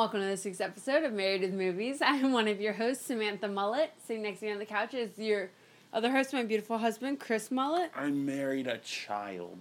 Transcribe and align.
Welcome 0.00 0.20
to 0.22 0.26
this 0.26 0.46
week's 0.46 0.62
episode 0.62 1.04
of 1.04 1.12
Married 1.12 1.42
with 1.42 1.52
Movies. 1.52 1.98
I'm 2.02 2.32
one 2.32 2.48
of 2.48 2.58
your 2.58 2.72
hosts, 2.72 3.04
Samantha 3.04 3.46
Mullet. 3.46 3.92
Sitting 4.06 4.22
next 4.22 4.40
to 4.40 4.46
me 4.46 4.52
on 4.52 4.58
the 4.58 4.64
couch 4.64 4.94
is 4.94 5.10
your 5.18 5.50
other 5.92 6.10
host, 6.10 6.32
my 6.32 6.42
beautiful 6.42 6.78
husband, 6.78 7.20
Chris 7.20 7.50
Mullet. 7.50 7.90
I 7.94 8.08
married 8.08 8.66
a 8.66 8.78
child. 8.78 9.58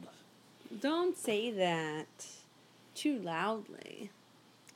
Don't 0.80 1.18
say 1.18 1.52
that 1.52 2.26
too 2.96 3.20
loudly. 3.20 4.12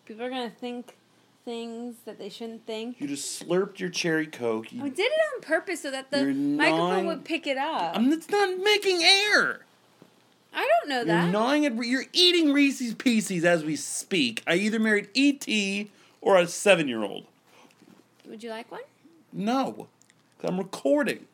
People 0.03 0.26
are 0.26 0.30
gonna 0.30 0.49
think 0.49 0.98
things 1.45 1.95
that 2.03 2.20
they 2.20 2.27
shouldn't 2.27 2.66
think. 2.66 3.00
You 3.00 3.08
just 3.08 3.42
slurped 3.42 3.80
your 3.80 3.89
cherry 3.89 4.27
coke. 4.27 4.73
You, 4.73 4.83
I 4.83 4.89
did 4.89 5.09
it 5.14 5.20
on 5.33 5.42
purpose 5.44 5.83
so 5.83 5.92
that 5.92 6.11
the 6.11 6.25
microphone 6.25 6.89
gnawing- 6.89 7.05
would 7.05 7.23
pick 7.23 7.48
it 7.48 7.58
up. 7.58 7.98
I'm, 7.98 8.11
it's 8.11 8.30
not 8.30 8.59
making 8.59 9.02
air. 9.02 9.61
I 10.54 10.68
don't 10.80 10.90
know 10.90 10.98
You're 10.98 11.06
that. 11.06 11.32
gnawing 11.32 11.64
it. 11.64 11.73
You're 11.73 12.06
eating 12.14 12.54
Reese's 12.54 12.94
Pieces 12.94 13.44
as 13.46 13.64
we 13.64 13.76
speak. 13.76 14.44
I 14.46 14.56
either 14.56 14.80
married 14.80 15.10
E.T. 15.14 15.90
or 16.22 16.38
a 16.38 16.48
seven-year-old. 16.48 17.26
Would 18.28 18.44
you 18.44 18.50
like 18.50 18.72
one? 18.72 18.82
No, 19.32 19.88
I'm 20.44 20.58
recording. 20.58 21.26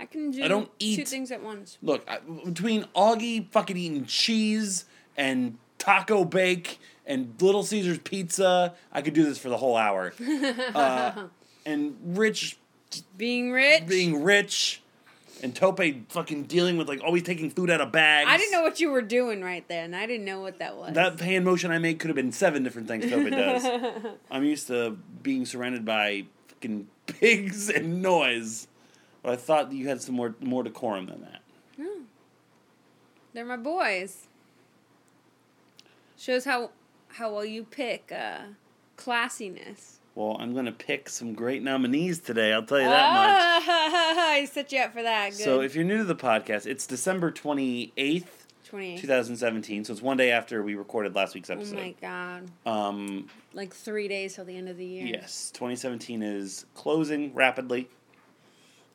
I 0.00 0.06
can 0.06 0.32
do 0.32 0.42
I 0.42 0.48
don't 0.48 0.68
eat 0.80 0.96
two 0.96 1.04
things 1.04 1.30
at 1.30 1.42
once. 1.42 1.78
Look, 1.82 2.04
I, 2.10 2.18
between 2.44 2.84
Augie 2.96 3.48
fucking 3.52 3.76
eating 3.76 4.04
cheese 4.06 4.84
and 5.16 5.58
taco 5.78 6.24
bake 6.24 6.80
and 7.06 7.34
Little 7.40 7.62
Caesars 7.62 7.98
pizza, 7.98 8.74
I 8.92 9.02
could 9.02 9.14
do 9.14 9.24
this 9.24 9.38
for 9.38 9.48
the 9.48 9.56
whole 9.58 9.76
hour. 9.76 10.12
uh, 10.74 11.26
and 11.64 11.96
Rich 12.04 12.56
Being 13.16 13.52
rich. 13.52 13.86
being 13.86 14.22
rich 14.24 14.81
and 15.42 15.54
Tope 15.54 15.80
fucking 16.08 16.44
dealing 16.44 16.76
with 16.76 16.88
like 16.88 17.02
always 17.02 17.22
taking 17.22 17.50
food 17.50 17.70
out 17.70 17.80
of 17.80 17.92
bags. 17.92 18.28
I 18.30 18.36
didn't 18.36 18.52
know 18.52 18.62
what 18.62 18.80
you 18.80 18.90
were 18.90 19.02
doing 19.02 19.42
right 19.42 19.66
there, 19.68 19.84
and 19.84 19.94
I 19.94 20.06
didn't 20.06 20.24
know 20.24 20.40
what 20.40 20.58
that 20.58 20.76
was. 20.76 20.94
that 20.94 21.20
hand 21.20 21.44
motion 21.44 21.70
I 21.70 21.78
made 21.78 21.98
could 21.98 22.08
have 22.08 22.16
been 22.16 22.32
seven 22.32 22.62
different 22.62 22.88
things 22.88 23.10
Tope 23.10 23.30
does. 23.30 23.66
I'm 24.30 24.44
used 24.44 24.68
to 24.68 24.98
being 25.22 25.44
surrounded 25.44 25.84
by 25.84 26.26
fucking 26.48 26.88
pigs 27.06 27.68
and 27.68 28.02
noise, 28.02 28.68
but 29.22 29.32
I 29.32 29.36
thought 29.36 29.72
you 29.72 29.88
had 29.88 30.00
some 30.00 30.14
more 30.14 30.34
more 30.40 30.62
decorum 30.62 31.06
than 31.06 31.22
that. 31.22 31.40
They're 33.34 33.46
my 33.46 33.56
boys. 33.56 34.26
Shows 36.18 36.44
how 36.44 36.70
how 37.08 37.32
well 37.32 37.44
you 37.44 37.64
pick 37.64 38.12
uh, 38.12 38.40
classiness. 38.96 39.96
Well, 40.14 40.36
I'm 40.38 40.54
gonna 40.54 40.72
pick 40.72 41.08
some 41.08 41.32
great 41.34 41.62
nominees 41.62 42.18
today. 42.18 42.52
I'll 42.52 42.62
tell 42.64 42.78
you 42.80 42.84
that 42.88 43.12
much. 43.12 43.30
Ah, 43.68 44.30
I 44.32 44.44
set 44.44 44.70
you 44.72 44.80
up 44.80 44.92
for 44.92 45.02
that. 45.02 45.30
Good. 45.30 45.38
So 45.40 45.60
if 45.62 45.74
you're 45.74 45.84
new 45.84 45.98
to 45.98 46.04
the 46.04 46.14
podcast, 46.14 46.66
it's 46.66 46.86
December 46.86 47.30
28th, 47.32 48.26
28. 48.66 49.00
2017. 49.00 49.84
So 49.86 49.92
it's 49.92 50.02
one 50.02 50.16
day 50.18 50.30
after 50.30 50.62
we 50.62 50.74
recorded 50.74 51.14
last 51.14 51.34
week's 51.34 51.48
episode. 51.50 51.78
Oh 51.78 51.80
my 51.80 51.94
god! 52.00 52.50
Um, 52.66 53.30
Like 53.54 53.72
three 53.74 54.06
days 54.08 54.34
till 54.34 54.44
the 54.44 54.56
end 54.56 54.68
of 54.68 54.76
the 54.76 54.84
year. 54.84 55.06
yes, 55.06 55.50
2017 55.54 56.22
is 56.22 56.66
closing 56.74 57.32
rapidly. 57.34 57.88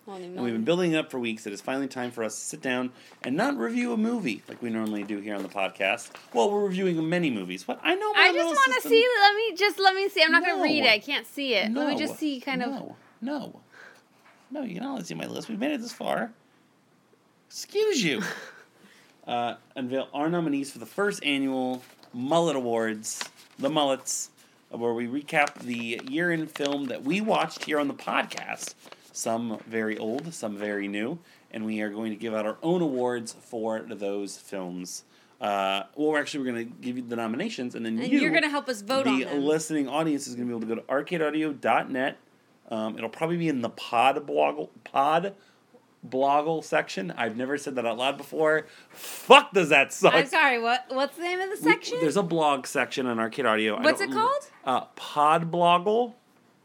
And 0.07 0.39
we've 0.39 0.53
been 0.53 0.63
building 0.63 0.93
it 0.93 0.97
up 0.97 1.11
for 1.11 1.19
weeks. 1.19 1.45
It 1.45 1.51
is 1.51 1.59
finally 1.59 1.89
time 1.89 2.11
for 2.11 2.23
us 2.23 2.33
to 2.39 2.41
sit 2.41 2.61
down 2.61 2.91
and 3.23 3.35
not 3.35 3.57
review 3.57 3.91
a 3.91 3.97
movie 3.97 4.41
like 4.47 4.61
we 4.61 4.69
normally 4.69 5.03
do 5.03 5.19
here 5.19 5.35
on 5.35 5.43
the 5.43 5.49
podcast. 5.49 6.11
Well, 6.33 6.49
we're 6.49 6.63
reviewing 6.63 7.09
many 7.09 7.29
movies, 7.29 7.65
but 7.65 7.81
I 7.83 7.93
know 7.95 8.13
my 8.13 8.21
I 8.21 8.31
just 8.31 8.45
want 8.45 8.81
to 8.81 8.87
see. 8.87 9.05
Let 9.19 9.35
me 9.35 9.55
just 9.55 9.79
let 9.79 9.95
me 9.95 10.07
see. 10.07 10.23
I'm 10.23 10.31
not 10.31 10.45
gonna 10.45 10.63
read 10.63 10.85
it. 10.85 10.89
I 10.89 10.99
can't 10.99 11.27
see 11.27 11.55
it. 11.55 11.71
No, 11.71 11.81
Let 11.81 11.93
me 11.93 11.99
just 11.99 12.17
see. 12.17 12.39
Kind 12.39 12.63
of. 12.63 12.69
No, 12.69 12.95
no, 13.21 13.59
no. 14.49 14.61
You 14.61 14.75
can 14.75 14.83
only 14.85 15.03
see 15.03 15.13
my 15.13 15.27
list. 15.27 15.49
We've 15.49 15.59
made 15.59 15.73
it 15.73 15.81
this 15.81 15.91
far. 15.91 16.31
Excuse 17.49 18.01
you. 18.01 18.23
uh, 19.27 19.55
unveil 19.75 20.07
our 20.13 20.29
nominees 20.29 20.71
for 20.71 20.79
the 20.79 20.85
first 20.85 21.21
annual 21.25 21.83
Mullet 22.13 22.55
Awards, 22.55 23.21
the 23.59 23.69
Mullets, 23.69 24.29
where 24.69 24.93
we 24.93 25.05
recap 25.05 25.55
the 25.55 26.01
year 26.07 26.31
in 26.31 26.47
film 26.47 26.85
that 26.85 27.03
we 27.03 27.19
watched 27.19 27.65
here 27.65 27.77
on 27.77 27.89
the 27.89 27.93
podcast. 27.93 28.73
Some 29.17 29.57
very 29.65 29.97
old, 29.97 30.31
some 30.31 30.55
very 30.55 30.87
new, 30.87 31.17
and 31.49 31.65
we 31.65 31.81
are 31.81 31.89
going 31.89 32.11
to 32.11 32.15
give 32.15 32.35
out 32.35 32.45
our 32.45 32.57
own 32.61 32.83
awards 32.83 33.33
for 33.33 33.79
those 33.81 34.37
films. 34.37 35.05
Uh, 35.41 35.83
well, 35.95 36.09
we're 36.11 36.19
actually 36.19 36.43
we're 36.45 36.51
going 36.53 36.67
to 36.67 36.71
give 36.81 36.97
you 36.97 37.03
the 37.03 37.15
nominations, 37.15 37.73
and 37.73 37.83
then 37.83 37.97
And 37.97 38.11
you, 38.11 38.19
you're 38.19 38.31
gonna 38.31 38.47
help 38.49 38.69
us 38.69 38.81
vote 38.81 39.05
the 39.05 39.09
on 39.09 39.19
them. 39.21 39.43
listening 39.43 39.87
audience 39.87 40.27
is 40.27 40.35
going 40.35 40.47
to 40.47 40.51
be 40.53 40.55
able 40.65 40.67
to 40.67 40.75
go 40.75 40.81
to 40.81 40.87
arcadeaudio.net. 40.87 42.17
Um, 42.69 42.95
it'll 42.95 43.09
probably 43.09 43.37
be 43.37 43.49
in 43.49 43.61
the 43.61 43.69
pod 43.69 44.17
bloggle 44.27 44.69
pod 44.83 45.33
bloggle 46.07 46.63
section. 46.63 47.09
I've 47.17 47.35
never 47.35 47.57
said 47.57 47.73
that 47.75 47.87
out 47.87 47.97
loud 47.97 48.17
before. 48.17 48.67
Fuck, 48.91 49.51
does 49.51 49.69
that 49.69 49.91
suck? 49.93 50.13
I'm 50.13 50.27
sorry. 50.27 50.59
What 50.61 50.85
What's 50.89 51.17
the 51.17 51.23
name 51.23 51.39
of 51.39 51.49
the 51.59 51.65
We- 51.65 51.71
section? 51.71 51.97
there's 52.01 52.17
a 52.17 52.23
blog 52.23 52.67
section 52.67 53.07
on 53.07 53.17
Arcade 53.19 53.47
Audio. 53.47 53.81
What's 53.81 53.99
it 54.01 54.11
called? 54.11 54.47
Uh, 54.63 54.81
pod 54.95 55.51
bloggle. 55.51 56.13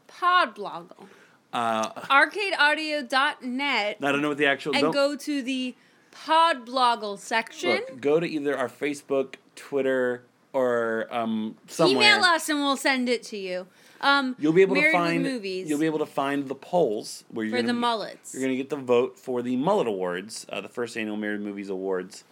Podbloggle. 0.07 1.07
Uh, 1.53 1.89
Arcadeaudio.net 2.09 3.97
I 4.01 4.11
don't 4.11 4.21
know 4.21 4.29
what 4.29 4.37
the 4.37 4.47
actual. 4.47 4.75
and 4.75 4.91
go 4.91 5.15
to 5.15 5.41
the 5.41 5.75
Podbloggle 6.11 7.17
section. 7.19 7.69
look, 7.71 8.01
go 8.01 8.19
to 8.19 8.27
either 8.27 8.57
our 8.57 8.67
Facebook, 8.69 9.35
Twitter, 9.55 10.23
or 10.51 11.07
um, 11.11 11.55
somewhere. 11.67 11.95
Email 11.95 12.23
us 12.23 12.49
and 12.49 12.59
we'll 12.59 12.77
send 12.77 13.09
it 13.09 13.23
to 13.23 13.37
you. 13.37 13.67
Um, 14.01 14.35
You'll 14.37 14.53
be 14.53 14.61
able 14.61 14.75
Married 14.75 14.91
to 14.91 14.97
find. 14.97 15.23
movies 15.23 15.69
You'll 15.69 15.79
be 15.79 15.85
able 15.85 15.99
to 15.99 16.05
find 16.05 16.47
the 16.47 16.55
polls 16.55 17.23
where 17.29 17.45
you're 17.45 17.51
for 17.55 17.61
gonna 17.61 17.67
the 17.73 17.79
mullets. 17.79 18.33
You're 18.33 18.41
going 18.41 18.51
to 18.51 18.57
get 18.57 18.69
the 18.69 18.75
vote 18.75 19.17
for 19.17 19.41
the 19.41 19.55
Mullet 19.55 19.87
Awards, 19.87 20.45
uh, 20.49 20.59
the 20.61 20.67
first 20.69 20.97
annual 20.97 21.15
Married 21.17 21.41
Movies 21.41 21.69
Awards. 21.69 22.23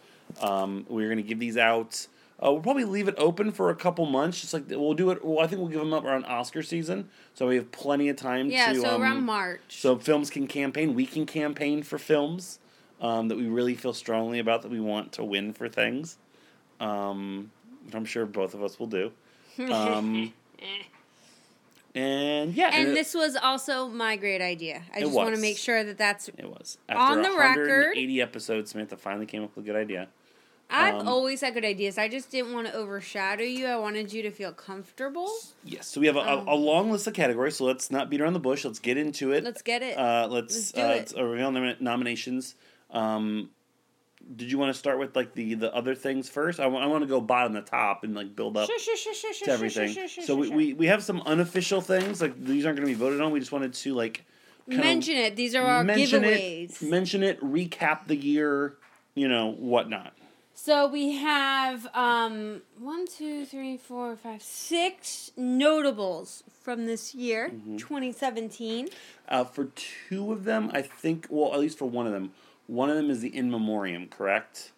Um, 0.42 0.86
we're 0.90 1.08
going 1.08 1.18
to 1.18 1.24
give 1.24 1.40
these 1.40 1.58
out. 1.58 2.08
Uh, 2.44 2.52
we'll 2.52 2.62
probably 2.62 2.86
leave 2.86 3.08
it 3.08 3.14
open 3.20 3.52
for 3.52 3.70
a 3.70 3.76
couple 3.76 4.06
months, 4.08 4.42
just 4.42 4.54
like 4.54 4.64
we'll 4.70 4.96
do 4.96 5.12
it. 5.12 5.24
Well, 5.24 5.44
I 5.44 5.48
think 5.48 5.60
we'll 5.60 5.70
give 5.70 5.80
them 5.80 5.94
up 5.94 6.04
around 6.04 6.26
Oscar 6.26 6.64
season, 6.64 7.08
so 7.36 7.48
we 7.48 7.56
have 7.56 7.72
plenty 7.72 8.10
of 8.10 8.16
time 8.16 8.50
yeah, 8.50 8.74
to. 8.74 8.82
so 8.82 8.96
um, 8.96 9.02
around 9.02 9.24
March. 9.24 9.62
So 9.70 9.98
films 9.98 10.32
can 10.32 10.48
campaign. 10.48 10.96
We 10.96 11.06
can 11.06 11.28
campaign 11.28 11.84
for 11.84 12.00
films 12.00 12.58
um, 13.00 13.28
that 13.28 13.38
we 13.38 13.46
really 13.48 13.76
feel 13.76 13.94
strongly 13.94 14.40
about 14.40 14.64
that 14.64 14.72
we 14.72 14.80
want 14.80 15.12
to 15.14 15.24
win 15.24 15.54
for 15.54 15.70
things. 15.70 16.18
Um, 16.80 17.52
I'm 17.94 18.06
sure 18.06 18.26
both 18.26 18.56
of 18.56 18.64
us 18.64 18.80
will 18.80 18.88
do. 18.88 19.12
Um, 19.60 20.34
and 21.96 22.56
yeah, 22.56 22.72
and 22.74 22.90
it- 22.90 22.94
this 22.96 23.14
was 23.14 23.36
also 23.36 23.88
my 23.88 24.16
great 24.16 24.42
idea. 24.42 24.82
I 24.96 25.02
just 25.02 25.14
want 25.14 25.36
to 25.36 25.42
make 25.42 25.60
sure 25.60 25.84
that 25.84 26.00
that's. 26.00 26.28
It 26.30 26.46
was. 26.46 26.80
On 26.90 27.20
After 27.20 27.32
the 27.32 27.38
record- 27.38 27.68
180 27.68 28.22
episodes, 28.22 28.72
Samantha 28.72 28.98
finally 28.98 29.28
came 29.28 29.44
up 29.44 29.56
with 29.56 29.64
a 29.64 29.68
good 29.68 29.76
idea. 29.76 30.08
I've 30.72 30.96
Um, 31.02 31.08
always 31.08 31.42
had 31.42 31.54
good 31.54 31.66
ideas. 31.66 31.98
I 31.98 32.08
just 32.08 32.32
didn't 32.32 32.54
want 32.54 32.68
to 32.68 32.74
overshadow 32.74 33.44
you. 33.44 33.66
I 33.68 33.76
wanted 33.78 34.14
you 34.14 34.22
to 34.24 34.32
feel 34.32 34.54
comfortable. 34.54 35.30
Yes, 35.66 35.88
so 35.88 36.00
we 36.00 36.08
have 36.08 36.16
a, 36.16 36.22
Um, 36.22 36.48
a, 36.48 36.54
a 36.54 36.56
long 36.56 36.90
list 36.92 37.08
of 37.08 37.14
categories, 37.14 37.58
so 37.58 37.66
let's 37.66 37.92
not 37.92 38.10
beat 38.10 38.22
around 38.22 38.34
the 38.34 38.40
bush. 38.40 38.64
Let's 38.64 38.80
get 38.80 38.98
into 38.98 39.32
it. 39.34 39.44
Let's 39.44 39.62
get 39.62 39.82
it. 39.84 39.98
Uh, 39.98 40.28
let's 40.30 40.56
Let's 40.56 40.78
uh, 40.78 40.80
it. 40.82 40.84
let's, 40.88 41.16
uh, 41.18 41.24
reveal 41.24 41.52
nom- 41.52 41.76
nominations. 41.80 42.56
Um, 42.90 43.50
did 44.36 44.52
you 44.52 44.58
want 44.60 44.72
to 44.74 44.78
start 44.78 45.00
with 45.00 45.16
like 45.16 45.34
the, 45.34 45.56
the 45.56 45.74
other 45.76 45.96
things 45.96 46.30
first? 46.30 46.60
I 46.60 46.68
want 46.68 47.04
to 47.04 47.08
go 47.08 47.20
bottom 47.20 47.54
to 47.56 47.62
top 47.62 48.04
and 48.04 48.14
like 48.16 48.36
build 48.36 48.56
up 48.56 48.70
Sure, 48.70 48.80
sure, 48.80 49.14
sure, 49.14 49.34
to 49.34 49.52
everything. 49.52 49.98
so 50.08 50.36
we, 50.36 50.50
we, 50.50 50.74
we 50.74 50.86
have 50.88 51.04
some 51.04 51.22
unofficial 51.26 51.82
things 51.82 52.22
like 52.22 52.42
these 52.44 52.66
aren't 52.66 52.78
going 52.78 52.88
to 52.88 52.94
be 52.94 52.98
voted 53.00 53.20
on. 53.20 53.32
We 53.32 53.40
just 53.40 53.52
wanted 53.52 53.74
to 53.74 53.94
like 53.94 54.24
mention 54.68 55.18
it. 55.18 55.36
These 55.36 55.56
are 55.56 55.64
our 55.66 55.84
mention 55.84 56.22
giveaways. 56.24 56.82
it, 56.84 56.90
mention 56.90 57.24
it, 57.24 57.42
recap 57.42 58.06
the 58.08 58.16
year, 58.16 58.78
you 59.16 59.28
know 59.28 59.52
whatnot. 59.54 60.14
So 60.64 60.86
we 60.86 61.14
have 61.14 61.88
um, 61.96 62.62
one, 62.78 63.08
two, 63.08 63.46
three, 63.48 63.78
four, 63.78 64.16
five, 64.16 64.44
six 64.44 65.32
notables 65.36 66.44
from 66.62 66.86
this 66.86 67.16
year, 67.16 67.50
Mm-hmm. 67.50 67.78
2017. 67.78 68.90
Uh, 69.28 69.44
for 69.44 69.70
two 69.74 70.32
of 70.32 70.44
them, 70.44 70.70
I 70.72 70.84
think, 70.84 71.26
well, 71.32 71.52
at 71.56 71.60
least 71.60 71.80
for 71.80 71.86
one 71.86 72.06
of 72.06 72.14
them, 72.14 72.34
one 72.68 72.92
of 72.92 72.96
them 72.96 73.10
is 73.10 73.22
the 73.22 73.36
in 73.36 73.50
memoriam, 73.50 74.08
correct? 74.08 74.72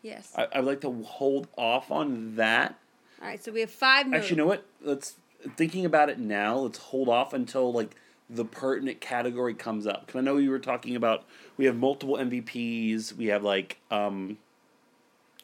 Yes. 0.00 0.32
I, 0.34 0.46
I'd 0.50 0.64
like 0.64 0.80
to 0.80 1.02
hold 1.02 1.48
off 1.58 1.90
on 1.90 2.36
that. 2.36 2.78
All 3.20 3.28
right, 3.28 3.44
so 3.44 3.52
we 3.52 3.60
have 3.60 3.70
five 3.70 4.06
notables. 4.06 4.24
Actually, 4.24 4.34
you 4.34 4.42
know 4.42 4.48
what? 4.48 4.64
Let's 4.80 5.16
thinking 5.58 5.84
about 5.84 6.08
it 6.08 6.18
now, 6.18 6.56
let's 6.56 6.78
hold 6.78 7.10
off 7.10 7.34
until 7.34 7.70
like 7.70 7.94
the 8.30 8.46
pertinent 8.46 9.02
category 9.02 9.52
comes 9.52 9.86
up. 9.86 10.06
Because 10.06 10.20
I 10.20 10.22
know 10.22 10.38
you 10.38 10.48
were 10.48 10.58
talking 10.58 10.96
about 10.96 11.26
we 11.58 11.66
have 11.66 11.76
multiple 11.76 12.16
MVPs. 12.16 13.12
We 13.12 13.26
have 13.26 13.42
like 13.44 13.78
um, 13.90 14.38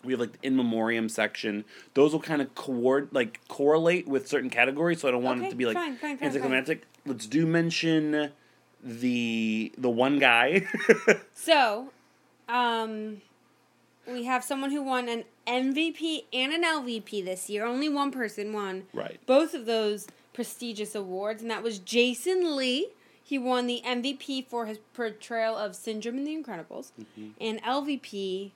we 0.05 0.13
have 0.13 0.21
like 0.21 0.33
the 0.41 0.47
in 0.47 0.57
memoriam 0.57 1.09
section. 1.09 1.65
Those 1.95 2.13
will 2.13 2.21
kind 2.21 2.43
of 2.43 2.55
coord 2.55 3.09
like 3.13 3.41
correlate 3.49 4.07
with 4.07 4.29
certain 4.29 4.51
categories. 4.51 5.01
So 5.01 5.09
I 5.09 5.11
don't 5.11 5.23
want 5.23 5.43
it 5.45 5.51
to 5.51 5.57
be 5.57 5.67
like 5.67 5.77
fine, 5.77 5.97
fine, 5.97 6.19
fine, 6.19 6.29
anticlimactic. 6.29 6.83
Let's 7.07 7.27
do 7.27 7.47
mention 7.47 8.31
the 8.83 9.73
the 9.79 9.91
one 9.91 10.19
guy. 10.19 10.67
So, 11.35 11.91
um, 12.49 13.21
we 14.07 14.25
have 14.25 14.43
someone 14.45 14.71
who 14.71 14.83
won 14.83 15.09
an 15.09 15.25
MVP 15.47 16.25
and 16.33 16.53
an 16.53 16.63
LVP 16.65 17.25
this 17.25 17.51
year. 17.51 17.65
Only 17.67 17.89
one 17.89 18.11
person 18.11 18.53
won 18.53 18.85
right. 18.95 19.21
both 19.27 19.53
of 19.55 19.67
those 19.67 20.07
prestigious 20.33 20.95
awards, 20.95 21.43
and 21.43 21.51
that 21.51 21.63
was 21.63 21.79
Jason 21.79 22.57
Lee. 22.57 22.89
He 23.23 23.39
won 23.39 23.67
the 23.67 23.83
MVP 23.87 24.47
for 24.47 24.67
his 24.67 24.79
portrayal 24.95 25.57
of 25.57 25.75
Syndrome 25.77 26.19
in 26.19 26.25
The 26.25 26.37
Incredibles, 26.37 26.93
Mm-hmm. 27.01 27.29
and 27.41 27.63
LVP 27.63 28.51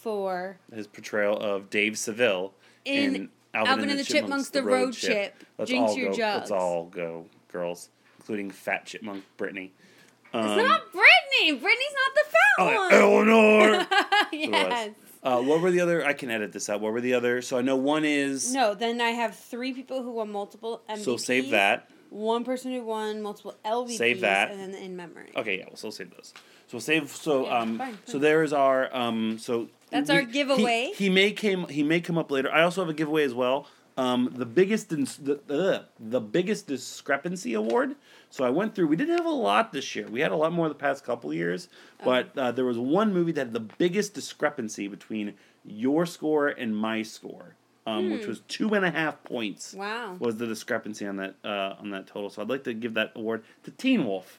for 0.00 0.58
His 0.74 0.86
portrayal 0.86 1.36
of 1.36 1.70
Dave 1.70 1.98
Seville 1.98 2.52
In 2.84 3.28
Alvin 3.54 3.90
and 3.90 3.98
the 3.98 4.04
Chipmunks, 4.04 4.50
The 4.50 4.62
Road 4.62 4.92
Chip. 4.92 5.34
Let's 5.58 5.70
Jinx 5.70 5.92
all 5.92 5.98
your 5.98 6.10
go. 6.10 6.16
jugs. 6.16 6.38
Let's 6.38 6.50
all 6.50 6.86
go, 6.86 7.26
girls, 7.52 7.90
including 8.18 8.50
Fat 8.50 8.86
Chipmunk 8.86 9.24
Brittany. 9.36 9.72
Um, 10.32 10.46
it's 10.46 10.68
not 10.68 10.92
Brittany. 10.92 11.60
Brittany's 11.60 11.94
not 11.94 12.14
the 12.14 12.30
fat 12.30 12.40
oh, 12.58 12.74
one. 12.76 12.92
Eleanor. 12.92 13.86
yes. 14.32 14.90
Uh, 15.22 15.42
what 15.42 15.60
were 15.60 15.70
the 15.70 15.80
other? 15.80 16.04
I 16.04 16.12
can 16.12 16.30
edit 16.30 16.52
this 16.52 16.70
out. 16.70 16.80
What 16.80 16.92
were 16.92 17.00
the 17.00 17.14
other? 17.14 17.42
So 17.42 17.58
I 17.58 17.62
know 17.62 17.76
one 17.76 18.04
is. 18.04 18.54
No, 18.54 18.74
then 18.74 19.00
I 19.00 19.10
have 19.10 19.36
three 19.36 19.72
people 19.72 20.02
who 20.02 20.12
won 20.12 20.30
multiple 20.30 20.82
MVPs. 20.88 21.04
So 21.04 21.16
save 21.16 21.50
that. 21.50 21.90
One 22.10 22.44
person 22.44 22.72
who 22.72 22.82
won 22.82 23.22
multiple 23.22 23.56
LVPs. 23.64 23.96
Save 23.96 24.20
that. 24.20 24.50
And 24.50 24.60
then 24.60 24.72
the 24.72 24.82
in 24.82 24.96
memory. 24.96 25.30
Okay, 25.36 25.58
yeah, 25.58 25.64
we'll 25.66 25.76
still 25.76 25.92
save 25.92 26.10
those. 26.10 26.32
So 26.70 26.76
we'll 26.76 26.82
save. 26.82 27.10
So 27.10 27.46
Yeah, 27.46 27.58
um. 27.58 27.78
fine, 27.78 27.98
So 28.04 28.20
there's 28.20 28.52
our 28.52 28.94
um. 28.94 29.38
So 29.40 29.68
That's 29.90 30.08
we- 30.08 30.16
our 30.16 30.22
giveaway. 30.22 30.92
He, 30.94 31.04
he 31.06 31.10
may 31.10 31.32
came. 31.32 31.66
He 31.66 31.82
may 31.82 32.00
come 32.00 32.16
up 32.16 32.30
later. 32.30 32.48
I 32.52 32.62
also 32.62 32.80
have 32.82 32.88
a 32.88 32.94
giveaway 32.94 33.24
as 33.24 33.34
well. 33.34 33.66
Um, 33.96 34.32
the 34.32 34.46
biggest 34.46 34.88
the 34.90 35.40
uh, 35.50 35.82
the 35.98 36.20
biggest 36.20 36.68
discrepancy 36.68 37.54
award. 37.54 37.96
So 38.30 38.44
I 38.44 38.50
went 38.50 38.76
through. 38.76 38.86
We 38.86 38.94
didn't 38.94 39.16
have 39.16 39.26
a 39.26 39.30
lot 39.30 39.72
this 39.72 39.96
year. 39.96 40.06
We 40.06 40.20
had 40.20 40.30
a 40.30 40.36
lot 40.36 40.52
more 40.52 40.68
the 40.68 40.76
past 40.76 41.04
couple 41.04 41.34
years, 41.34 41.66
but 42.04 42.30
uh, 42.38 42.52
there 42.52 42.64
was 42.64 42.78
one 42.78 43.12
movie 43.12 43.32
that 43.32 43.46
had 43.46 43.52
the 43.52 43.58
biggest 43.58 44.14
discrepancy 44.14 44.86
between 44.86 45.34
your 45.64 46.06
score 46.06 46.46
and 46.46 46.74
my 46.76 47.02
score, 47.02 47.56
um, 47.84 48.10
which 48.12 48.26
was 48.26 48.40
two 48.46 48.74
and 48.74 48.84
a 48.84 48.92
half 48.92 49.24
points. 49.24 49.72
Hmm. 49.72 49.78
Wow. 49.78 50.16
Was 50.20 50.36
the 50.36 50.46
discrepancy 50.46 51.04
on 51.04 51.16
that 51.16 51.34
uh, 51.44 51.74
on 51.80 51.90
that 51.90 52.06
total? 52.06 52.30
So 52.30 52.42
I'd 52.42 52.48
like 52.48 52.62
to 52.64 52.74
give 52.74 52.94
that 52.94 53.10
award 53.16 53.42
to 53.64 53.72
Teen 53.72 54.06
Wolf 54.06 54.38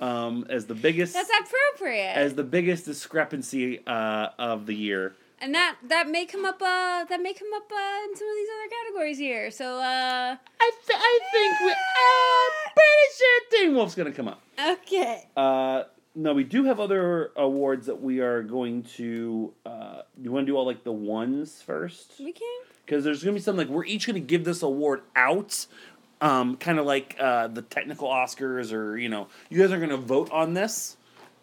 um, 0.00 0.46
as 0.50 0.66
the 0.66 0.74
biggest 0.74 1.14
That's 1.14 1.30
appropriate. 1.30 2.14
as 2.16 2.34
the 2.34 2.44
biggest 2.44 2.84
discrepancy 2.84 3.80
uh, 3.86 4.28
of 4.38 4.66
the 4.66 4.74
year. 4.74 5.14
and 5.40 5.54
that 5.54 5.76
that 5.88 6.08
may 6.08 6.24
come 6.26 6.44
up 6.46 6.60
uh 6.62 7.04
that 7.04 7.20
may 7.20 7.32
come 7.34 7.48
up 7.54 7.70
uh 7.70 8.04
in 8.08 8.16
some 8.16 8.28
of 8.28 8.34
these 8.36 8.48
other 8.56 8.70
categories 8.78 9.18
here. 9.18 9.50
So 9.50 9.76
uh 9.76 10.36
I 10.60 10.70
th- 10.86 11.00
I 11.12 11.18
think 11.32 11.60
we 11.60 11.70
uh, 11.72 12.70
pretty 12.74 13.06
sure 13.18 13.40
Teen 13.50 13.74
Wolf's 13.74 13.94
gonna 13.94 14.12
come 14.12 14.28
up. 14.28 14.40
okay. 14.58 15.28
Uh, 15.36 15.84
no, 16.14 16.32
we 16.32 16.44
do 16.44 16.64
have 16.64 16.80
other 16.80 17.30
awards 17.36 17.84
that 17.86 18.00
we 18.00 18.20
are 18.20 18.42
going 18.42 18.84
to. 18.96 19.52
Uh, 19.66 20.00
you 20.22 20.32
want 20.32 20.46
to 20.46 20.50
do 20.52 20.56
all 20.56 20.64
like 20.64 20.82
the 20.82 20.92
ones 20.92 21.60
first? 21.60 22.14
We 22.18 22.32
can. 22.32 22.42
Because 22.86 23.04
there's 23.04 23.22
gonna 23.22 23.34
be 23.34 23.40
something 23.40 23.66
like 23.66 23.74
we're 23.74 23.84
each 23.84 24.06
gonna 24.06 24.20
give 24.20 24.44
this 24.44 24.62
award 24.62 25.02
out. 25.14 25.66
Um, 26.20 26.56
kind 26.56 26.78
of 26.78 26.86
like 26.86 27.14
uh, 27.20 27.48
the 27.48 27.60
technical 27.60 28.08
Oscars, 28.08 28.72
or 28.72 28.96
you 28.96 29.08
know, 29.10 29.28
you 29.50 29.60
guys 29.60 29.70
are 29.70 29.78
gonna 29.78 29.98
vote 29.98 30.30
on 30.32 30.54
this, 30.54 30.96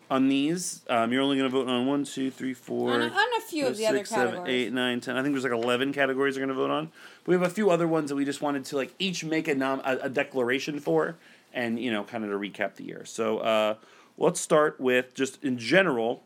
on 0.10 0.30
these. 0.30 0.82
Um, 0.90 1.14
you're 1.14 1.22
only 1.22 1.38
gonna 1.38 1.50
vote 1.50 1.68
on 1.68 1.86
one, 1.86 2.06
two, 2.06 2.32
three, 2.32 2.56
four. 2.56 2.92
On 2.92 3.02
a, 3.02 3.06
on 3.06 3.28
a 3.38 3.42
few 3.42 3.68
of 3.68 3.78
the 3.78 3.86
other 3.86 4.00
six, 4.00 4.10
seven, 4.10 4.28
categories. 4.30 4.68
eight, 4.68 4.74
nine, 4.74 5.00
ten. 5.00 5.16
I 5.16 5.22
think 5.22 5.36
there's 5.36 5.44
like 5.44 5.54
eleven 5.54 5.94
categories 5.94 6.36
we're 6.36 6.42
gonna 6.42 6.56
vote 6.56 6.72
on. 6.72 6.92
We 7.28 7.36
have 7.36 7.44
a 7.44 7.50
few 7.50 7.70
other 7.70 7.88
ones 7.88 8.10
that 8.10 8.16
we 8.16 8.26
just 8.26 8.42
wanted 8.42 8.66
to 8.66 8.76
like 8.76 8.96
each 8.98 9.24
make 9.24 9.48
a 9.48 9.54
nom 9.54 9.80
a, 9.86 9.98
a 10.04 10.10
declaration 10.10 10.80
for, 10.80 11.18
and 11.54 11.80
you 11.80 11.92
know, 11.92 12.04
kind 12.04 12.24
of 12.24 12.32
to 12.32 12.38
recap 12.38 12.76
the 12.76 12.84
year. 12.84 13.06
So 13.06 13.40
uh, 13.40 13.76
let's 14.18 14.40
start 14.40 14.80
with 14.80 15.14
just 15.14 15.44
in 15.44 15.60
general, 15.60 16.24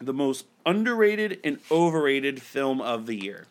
the 0.00 0.12
most 0.12 0.46
underrated 0.66 1.38
and 1.44 1.58
overrated 1.70 2.42
film 2.42 2.80
of 2.80 3.06
the 3.06 3.14
year. 3.14 3.46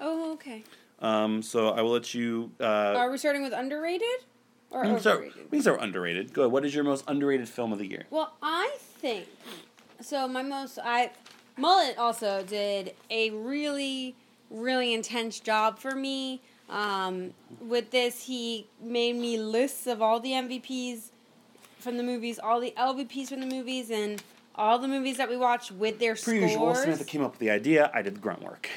Oh, 0.00 0.32
okay. 0.32 0.64
Um, 1.00 1.42
so 1.42 1.68
I 1.70 1.82
will 1.82 1.92
let 1.92 2.14
you. 2.14 2.52
Uh, 2.60 2.64
Are 2.64 3.10
we 3.10 3.18
starting 3.18 3.42
with 3.42 3.52
underrated 3.52 4.06
or 4.70 4.82
we, 4.82 4.88
can 4.88 5.00
start, 5.00 5.16
overrated? 5.18 5.44
we 5.50 5.58
can 5.58 5.62
start 5.62 5.80
underrated. 5.80 6.32
Go 6.32 6.42
ahead. 6.42 6.52
What 6.52 6.64
is 6.64 6.74
your 6.74 6.84
most 6.84 7.04
underrated 7.06 7.48
film 7.48 7.72
of 7.72 7.78
the 7.78 7.86
year? 7.86 8.06
Well, 8.10 8.34
I 8.42 8.76
think 8.78 9.26
so. 10.00 10.26
My 10.26 10.42
most 10.42 10.78
I 10.82 11.10
Mullet 11.56 11.98
also 11.98 12.42
did 12.42 12.94
a 13.10 13.30
really 13.30 14.14
really 14.50 14.94
intense 14.94 15.40
job 15.40 15.78
for 15.78 15.94
me. 15.94 16.40
Um, 16.68 17.32
with 17.60 17.90
this, 17.90 18.24
he 18.24 18.66
made 18.80 19.16
me 19.16 19.38
lists 19.38 19.86
of 19.86 20.02
all 20.02 20.20
the 20.20 20.30
MVPs 20.32 21.10
from 21.78 21.96
the 21.96 22.02
movies, 22.02 22.38
all 22.38 22.60
the 22.60 22.74
LVPs 22.76 23.28
from 23.28 23.40
the 23.40 23.46
movies, 23.46 23.90
and 23.90 24.22
all 24.54 24.78
the 24.78 24.88
movies 24.88 25.16
that 25.16 25.28
we 25.28 25.36
watched 25.36 25.70
with 25.70 25.98
their 25.98 26.12
usual, 26.14 26.48
scores. 26.48 26.80
Samantha 26.80 27.04
came 27.04 27.22
up 27.22 27.32
with 27.32 27.40
the 27.40 27.50
idea. 27.50 27.90
I 27.94 28.02
did 28.02 28.16
the 28.16 28.20
grunt 28.20 28.42
work. 28.42 28.68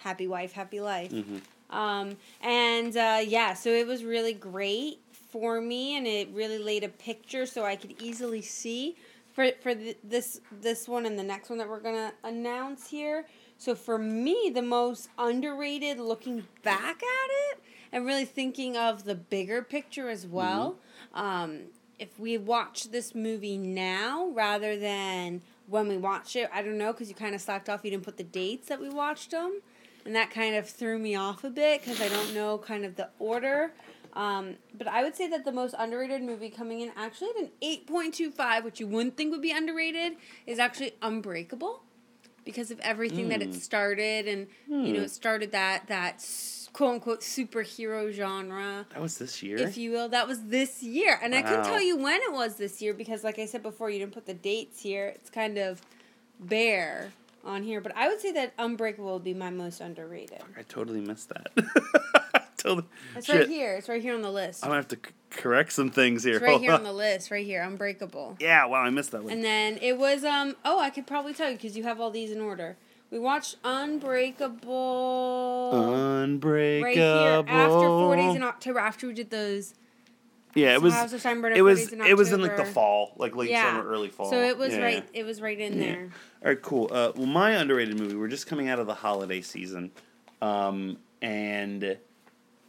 Happy 0.00 0.26
wife, 0.26 0.52
happy 0.52 0.80
life. 0.80 1.12
Mm-hmm. 1.12 1.38
Um, 1.76 2.16
and 2.40 2.96
uh, 2.96 3.20
yeah, 3.24 3.54
so 3.54 3.70
it 3.70 3.86
was 3.86 4.04
really 4.04 4.32
great 4.32 4.98
for 5.30 5.60
me, 5.60 5.96
and 5.96 6.06
it 6.06 6.28
really 6.32 6.58
laid 6.58 6.82
a 6.82 6.88
picture 6.88 7.46
so 7.46 7.64
I 7.64 7.76
could 7.76 7.94
easily 8.02 8.42
see 8.42 8.96
for 9.32 9.50
for 9.62 9.74
th- 9.74 9.98
this 10.02 10.40
this 10.60 10.88
one 10.88 11.06
and 11.06 11.18
the 11.18 11.22
next 11.22 11.48
one 11.48 11.58
that 11.58 11.68
we're 11.68 11.80
gonna 11.80 12.12
announce 12.24 12.88
here. 12.88 13.26
So 13.56 13.74
for 13.74 13.98
me, 13.98 14.50
the 14.52 14.62
most 14.62 15.10
underrated, 15.18 16.00
looking 16.00 16.46
back 16.62 16.96
at 16.96 17.30
it 17.50 17.62
and 17.92 18.06
really 18.06 18.24
thinking 18.24 18.76
of 18.76 19.04
the 19.04 19.14
bigger 19.14 19.62
picture 19.62 20.08
as 20.08 20.26
well. 20.26 20.78
Um, 21.14 21.64
if 21.98 22.18
we 22.18 22.38
watch 22.38 22.90
this 22.90 23.14
movie 23.14 23.58
now 23.58 24.30
rather 24.32 24.78
than 24.78 25.42
when 25.66 25.88
we 25.88 25.98
watched 25.98 26.36
it, 26.36 26.48
I 26.52 26.62
don't 26.62 26.78
know 26.78 26.92
because 26.92 27.08
you 27.10 27.14
kind 27.14 27.34
of 27.34 27.40
slacked 27.40 27.68
off. 27.68 27.84
You 27.84 27.90
didn't 27.90 28.04
put 28.04 28.16
the 28.16 28.24
dates 28.24 28.68
that 28.68 28.80
we 28.80 28.88
watched 28.88 29.30
them, 29.30 29.60
and 30.04 30.14
that 30.14 30.30
kind 30.30 30.54
of 30.56 30.68
threw 30.68 30.98
me 30.98 31.14
off 31.14 31.44
a 31.44 31.50
bit 31.50 31.82
because 31.82 32.00
I 32.00 32.08
don't 32.08 32.34
know 32.34 32.58
kind 32.58 32.84
of 32.84 32.96
the 32.96 33.08
order. 33.18 33.72
Um, 34.12 34.56
but 34.76 34.88
I 34.88 35.02
would 35.04 35.14
say 35.14 35.28
that 35.28 35.44
the 35.44 35.52
most 35.52 35.74
underrated 35.78 36.22
movie 36.22 36.50
coming 36.50 36.80
in 36.80 36.90
actually 36.96 37.30
at 37.30 37.36
an 37.44 37.50
eight 37.62 37.86
point 37.86 38.14
two 38.14 38.30
five, 38.30 38.64
which 38.64 38.80
you 38.80 38.86
wouldn't 38.86 39.16
think 39.16 39.30
would 39.30 39.42
be 39.42 39.52
underrated, 39.52 40.14
is 40.46 40.58
actually 40.58 40.92
Unbreakable, 41.00 41.82
because 42.44 42.70
of 42.72 42.80
everything 42.80 43.28
that 43.28 43.40
it 43.42 43.54
started, 43.54 44.26
and 44.26 44.48
you 44.68 44.92
know 44.94 45.02
it 45.02 45.10
started 45.10 45.52
that 45.52 45.86
that 45.86 46.24
quote 46.72 46.94
unquote 46.94 47.20
superhero 47.20 48.12
genre 48.12 48.86
That 48.90 49.00
was 49.00 49.18
this 49.18 49.42
year. 49.42 49.58
if 49.58 49.76
you 49.76 49.92
will. 49.92 50.08
That 50.08 50.26
was 50.26 50.44
this 50.46 50.82
year. 50.82 51.18
And 51.22 51.34
I 51.34 51.42
couldn't 51.42 51.64
tell 51.64 51.82
you 51.82 51.96
when 51.96 52.20
it 52.20 52.32
was 52.32 52.56
this 52.56 52.82
year 52.82 52.94
because, 52.94 53.22
like 53.22 53.38
I 53.38 53.46
said 53.46 53.62
before, 53.62 53.90
you 53.90 54.00
didn't 54.00 54.12
put 54.12 54.26
the 54.26 54.34
dates 54.34 54.80
here. 54.80 55.06
It's 55.14 55.30
kind 55.30 55.56
of 55.58 55.82
bare 56.40 57.12
on 57.44 57.62
here. 57.62 57.80
But 57.80 57.96
I 57.96 58.08
would 58.08 58.20
say 58.20 58.32
that 58.32 58.52
Unbreakable 58.58 59.12
would 59.14 59.24
be 59.24 59.34
my 59.34 59.50
most 59.50 59.80
underrated. 59.80 60.40
I 60.58 60.62
totally 60.62 61.00
missed 61.00 61.28
that. 61.30 61.50
totally. 62.56 62.86
It's 63.16 63.26
Shit. 63.26 63.36
right 63.40 63.48
here. 63.48 63.74
It's 63.74 63.88
right 63.88 64.02
here 64.02 64.14
on 64.14 64.22
the 64.22 64.30
list. 64.30 64.64
I'm 64.64 64.68
gonna 64.70 64.80
have 64.80 64.88
to 64.88 64.96
c- 64.96 65.12
correct 65.30 65.72
some 65.72 65.90
things 65.90 66.24
here. 66.24 66.34
It's 66.34 66.42
right 66.42 66.50
Hold 66.50 66.62
here 66.62 66.72
on 66.72 66.78
on. 66.78 66.84
the 66.84 66.92
list. 66.92 67.30
Right 67.30 67.44
here. 67.46 67.62
Unbreakable. 67.62 68.36
Yeah, 68.40 68.66
wow, 68.66 68.80
I 68.82 68.90
missed 68.90 69.12
that 69.12 69.22
one. 69.24 69.32
And 69.32 69.42
then 69.44 69.78
it 69.80 69.96
was 69.98 70.24
um 70.24 70.56
oh 70.64 70.78
I 70.78 70.90
could 70.90 71.06
probably 71.06 71.34
tell 71.34 71.50
you 71.50 71.56
because 71.56 71.76
you 71.76 71.84
have 71.84 72.00
all 72.00 72.10
these 72.10 72.30
in 72.30 72.40
order. 72.40 72.76
We 73.10 73.18
watched 73.18 73.56
Unbreakable 73.64 75.70
Unbreakable. 76.22 76.84
right 76.84 76.96
here 76.96 77.44
after 77.46 77.86
four 77.88 78.16
days 78.16 78.36
in 78.36 78.42
October 78.42 78.78
after 78.78 79.06
we 79.06 79.14
did 79.14 79.30
those. 79.30 79.74
Yeah, 80.54 80.74
it 80.74 80.82
was. 80.82 80.92
House 80.92 81.12
of 81.12 81.22
Steinbrenner, 81.22 81.56
It 81.56 81.62
was. 81.62 81.92
In 81.92 82.00
It 82.02 82.16
was 82.16 82.32
in 82.32 82.42
like 82.42 82.56
the 82.56 82.64
fall, 82.64 83.12
like 83.16 83.36
late 83.36 83.50
Yeah. 83.50 83.70
summer, 83.76 83.88
early 83.88 84.08
fall. 84.08 84.30
So 84.30 84.40
it 84.40 84.58
was 84.58 84.74
Yeah, 84.74 84.82
right. 84.82 85.08
It 85.12 85.24
was 85.24 85.40
right 85.40 85.58
in 85.58 85.74
Yeah. 85.78 85.84
there. 85.86 86.10
All 86.42 86.48
right, 86.48 86.62
cool. 86.62 86.88
Uh, 86.90 87.12
well, 87.14 87.26
my 87.26 87.50
underrated 87.50 87.98
movie. 87.98 88.16
We're 88.16 88.28
just 88.28 88.46
coming 88.46 88.68
out 88.70 88.78
of 88.78 88.86
the 88.86 88.94
holiday 88.94 89.42
season, 89.42 89.90
um, 90.40 90.96
and 91.20 91.98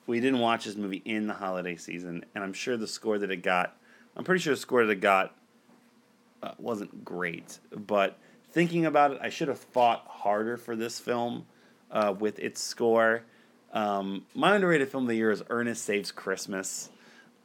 we 0.08 0.20
didn't 0.20 0.40
watch 0.40 0.66
this 0.66 0.76
movie 0.76 1.02
in 1.06 1.28
the 1.28 1.34
holiday 1.34 1.78
season, 1.78 2.26
and 2.36 2.44
I'm 2.44 2.52
sure 2.52 2.76
the 2.76 2.88
score 2.88 3.18
that 3.18 3.32
it 3.32 3.38
got. 3.38 3.78
I'm 4.18 4.26
pretty 4.26 4.42
sure 4.42 4.54
the 4.54 4.60
score 4.60 4.86
that 4.86 4.92
it 4.92 5.00
got 5.00 5.34
uh, 6.44 6.52
wasn't 6.58 7.06
great, 7.06 7.60
but 7.72 8.18
thinking 8.52 8.86
about 8.86 9.12
it, 9.12 9.20
I 9.22 9.30
should 9.30 9.48
have 9.48 9.60
fought 9.60 10.06
harder 10.06 10.58
for 10.58 10.76
this 10.76 11.00
film 11.00 11.46
uh, 11.92 12.14
with 12.20 12.40
its 12.40 12.62
score. 12.62 13.24
Um, 13.72 14.26
my 14.36 14.56
underrated 14.56 14.90
film 14.90 15.06
of 15.06 15.08
the 15.08 15.16
year 15.16 15.32
is 15.32 15.44
Ernest 15.50 15.86
Saves 15.86 16.12
Christmas. 16.12 16.90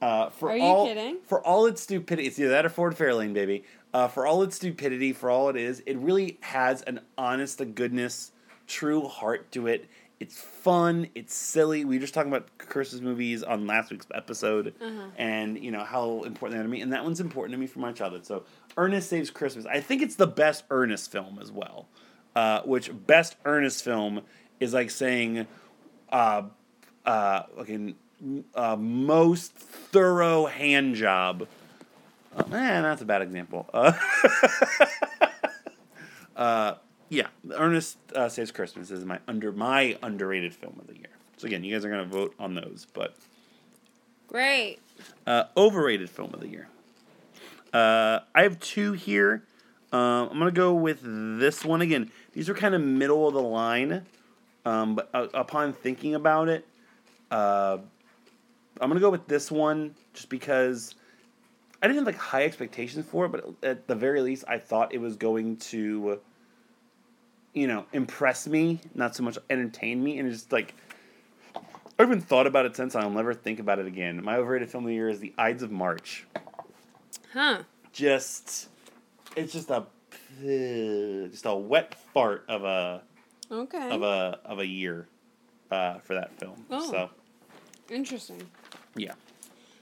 Uh, 0.02 0.28
for 0.30 0.50
Are 0.50 0.56
you 0.56 0.62
all, 0.62 0.86
kidding? 0.86 1.18
For 1.24 1.40
all 1.40 1.66
its 1.66 1.82
stupidity, 1.82 2.26
it's 2.26 2.38
either 2.38 2.50
that 2.50 2.66
or 2.66 2.68
Ford 2.68 2.96
Fairlane, 2.96 3.32
baby. 3.32 3.64
Uh, 3.96 4.06
for 4.06 4.26
all 4.26 4.42
its 4.42 4.56
stupidity, 4.56 5.10
for 5.10 5.30
all 5.30 5.48
it 5.48 5.56
is, 5.56 5.82
it 5.86 5.96
really 5.96 6.36
has 6.42 6.82
an 6.82 7.00
honest 7.16 7.56
to 7.56 7.64
goodness, 7.64 8.30
true 8.66 9.08
heart 9.08 9.50
to 9.50 9.66
it. 9.66 9.88
It's 10.20 10.38
fun. 10.38 11.08
It's 11.14 11.34
silly. 11.34 11.86
We 11.86 11.96
were 11.96 12.02
just 12.02 12.12
talking 12.12 12.30
about 12.30 12.58
Christmas 12.58 13.00
movies 13.00 13.42
on 13.42 13.66
last 13.66 13.90
week's 13.90 14.04
episode, 14.14 14.74
and 15.16 15.64
you 15.64 15.70
know 15.70 15.82
how 15.82 16.24
important 16.24 16.58
they 16.58 16.60
are 16.60 16.62
to 16.64 16.68
me. 16.68 16.82
And 16.82 16.92
that 16.92 17.04
one's 17.04 17.20
important 17.20 17.54
to 17.54 17.58
me 17.58 17.66
from 17.66 17.80
my 17.80 17.92
childhood. 17.92 18.26
So, 18.26 18.44
Ernest 18.76 19.08
Saves 19.08 19.30
Christmas. 19.30 19.64
I 19.64 19.80
think 19.80 20.02
it's 20.02 20.16
the 20.16 20.26
best 20.26 20.64
Ernest 20.68 21.10
film 21.10 21.38
as 21.40 21.50
well. 21.50 21.86
Uh, 22.34 22.60
which 22.66 22.90
best 23.06 23.36
Ernest 23.46 23.82
film 23.82 24.20
is 24.60 24.74
like 24.74 24.90
saying, 24.90 25.46
uh, 26.12 26.42
uh, 27.06 27.44
okay, 27.60 27.94
uh, 28.54 28.76
most 28.76 29.52
thorough 29.54 30.44
hand 30.44 30.96
job. 30.96 31.48
Uh, 32.36 32.42
eh, 32.52 32.80
that's 32.82 33.02
a 33.02 33.04
bad 33.04 33.22
example. 33.22 33.68
Uh, 33.72 33.92
uh, 36.36 36.74
yeah, 37.08 37.28
Ernest 37.52 37.98
uh, 38.14 38.28
Saves 38.28 38.50
Christmas 38.50 38.90
is 38.90 39.04
my 39.04 39.18
under 39.26 39.52
my 39.52 39.96
underrated 40.02 40.54
film 40.54 40.76
of 40.78 40.86
the 40.86 40.96
year. 40.96 41.08
So 41.36 41.46
again, 41.46 41.64
you 41.64 41.74
guys 41.74 41.84
are 41.84 41.90
gonna 41.90 42.04
vote 42.04 42.34
on 42.38 42.54
those, 42.54 42.86
but 42.92 43.16
Great. 44.28 44.78
uh, 45.26 45.44
overrated 45.56 46.10
film 46.10 46.34
of 46.34 46.40
the 46.40 46.48
year. 46.48 46.68
Uh, 47.72 48.20
I 48.34 48.42
have 48.42 48.58
two 48.60 48.92
here. 48.92 49.44
Um, 49.92 50.28
I'm 50.30 50.38
gonna 50.38 50.50
go 50.50 50.74
with 50.74 51.00
this 51.02 51.64
one 51.64 51.80
again. 51.80 52.10
These 52.32 52.48
are 52.48 52.54
kind 52.54 52.74
of 52.74 52.82
middle 52.82 53.26
of 53.28 53.34
the 53.34 53.42
line, 53.42 54.04
um, 54.64 54.94
but 54.94 55.08
uh, 55.14 55.28
upon 55.32 55.72
thinking 55.72 56.14
about 56.14 56.48
it, 56.48 56.66
uh, 57.30 57.78
I'm 58.80 58.90
gonna 58.90 59.00
go 59.00 59.10
with 59.10 59.26
this 59.26 59.50
one 59.50 59.94
just 60.12 60.28
because 60.28 60.94
I 61.82 61.86
didn't 61.86 61.98
have 61.98 62.06
like 62.06 62.16
high 62.16 62.44
expectations 62.44 63.06
for 63.06 63.26
it, 63.26 63.32
but 63.32 63.54
at 63.62 63.86
the 63.86 63.94
very 63.94 64.20
least, 64.22 64.44
I 64.48 64.58
thought 64.58 64.94
it 64.94 64.98
was 65.00 65.16
going 65.16 65.56
to, 65.58 66.20
you 67.52 67.66
know, 67.66 67.84
impress 67.92 68.46
me, 68.46 68.80
not 68.94 69.14
so 69.14 69.22
much 69.22 69.38
entertain 69.50 70.02
me, 70.02 70.18
and 70.18 70.28
it's 70.28 70.38
just 70.38 70.52
like. 70.52 70.74
I 71.98 72.02
haven't 72.02 72.20
thought 72.20 72.46
about 72.46 72.66
it 72.66 72.76
since. 72.76 72.94
I'll 72.94 73.08
never 73.08 73.32
think 73.32 73.58
about 73.58 73.78
it 73.78 73.86
again. 73.86 74.22
My 74.22 74.36
overrated 74.36 74.68
film 74.68 74.84
of 74.84 74.88
the 74.88 74.94
year 74.94 75.08
is 75.08 75.18
The 75.18 75.32
Ides 75.38 75.62
of 75.62 75.70
March. 75.70 76.26
Huh. 77.32 77.62
Just, 77.90 78.68
it's 79.34 79.54
just 79.54 79.70
a, 79.70 79.86
just 80.42 81.46
a 81.46 81.54
wet 81.54 81.94
fart 82.12 82.44
of 82.50 82.64
a 82.64 83.00
Okay. 83.50 83.90
of 83.90 84.02
a 84.02 84.38
of 84.44 84.58
a 84.58 84.66
year, 84.66 85.08
uh, 85.70 85.94
for 86.00 86.12
that 86.12 86.38
film. 86.38 86.66
Oh. 86.70 86.90
So 86.90 87.10
Interesting. 87.88 88.42
yeah, 88.94 89.14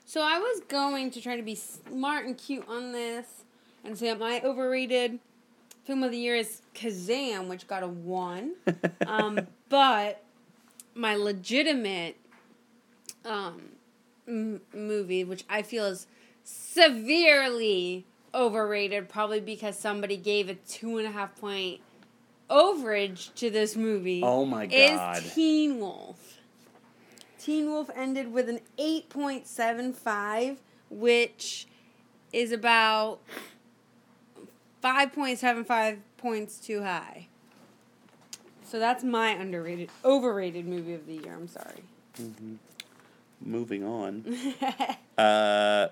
So 0.05 0.21
I 0.21 0.39
was 0.39 0.61
going 0.69 1.11
to 1.13 1.21
try 1.21 1.37
to 1.37 1.43
be 1.43 1.55
smart 1.55 2.27
and 2.27 2.37
cute 2.37 2.65
on 2.69 2.93
this 2.93 3.45
and 3.85 3.97
say 3.97 4.07
that 4.09 4.19
my 4.19 4.41
overrated 4.45 5.19
film 5.85 6.03
of 6.03 6.11
the 6.11 6.19
year 6.19 6.37
is 6.37 6.63
Kazam, 6.75 7.49
which 7.49 7.67
got 7.67 7.83
a 7.83 7.89
one. 7.89 8.55
um, 9.07 9.47
but 9.69 10.23
my 10.95 11.17
legitimate 11.17 12.17
um, 13.25 13.63
m- 14.29 14.61
movie, 14.75 15.25
which 15.25 15.45
I 15.49 15.63
feel 15.63 15.85
is 15.87 16.07
severely 16.43 18.05
overrated, 18.35 19.09
probably 19.09 19.41
because 19.41 19.79
somebody 19.79 20.17
gave 20.17 20.49
a 20.49 20.55
two 20.55 20.99
and 20.99 21.07
a 21.07 21.11
half 21.11 21.35
point 21.37 21.81
overage 22.51 23.35
to 23.35 23.51
this 23.51 23.77
movie. 23.77 24.21
Oh 24.23 24.45
my 24.45 24.67
God. 24.67 25.25
Is 25.25 25.35
Teen 25.35 25.81
Wolf. 25.81 26.19
Teen 27.45 27.67
Wolf 27.67 27.91
ended 27.95 28.33
with 28.33 28.49
an 28.49 28.61
8.75, 28.79 30.57
which 30.89 31.67
is 32.33 32.53
about 32.53 33.19
5.75 34.83 35.99
points 36.17 36.57
too 36.57 36.83
high. 36.83 37.29
So 38.65 38.79
that's 38.79 39.05
my 39.05 39.29
underrated, 39.29 39.91
overrated 40.07 40.67
movie 40.67 40.95
of 40.95 41.07
the 41.07 41.17
year. 41.17 41.35
I'm 41.35 41.47
sorry. 41.47 41.83
moving 43.43 43.85
on. 43.85 44.25
uh, 45.19 45.89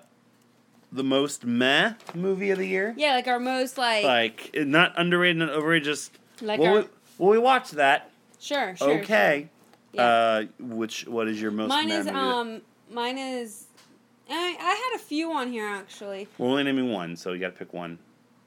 the 0.91 1.03
most 1.03 1.45
meh 1.45 1.93
movie 2.15 2.49
of 2.49 2.57
the 2.57 2.67
year. 2.67 2.95
Yeah, 2.97 3.13
like 3.13 3.27
our 3.27 3.39
most 3.39 3.77
like, 3.77 4.03
Like 4.03 4.49
not 4.55 4.93
underrated, 4.97 5.37
not 5.37 5.49
overrated. 5.51 5.83
Just 5.83 6.17
Like 6.41 6.59
well, 6.59 6.77
our- 6.77 6.81
we, 6.81 6.87
well, 7.19 7.29
we 7.29 7.37
watched 7.37 7.73
that. 7.73 8.09
sure, 8.39 8.75
sure. 8.75 9.01
okay. 9.01 9.49
Yeah. 9.93 10.03
Uh, 10.03 10.45
which 10.59 11.07
what 11.07 11.27
is 11.27 11.41
your 11.41 11.51
most? 11.51 11.69
Mine 11.69 11.89
is 11.89 12.07
um, 12.07 12.61
mine 12.91 13.17
is. 13.17 13.65
I 14.29 14.55
I 14.59 14.91
had 14.91 14.95
a 14.95 14.99
few 14.99 15.31
on 15.33 15.51
here 15.51 15.67
actually. 15.67 16.27
We're 16.37 16.47
only 16.47 16.63
naming 16.63 16.91
one, 16.91 17.15
so 17.15 17.33
you 17.33 17.39
got 17.39 17.53
to 17.53 17.59
pick 17.59 17.73
one. 17.73 17.99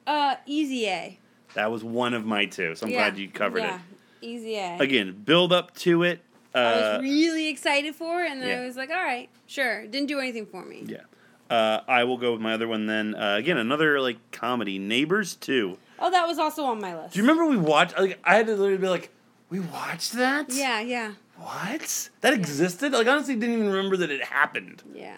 Uh, 0.07 0.37
Easy 0.47 0.87
A. 0.89 1.19
That 1.55 1.71
was 1.71 1.83
one 1.83 2.15
of 2.15 2.25
my 2.25 2.47
two, 2.47 2.75
so 2.75 2.87
I'm 2.87 2.93
yeah. 2.93 3.09
glad 3.09 3.19
you 3.19 3.31
covered 3.31 3.61
yeah. 3.61 3.77
it. 3.77 3.81
Easy 4.27 4.57
A. 4.57 4.79
Again, 4.79 5.23
build 5.25 5.53
up 5.53 5.75
to 5.77 6.03
it. 6.03 6.21
Uh, 6.55 6.59
I 6.59 6.73
was 6.73 7.03
really 7.03 7.49
excited 7.49 7.95
for 7.95 8.23
it, 8.23 8.31
and 8.31 8.41
then 8.41 8.49
yeah. 8.49 8.63
I 8.63 8.67
was 8.67 8.77
like, 8.77 8.91
all 8.91 8.97
right, 8.97 9.29
sure. 9.47 9.87
Didn't 9.87 10.09
do 10.09 10.19
anything 10.19 10.47
for 10.47 10.65
me. 10.65 10.85
yeah. 10.87 11.03
Uh, 11.49 11.81
I 11.87 12.05
will 12.05 12.17
go 12.17 12.33
with 12.33 12.41
my 12.41 12.55
other 12.55 12.67
one 12.67 12.87
then. 12.87 13.15
Uh, 13.15 13.37
again, 13.37 13.57
another 13.57 14.01
like 14.01 14.19
comedy, 14.33 14.79
Neighbors 14.79 15.37
Two. 15.37 15.79
Oh, 15.99 16.11
that 16.11 16.27
was 16.27 16.39
also 16.39 16.65
on 16.65 16.81
my 16.81 17.01
list. 17.01 17.15
Do 17.15 17.21
you 17.21 17.23
remember 17.23 17.47
we 17.47 17.57
watched? 17.57 17.97
Like, 17.99 18.19
I 18.25 18.35
had 18.37 18.47
to 18.47 18.57
literally 18.57 18.79
be 18.79 18.89
like, 18.89 19.11
"We 19.49 19.61
watched 19.61 20.13
that? 20.15 20.53
Yeah, 20.53 20.81
yeah, 20.81 21.13
What? 21.39 22.11
That 22.23 22.33
existed? 22.35 22.93
Like, 22.93 23.07
honestly, 23.07 23.35
didn't 23.37 23.55
even 23.57 23.69
remember 23.69 23.97
that 23.99 24.11
it 24.11 24.25
happened. 24.25 24.83
yeah. 24.95 25.17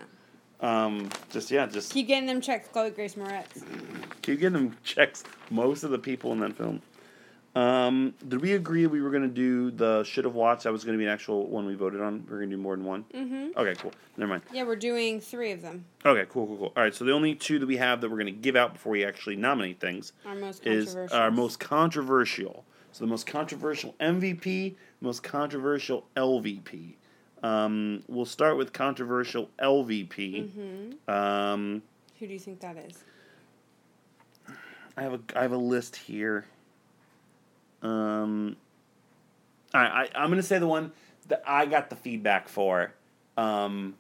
Um, 0.61 1.09
just 1.31 1.53
yeah, 1.53 1.67
just 1.67 1.93
Keep 1.93 2.09
getting 2.09 2.27
them 2.27 2.41
checks, 2.41 2.67
Chloe 2.69 2.91
Grace 2.91 3.15
Moretz. 3.15 3.63
keep 4.23 4.41
getting 4.41 4.55
them 4.55 4.77
checks. 4.83 5.23
Most 5.51 5.85
of 5.85 5.91
the 5.91 5.99
people 6.01 6.33
in 6.33 6.41
that 6.41 6.57
film. 6.57 6.83
Um, 7.55 8.13
did 8.27 8.41
we 8.41 8.55
agree 8.55 8.85
we 8.89 9.01
were 9.01 9.11
gonna 9.11 9.29
do 9.29 9.71
the 9.71 10.03
should 10.03 10.25
have 10.25 10.35
watched? 10.35 10.65
That 10.65 10.73
was 10.73 10.83
gonna 10.85 10.99
be 10.99 11.05
an 11.05 11.11
actual 11.11 11.47
one 11.47 11.65
we 11.65 11.75
voted 11.77 12.01
on. 12.01 12.27
We 12.29 12.35
are 12.35 12.41
gonna 12.41 12.51
do 12.51 12.57
more 12.57 12.75
than 12.75 12.85
one. 12.85 13.05
Mm-hmm. 13.15 13.57
Okay, 13.57 13.75
cool. 13.81 13.93
Never 14.17 14.31
mind. 14.31 14.43
Yeah, 14.53 14.65
we're 14.65 14.75
doing 14.75 15.21
three 15.21 15.53
of 15.53 15.63
them. 15.63 15.85
Okay, 16.05 16.27
cool, 16.29 16.47
cool, 16.49 16.57
cool. 16.57 16.73
All 16.77 16.83
right, 16.83 16.95
so 16.95 17.05
the 17.05 17.13
only 17.13 17.37
two 17.37 17.61
that 17.61 17.67
we 17.67 17.77
have 17.77 18.01
that 18.01 18.11
we're 18.11 18.19
gonna 18.19 18.33
give 18.33 18.57
out 18.57 18.73
before 18.73 18.91
we 18.91 19.05
actually 19.05 19.37
nominate 19.37 19.79
things 19.79 20.13
Our 20.27 20.35
most 20.35 20.67
is 20.67 20.87
controversial. 20.87 21.17
our 21.19 21.31
most 21.31 21.61
controversial. 21.61 22.65
So 22.99 23.05
the 23.05 23.11
most 23.11 23.29
controversial 23.29 23.95
MVP, 24.01 24.75
most 25.01 25.23
controversial 25.23 26.09
LVP. 26.17 26.95
Um, 27.45 28.03
we'll 28.09 28.25
start 28.25 28.57
with 28.57 28.73
controversial 28.73 29.51
LVP. 29.63 30.09
Mm-hmm. 30.51 31.09
Um, 31.09 31.83
Who 32.19 32.27
do 32.27 32.33
you 32.33 32.41
think 32.41 32.59
that 32.59 32.77
is? 32.77 32.99
I 34.97 35.03
have 35.03 35.13
a 35.13 35.21
I 35.37 35.43
have 35.43 35.53
a 35.53 35.57
list 35.57 35.95
here. 35.95 36.45
Um, 37.83 38.57
I, 39.73 39.79
I 39.79 40.09
I'm 40.17 40.29
gonna 40.29 40.43
say 40.43 40.59
the 40.59 40.67
one 40.67 40.91
that 41.29 41.45
I 41.47 41.67
got 41.67 41.91
the 41.91 41.97
feedback 41.97 42.49
for, 42.49 42.93
um, 43.37 43.95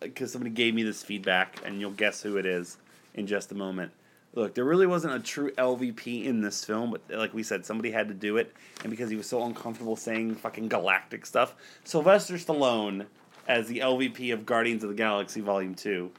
because 0.00 0.32
somebody 0.32 0.50
gave 0.50 0.74
me 0.74 0.82
this 0.82 1.00
feedback, 1.00 1.60
and 1.64 1.80
you'll 1.80 1.92
guess 1.92 2.20
who 2.20 2.38
it 2.38 2.46
is 2.46 2.78
in 3.14 3.28
just 3.28 3.52
a 3.52 3.54
moment. 3.54 3.92
Look, 4.34 4.54
there 4.54 4.64
really 4.64 4.86
wasn't 4.86 5.14
a 5.14 5.20
true 5.20 5.50
LVP 5.52 6.24
in 6.24 6.40
this 6.40 6.64
film, 6.64 6.90
but 6.90 7.02
like 7.18 7.34
we 7.34 7.42
said, 7.42 7.66
somebody 7.66 7.90
had 7.90 8.08
to 8.08 8.14
do 8.14 8.38
it, 8.38 8.54
and 8.82 8.90
because 8.90 9.10
he 9.10 9.16
was 9.16 9.26
so 9.26 9.44
uncomfortable 9.44 9.94
saying 9.94 10.36
fucking 10.36 10.68
galactic 10.68 11.26
stuff, 11.26 11.54
Sylvester 11.84 12.34
Stallone 12.34 13.06
as 13.46 13.68
the 13.68 13.80
LVP 13.80 14.32
of 14.32 14.46
Guardians 14.46 14.84
of 14.84 14.88
the 14.88 14.96
Galaxy 14.96 15.42
Volume 15.42 15.74
Two, 15.74 16.10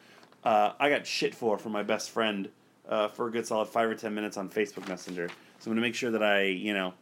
uh, 0.44 0.74
I 0.80 0.90
got 0.90 1.08
shit 1.08 1.34
for 1.34 1.58
from 1.58 1.72
my 1.72 1.82
best 1.82 2.12
friend 2.12 2.50
uh, 2.88 3.08
for 3.08 3.28
a 3.28 3.32
good 3.32 3.48
solid 3.48 3.68
five 3.68 3.90
or 3.90 3.96
ten 3.96 4.14
minutes 4.14 4.38
on 4.38 4.48
Facebook 4.48 4.88
Messenger. 4.88 5.30
So 5.60 5.70
I'm 5.70 5.72
gonna 5.72 5.82
make 5.82 5.96
sure 5.96 6.12
that 6.12 6.22
I, 6.22 6.44
you 6.44 6.74
know, 6.74 6.94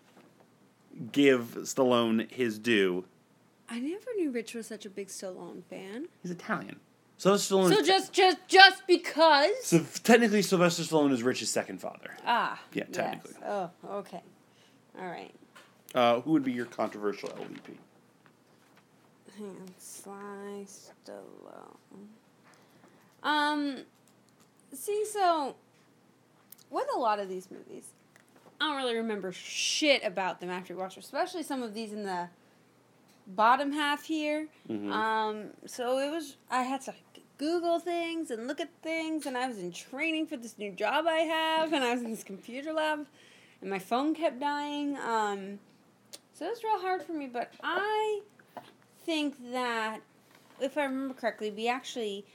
give 1.11 1.55
Stallone 1.61 2.31
his 2.31 2.57
due. 2.57 3.03
I 3.69 3.79
never 3.79 4.13
knew 4.15 4.31
Rich 4.31 4.53
was 4.53 4.67
such 4.67 4.85
a 4.85 4.89
big 4.89 5.07
Stallone 5.07 5.63
fan. 5.69 6.07
He's 6.21 6.31
Italian, 6.31 6.79
so 7.21 7.35
Stallone. 7.35 7.69
So 7.69 7.83
just, 7.83 8.11
just, 8.13 8.47
just 8.47 8.87
because. 8.87 9.51
so 9.63 9.85
technically, 10.01 10.41
Sylvester 10.41 10.81
Stallone 10.81 11.11
is 11.11 11.21
Rich's 11.21 11.51
second 11.51 11.79
father. 11.79 12.09
ah. 12.25 12.59
Yeah, 12.73 12.85
yes. 12.87 12.95
technically. 12.95 13.35
Oh, 13.45 13.69
okay. 13.91 14.21
All 14.99 15.05
right. 15.05 15.31
Uh, 15.93 16.21
who 16.21 16.31
would 16.31 16.43
be 16.43 16.51
your 16.51 16.65
controversial 16.65 17.29
LVP? 17.29 17.75
Hang 19.37 19.49
on. 19.49 19.69
Sly 19.77 20.65
Stallone. 20.65 22.07
Um, 23.21 23.83
see, 24.73 25.05
so 25.05 25.53
with 26.71 26.87
a 26.95 26.97
lot 26.97 27.19
of 27.19 27.29
these 27.29 27.51
movies, 27.51 27.85
I 28.59 28.69
don't 28.69 28.77
really 28.77 28.95
remember 28.95 29.31
shit 29.31 30.03
about 30.03 30.39
them 30.41 30.49
after 30.49 30.73
we 30.73 30.81
watch 30.81 30.95
them, 30.95 31.03
especially 31.03 31.43
some 31.43 31.61
of 31.61 31.75
these 31.75 31.93
in 31.93 32.01
the 32.01 32.29
bottom 33.27 33.71
half 33.71 34.03
here. 34.05 34.47
Mhm. 34.69 34.91
Um, 34.91 35.49
so 35.65 35.97
it 35.99 36.09
was 36.11 36.37
I 36.49 36.63
had 36.63 36.81
to 36.81 36.93
Google 37.37 37.79
things 37.79 38.29
and 38.31 38.47
look 38.47 38.59
at 38.59 38.69
things, 38.83 39.25
and 39.25 39.37
I 39.37 39.47
was 39.47 39.57
in 39.57 39.71
training 39.71 40.27
for 40.27 40.37
this 40.37 40.57
new 40.57 40.71
job 40.71 41.05
I 41.07 41.19
have, 41.21 41.73
and 41.73 41.83
I 41.83 41.93
was 41.93 42.03
in 42.03 42.11
this 42.11 42.23
computer 42.23 42.71
lab, 42.73 43.07
and 43.61 43.69
my 43.69 43.79
phone 43.79 44.13
kept 44.13 44.39
dying. 44.39 44.95
Um, 44.97 45.59
so 46.33 46.45
it 46.45 46.49
was 46.49 46.63
real 46.63 46.79
hard 46.79 47.01
for 47.03 47.13
me, 47.13 47.27
but 47.27 47.51
I 47.63 48.21
think 49.05 49.35
that 49.51 50.01
if 50.59 50.77
I 50.77 50.83
remember 50.83 51.15
correctly, 51.15 51.49
we 51.49 51.67
actually 51.67 52.25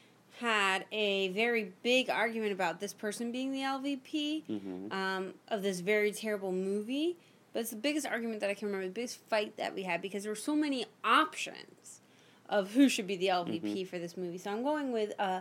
had 0.40 0.84
a 0.92 1.28
very 1.28 1.72
big 1.82 2.10
argument 2.10 2.52
about 2.52 2.78
this 2.80 2.92
person 2.92 3.30
being 3.32 3.52
the 3.52 3.60
LVP 3.60 4.42
Mm-hmm. 4.50 4.92
um, 4.92 5.34
of 5.48 5.62
this 5.62 5.80
very 5.80 6.10
terrible 6.12 6.52
movie. 6.52 7.16
But 7.56 7.60
it's 7.62 7.70
the 7.70 7.76
biggest 7.76 8.04
argument 8.06 8.40
that 8.40 8.50
I 8.50 8.54
can 8.54 8.66
remember, 8.68 8.86
the 8.86 8.92
biggest 8.92 9.18
fight 9.30 9.56
that 9.56 9.74
we 9.74 9.84
had 9.84 10.02
because 10.02 10.24
there 10.24 10.30
were 10.30 10.36
so 10.36 10.54
many 10.54 10.84
options 11.02 12.02
of 12.50 12.72
who 12.72 12.86
should 12.86 13.06
be 13.06 13.16
the 13.16 13.28
LVP 13.28 13.62
Mm-hmm. 13.62 13.84
for 13.86 13.98
this 13.98 14.14
movie. 14.14 14.36
So 14.36 14.50
I'm 14.50 14.62
going 14.62 14.92
with 14.92 15.14
uh, 15.18 15.40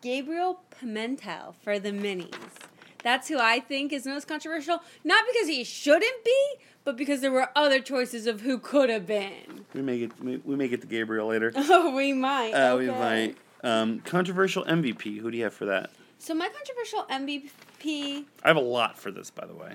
Gabriel 0.00 0.60
Pimentel 0.70 1.54
for 1.62 1.78
the 1.78 1.90
minis. 1.90 2.32
That's 3.02 3.28
who 3.28 3.38
I 3.38 3.60
think 3.60 3.92
is 3.92 4.06
most 4.06 4.26
controversial. 4.26 4.82
Not 5.04 5.22
because 5.30 5.48
he 5.48 5.64
shouldn't 5.64 6.24
be, 6.24 6.44
but 6.84 6.96
because 6.96 7.20
there 7.20 7.30
were 7.30 7.50
other 7.54 7.80
choices 7.80 8.26
of 8.26 8.40
who 8.40 8.56
could 8.58 8.88
have 8.88 9.06
been. 9.06 9.66
We 9.74 9.82
may 9.82 9.98
get 9.98 10.18
we, 10.24 10.38
we 10.38 10.56
may 10.56 10.68
get 10.68 10.80
to 10.80 10.86
Gabriel 10.86 11.26
later. 11.26 11.52
Oh, 11.56 11.94
we 11.94 12.14
might. 12.14 12.52
Uh, 12.52 12.78
We 12.78 12.86
might. 12.86 13.36
Um, 13.62 14.00
controversial 14.00 14.64
MVP. 14.64 15.18
Who 15.18 15.30
do 15.30 15.36
you 15.36 15.44
have 15.44 15.52
for 15.52 15.66
that? 15.66 15.90
So 16.18 16.32
my 16.34 16.48
controversial 16.48 17.04
MVP. 17.10 18.24
I 18.42 18.48
have 18.48 18.56
a 18.56 18.60
lot 18.60 18.98
for 18.98 19.10
this, 19.10 19.30
by 19.30 19.44
the 19.46 19.54
way. 19.54 19.74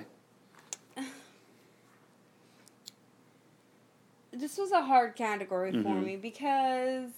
This 4.34 4.58
was 4.58 4.72
a 4.72 4.82
hard 4.82 5.14
category 5.14 5.70
for 5.70 5.78
Mhm. 5.78 6.04
me 6.04 6.16
because, 6.16 7.10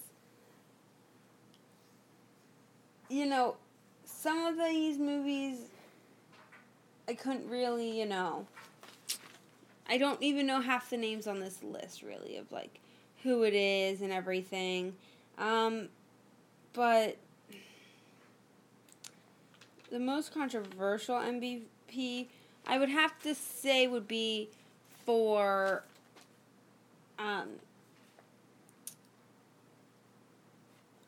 you 3.09 3.25
know, 3.27 3.57
some 4.05 4.45
of 4.47 4.57
these 4.59 4.99
movies 4.99 5.69
I 7.09 7.15
couldn't 7.15 7.49
really, 7.49 7.99
you 7.99 8.05
know, 8.05 8.47
I 9.89 9.97
don't 9.97 10.21
even 10.23 10.47
know 10.47 10.61
half 10.61 10.91
the 10.91 10.97
names 10.97 11.27
on 11.29 11.39
this 11.39 11.63
list 11.63 12.03
really 12.03 12.37
of 12.37 12.51
like 12.51 12.81
who 13.23 13.45
it 13.45 13.55
is 13.55 14.03
and 14.03 14.13
everything. 14.13 14.97
Um, 15.39 15.89
but 16.73 17.17
the 19.91 20.01
most 20.01 20.35
controversial 20.35 21.15
MVP 21.17 22.29
I 22.67 22.79
would 22.79 22.89
have 22.89 23.21
to 23.23 23.35
say 23.37 23.87
would 23.87 24.09
be 24.09 24.49
for 25.05 25.85
um 27.19 27.49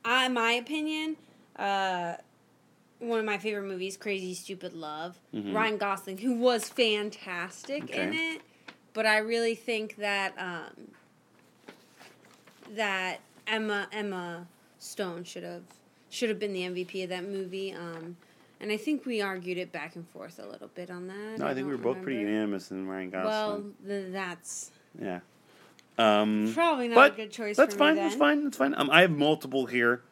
I, 0.04 0.26
in 0.26 0.32
my 0.34 0.52
opinion, 0.52 1.16
uh 1.56 2.14
one 3.00 3.20
of 3.20 3.24
my 3.24 3.38
favorite 3.38 3.62
movies, 3.68 3.96
Crazy 3.96 4.34
Stupid 4.34 4.72
Love. 4.74 5.20
Mhm. 5.32 5.54
Ryan 5.54 5.76
Gosling, 5.78 6.18
who 6.18 6.34
was 6.34 6.68
fantastic 6.68 7.90
in 7.90 8.12
it, 8.12 8.42
but 8.92 9.06
I 9.06 9.18
really 9.18 9.54
think 9.54 9.96
that 9.96 10.34
um, 10.36 10.88
that 12.74 13.20
Emma 13.46 13.88
Emma 13.92 14.46
Stone 14.78 15.24
should 15.24 15.44
have 15.44 15.62
should 16.10 16.28
have 16.28 16.38
been 16.40 16.52
the 16.52 16.62
MVP 16.62 17.04
of 17.04 17.10
that 17.10 17.24
movie. 17.24 17.72
Um, 17.72 18.16
and 18.60 18.72
I 18.72 18.76
think 18.76 19.06
we 19.06 19.20
argued 19.20 19.58
it 19.58 19.70
back 19.70 19.94
and 19.94 20.08
forth 20.08 20.40
a 20.40 20.46
little 20.46 20.68
bit 20.74 20.90
on 20.90 21.06
that. 21.06 21.38
No, 21.38 21.46
I 21.46 21.54
think 21.54 21.66
we 21.68 21.72
were 21.72 21.78
both 21.78 22.02
pretty 22.02 22.18
unanimous 22.18 22.70
in 22.72 22.88
Ryan 22.88 23.10
Gosling. 23.10 23.26
Well, 23.30 23.64
th- 23.86 24.12
that's 24.12 24.72
yeah. 25.00 25.20
Um, 25.99 26.52
probably 26.55 26.88
not 26.88 26.95
but 26.95 27.12
a 27.12 27.17
good 27.17 27.33
choice. 27.33 27.57
That's 27.57 27.75
for 27.75 27.78
fine. 27.78 27.97
That's 27.97 28.14
fine. 28.14 28.45
That's 28.45 28.57
fine. 28.57 28.75
Um, 28.76 28.88
I 28.90 29.02
have 29.02 29.11
multiple 29.11 29.67
here. 29.67 30.02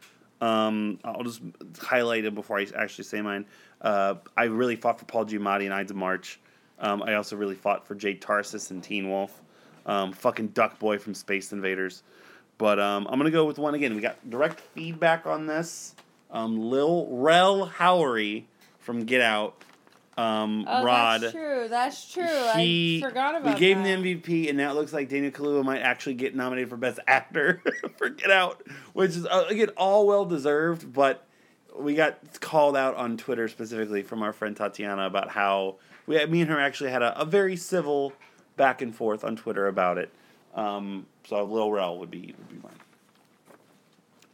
Um, 0.40 0.98
I'll 1.04 1.22
just 1.22 1.40
highlight 1.80 2.24
them 2.24 2.34
before 2.34 2.58
I 2.58 2.66
actually 2.76 3.04
say 3.04 3.22
mine. 3.22 3.46
Uh, 3.80 4.16
I 4.36 4.44
really 4.44 4.76
fought 4.76 4.98
for 4.98 5.06
Paul 5.06 5.24
Giamatti 5.24 5.64
and 5.64 5.72
Ides 5.72 5.90
of 5.90 5.96
March. 5.96 6.40
Um, 6.78 7.02
I 7.02 7.14
also 7.14 7.36
really 7.36 7.54
fought 7.54 7.86
for 7.86 7.94
Jay 7.94 8.14
Tarses 8.14 8.70
and 8.70 8.82
Teen 8.82 9.08
Wolf. 9.08 9.42
Um, 9.86 10.12
fucking 10.12 10.48
Duck 10.48 10.78
Boy 10.78 10.98
from 10.98 11.14
Space 11.14 11.52
Invaders. 11.52 12.02
But 12.58 12.80
um, 12.80 13.06
I'm 13.08 13.18
gonna 13.18 13.30
go 13.30 13.44
with 13.44 13.58
one 13.58 13.74
again. 13.74 13.94
We 13.94 14.00
got 14.00 14.28
direct 14.28 14.60
feedback 14.60 15.26
on 15.26 15.46
this. 15.46 15.94
Um, 16.30 16.58
Lil 16.58 17.06
Rel 17.10 17.68
Howery 17.68 18.44
from 18.78 19.04
Get 19.04 19.20
Out. 19.20 19.62
Um, 20.16 20.64
Oh, 20.66 20.82
Rod. 20.82 21.20
that's 21.20 21.32
true. 21.32 21.66
That's 21.68 22.12
true. 22.12 22.48
He, 22.56 23.02
I 23.04 23.08
forgot 23.08 23.34
about 23.36 23.50
it. 23.50 23.54
We 23.54 23.60
gave 23.60 23.76
that. 23.76 23.86
him 23.86 24.02
the 24.02 24.14
MVP, 24.14 24.48
and 24.48 24.56
now 24.56 24.70
it 24.70 24.74
looks 24.74 24.92
like 24.94 25.08
Daniel 25.10 25.30
Kaluuya 25.30 25.62
might 25.64 25.80
actually 25.80 26.14
get 26.14 26.34
nominated 26.34 26.70
for 26.70 26.76
Best 26.78 26.98
Actor 27.06 27.62
for 27.98 28.08
Get 28.08 28.30
Out, 28.30 28.62
which 28.94 29.10
is 29.10 29.26
uh, 29.26 29.44
again 29.48 29.68
all 29.76 30.06
well 30.06 30.24
deserved. 30.24 30.92
But 30.92 31.26
we 31.78 31.94
got 31.94 32.40
called 32.40 32.76
out 32.76 32.94
on 32.96 33.18
Twitter 33.18 33.46
specifically 33.48 34.02
from 34.02 34.22
our 34.22 34.32
friend 34.32 34.56
Tatiana 34.56 35.06
about 35.06 35.28
how 35.30 35.76
we, 36.06 36.24
me 36.26 36.40
and 36.40 36.50
her 36.50 36.58
actually 36.58 36.90
had 36.90 37.02
a, 37.02 37.20
a 37.20 37.26
very 37.26 37.56
civil 37.56 38.14
back 38.56 38.80
and 38.80 38.94
forth 38.96 39.22
on 39.22 39.36
Twitter 39.36 39.66
about 39.68 39.98
it. 39.98 40.10
Um, 40.54 41.04
so 41.28 41.44
Lil 41.44 41.70
Rel 41.70 41.98
would 41.98 42.10
be 42.10 42.34
would 42.38 42.48
be 42.48 42.56
mine. 42.62 42.72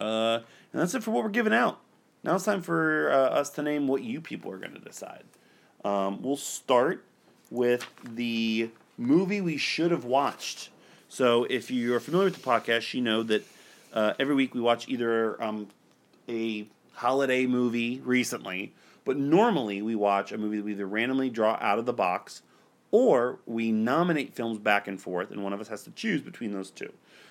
Uh, 0.01 0.42
and 0.73 0.81
that's 0.81 0.95
it 0.95 1.03
for 1.03 1.11
what 1.11 1.25
we're 1.25 1.31
giving 1.31 1.53
out. 1.53 1.81
Now 2.23 2.37
it's 2.37 2.45
time 2.45 2.62
for 2.62 3.11
uh, 3.11 3.16
us 3.31 3.51
to 3.51 3.62
name 3.62 3.88
what 3.88 4.03
you 4.05 4.21
people 4.21 4.53
are 4.53 4.59
going 4.59 4.75
to 4.75 4.81
decide. 4.81 5.25
Um, 5.85 6.23
we'll 6.23 6.37
start 6.37 7.05
with 7.51 7.87
the 8.05 8.71
movie 8.97 9.40
we 9.40 9.57
should 9.57 9.90
have 9.90 10.05
watched. 10.05 10.71
So, 11.09 11.45
if 11.45 11.71
you're 11.71 12.01
familiar 12.01 12.27
with 12.27 12.37
the 12.37 12.49
podcast, 12.49 12.95
you 12.95 13.03
know 13.03 13.23
that 13.25 13.45
uh, 13.92 14.14
every 14.18 14.35
week 14.35 14.55
we 14.55 14.61
watch 14.61 14.88
either 14.88 15.42
um, 15.42 15.68
a 16.29 16.66
holiday 16.95 17.47
movie 17.47 18.01
recently, 18.05 18.73
but 19.05 19.18
normally 19.18 19.83
we 19.83 19.95
watch 19.95 20.33
a 20.33 20.38
movie 20.38 20.57
that 20.57 20.64
we 20.64 20.73
either 20.73 20.87
randomly 20.87 21.29
draw 21.29 21.59
out 21.61 21.79
of 21.79 21.85
the 21.85 21.92
box 21.92 22.42
or 22.90 23.38
we 23.47 23.73
nominate 23.73 24.35
films 24.35 24.59
back 24.59 24.87
and 24.88 25.01
forth, 25.01 25.31
and 25.31 25.42
one 25.42 25.53
of 25.53 25.61
us 25.61 25.68
has 25.68 25.83
to 25.85 25.90
choose 25.90 26.23
between 26.23 26.53
those 26.53 26.71
two. 26.71 26.87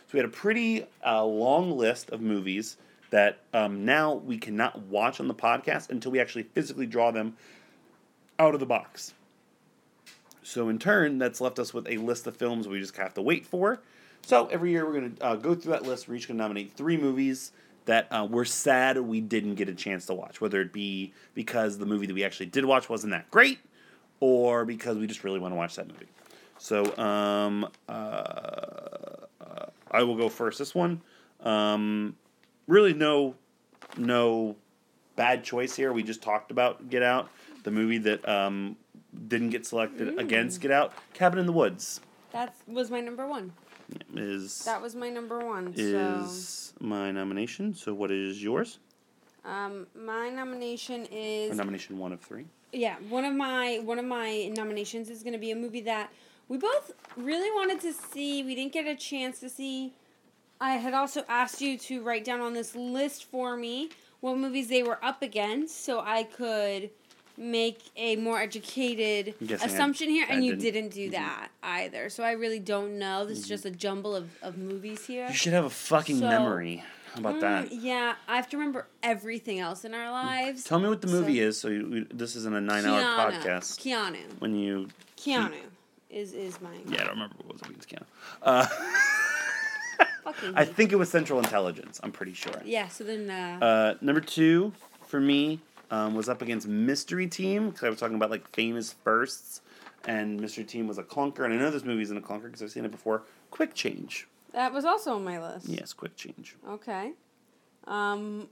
So, 0.08 0.14
we 0.14 0.20
had 0.20 0.26
a 0.26 0.32
pretty 0.32 0.86
uh, 1.06 1.26
long 1.26 1.72
list 1.76 2.12
of 2.12 2.22
movies 2.22 2.78
that 3.10 3.40
um, 3.54 3.84
now 3.84 4.14
we 4.14 4.38
cannot 4.38 4.80
watch 4.84 5.20
on 5.20 5.28
the 5.28 5.34
podcast 5.34 5.90
until 5.90 6.12
we 6.12 6.20
actually 6.20 6.44
physically 6.44 6.86
draw 6.86 7.12
them 7.12 7.36
out 8.42 8.54
of 8.54 8.60
the 8.60 8.66
box. 8.66 9.14
So 10.44 10.68
in 10.68 10.80
turn, 10.80 11.20
that's 11.20 11.40
left 11.40 11.60
us 11.60 11.74
with 11.74 11.88
a 11.88 11.98
list 11.98 12.26
of 12.28 12.36
films 12.36 12.68
we 12.68 12.80
just 12.80 12.98
have 12.98 13.14
to 13.14 13.22
wait 13.22 13.46
for. 13.46 13.80
So 14.24 14.48
every 14.48 14.72
year 14.72 14.86
we're 14.86 15.00
going 15.00 15.16
to 15.16 15.24
uh, 15.24 15.36
go 15.36 15.56
through 15.56 15.74
that 15.74 15.84
list. 15.84 16.08
We're 16.08 16.16
each 16.16 16.28
going 16.28 16.38
to 16.38 16.44
nominate 16.44 16.74
three 16.74 16.98
movies 16.98 17.52
that 17.86 18.08
uh, 18.12 18.28
we're 18.30 18.46
sad 18.46 18.98
we 19.00 19.22
didn't 19.22 19.56
get 19.56 19.70
a 19.70 19.74
chance 19.74 20.06
to 20.08 20.14
watch, 20.14 20.42
whether 20.42 20.62
it 20.62 20.74
be 20.74 21.14
because 21.34 21.78
the 21.78 21.86
movie 21.86 22.06
that 22.06 22.14
we 22.14 22.24
actually 22.24 22.46
did 22.48 22.66
watch 22.66 22.90
wasn't 22.90 23.12
that 23.12 23.30
great, 23.32 23.60
or 24.20 24.66
because 24.66 24.98
we 24.98 25.08
just 25.08 25.24
really 25.24 25.40
want 25.40 25.52
to 25.52 25.56
watch 25.56 25.76
that 25.76 25.88
movie. 25.88 26.08
So 26.58 26.96
um, 26.98 27.68
uh, 27.90 29.26
I 29.90 30.04
will 30.04 30.16
go 30.16 30.30
first. 30.30 30.60
This 30.60 30.76
one, 30.76 31.02
um, 31.42 32.16
really 32.68 32.94
no, 32.94 33.36
no 33.98 34.56
bad 35.16 35.44
choice 35.44 35.76
here. 35.76 35.92
We 35.92 36.04
just 36.04 36.22
talked 36.22 36.52
about 36.52 36.90
Get 36.90 37.04
Out, 37.04 37.30
the 37.64 37.72
movie 37.72 37.98
that 38.00 38.28
um, 38.28 38.76
didn't 39.28 39.50
get 39.50 39.66
selected 39.66 40.18
against 40.20 40.62
Get 40.62 40.72
Out. 40.72 40.94
Cabin 41.14 41.40
in 41.40 41.46
the 41.46 41.52
Woods 41.52 42.02
That 42.32 42.54
was 42.68 42.90
my 42.92 43.02
number 43.02 43.28
one. 43.28 43.52
is 44.16 44.64
That 44.66 44.82
was 44.82 44.96
my 44.96 45.10
number 45.10 45.40
one. 45.40 45.74
is 45.78 46.74
my 46.80 47.12
nomination. 47.12 47.74
So 47.74 47.94
what 47.94 48.12
is 48.12 48.42
yours? 48.44 48.80
um, 49.44 49.88
my 49.96 50.30
nomination 50.30 51.02
Or 51.02 51.08
is 51.12 51.58
nomination 51.58 51.98
one 51.98 52.12
of 52.14 52.22
three. 52.22 52.46
yeah. 52.72 52.96
One 53.10 53.26
of 53.26 53.34
my 53.34 53.80
one 53.84 53.98
of 54.00 54.06
my 54.06 54.52
nominations 54.56 55.10
is 55.10 55.24
going 55.24 55.34
to 55.34 55.40
be 55.40 55.52
a 55.52 55.56
movie 55.56 55.82
that 55.82 56.12
we 56.48 56.58
both 56.58 56.92
really 57.18 57.50
wanted 57.52 57.80
to 57.82 57.92
see. 57.94 58.44
We 58.44 58.54
didn't 58.56 58.74
get 58.74 58.86
a 58.86 58.96
chance 58.96 59.40
to 59.40 59.50
see. 59.50 59.94
I 60.60 60.74
had 60.74 60.94
also 60.94 61.24
asked 61.28 61.60
you 61.60 61.76
to 61.80 62.04
write 62.04 62.24
down 62.24 62.40
on 62.40 62.54
this 62.54 62.76
list 62.76 63.26
for 63.26 63.58
me 63.58 63.90
what 64.20 64.38
movies 64.38 64.68
they 64.68 64.84
were 64.84 65.04
up 65.04 65.24
against, 65.24 65.84
so 65.84 66.02
I 66.02 66.22
could 66.24 66.92
make 67.38 67.80
a 67.96 68.16
more 68.18 68.40
educated 68.40 69.36
I'm 69.42 69.50
I- 69.62 69.66
assumption 69.66 70.10
here. 70.10 70.26
I 70.30 70.34
and 70.34 70.46
you 70.46 70.56
didn't. 70.56 70.90
didn't, 70.92 70.94
do 70.94 71.08
Mhm. 71.10 71.12
that 71.14 71.50
either. 71.64 72.10
So 72.10 72.24
I 72.24 72.32
really 72.34 72.60
don't 72.60 72.98
know. 73.00 73.26
This 73.26 73.40
is 73.40 73.48
just 73.48 73.66
a 73.66 73.72
jumble 73.72 74.16
of, 74.16 74.30
of 74.42 74.58
movies 74.58 75.06
here. 75.06 75.28
You 75.28 75.34
should 75.34 75.54
have 75.54 75.66
a 75.66 75.70
fucking 75.70 76.20
So- 76.20 76.28
memory. 76.30 76.84
How 77.14 77.20
about 77.20 77.36
Mm, 77.36 77.42
that? 77.42 77.72
Yeah, 77.74 78.16
I 78.28 78.38
have 78.38 78.48
to 78.52 78.58
remember 78.58 78.88
everything 79.04 79.60
else 79.60 79.84
in 79.84 79.94
our 79.94 80.10
lives. 80.10 80.64
Tell 80.64 80.80
me 80.80 80.88
what 80.88 81.02
the 81.02 81.08
movie 81.08 81.38
So- 81.40 81.44
is. 81.48 81.60
So 81.60 81.68
you, 81.68 81.88
we- 81.90 82.08
this 82.18 82.36
isn't 82.38 82.56
a 82.56 82.62
nine-hour 82.62 83.02
podcast. 83.32 83.80
Keanu. 83.82 84.16
When 84.40 84.56
you, 84.56 84.88
Keanu 85.18 85.54
is 86.10 86.32
is 86.34 86.62
mine. 86.62 86.84
yeah, 86.88 86.96
I 86.96 87.04
don't 87.06 87.10
remember 87.14 87.36
what 87.46 87.54
was 87.54 87.62
it. 87.64 87.76
It's 87.76 87.86
Keanu. 87.86 88.06
Uh, 88.42 88.66
Fucking 90.24 90.54
I 90.56 90.66
think 90.66 90.92
it 90.92 90.96
was 90.98 91.10
Central 91.10 91.40
Intelligence. 91.40 92.00
I'm 92.04 92.12
pretty 92.12 92.34
sure. 92.34 92.54
Yeah. 92.64 92.88
So 92.88 93.04
then. 93.04 93.30
Uh, 93.30 93.60
Uh, 93.66 93.94
number 94.02 94.22
two 94.22 94.72
for 95.08 95.20
me 95.20 95.60
um, 95.92 96.16
was 96.16 96.30
up 96.30 96.42
against 96.42 96.68
Mystery 96.68 97.28
Team 97.28 97.70
because 97.70 97.84
I 97.84 97.90
was 97.90 98.00
talking 98.00 98.16
about 98.16 98.32
like 98.32 98.48
famous 98.56 98.94
firsts, 99.04 99.62
and 100.06 100.40
Mystery 100.40 100.64
Team 100.64 100.88
was 100.88 100.98
a 100.98 101.04
clunker, 101.04 101.46
and 101.46 101.54
I 101.54 101.58
know 101.58 101.70
this 101.70 101.84
movie 101.84 102.02
isn't 102.02 102.18
a 102.18 102.22
clunker 102.22 102.44
because 102.44 102.64
I've 102.64 102.72
seen 102.72 102.86
it 102.86 102.92
before. 102.92 103.24
Quick 103.52 103.74
Change. 103.76 104.28
that 104.54 104.74
was 104.74 104.86
also 104.86 105.16
on 105.16 105.24
my 105.24 105.40
list. 105.40 105.68
Yes, 105.68 105.94
Quick 105.94 106.16
Change. 106.16 106.56
Okay. 106.68 107.12
Um, 107.86 108.48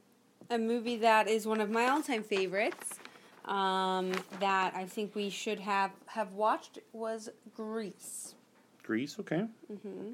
a 0.50 0.58
movie 0.58 0.98
that 0.98 1.28
is 1.28 1.48
one 1.48 1.62
of 1.62 1.70
my 1.70 1.88
all-time 1.88 2.24
favorites. 2.24 3.00
Um, 3.46 4.12
that 4.40 4.76
I 4.76 4.86
think 4.86 5.16
we 5.16 5.30
should 5.32 5.60
have 5.62 5.92
have 6.08 6.34
watched 6.34 6.78
was 6.94 7.30
Grease. 7.56 8.36
Grease. 8.84 9.18
Okay. 9.20 9.46
Mm-hmm. 9.72 10.12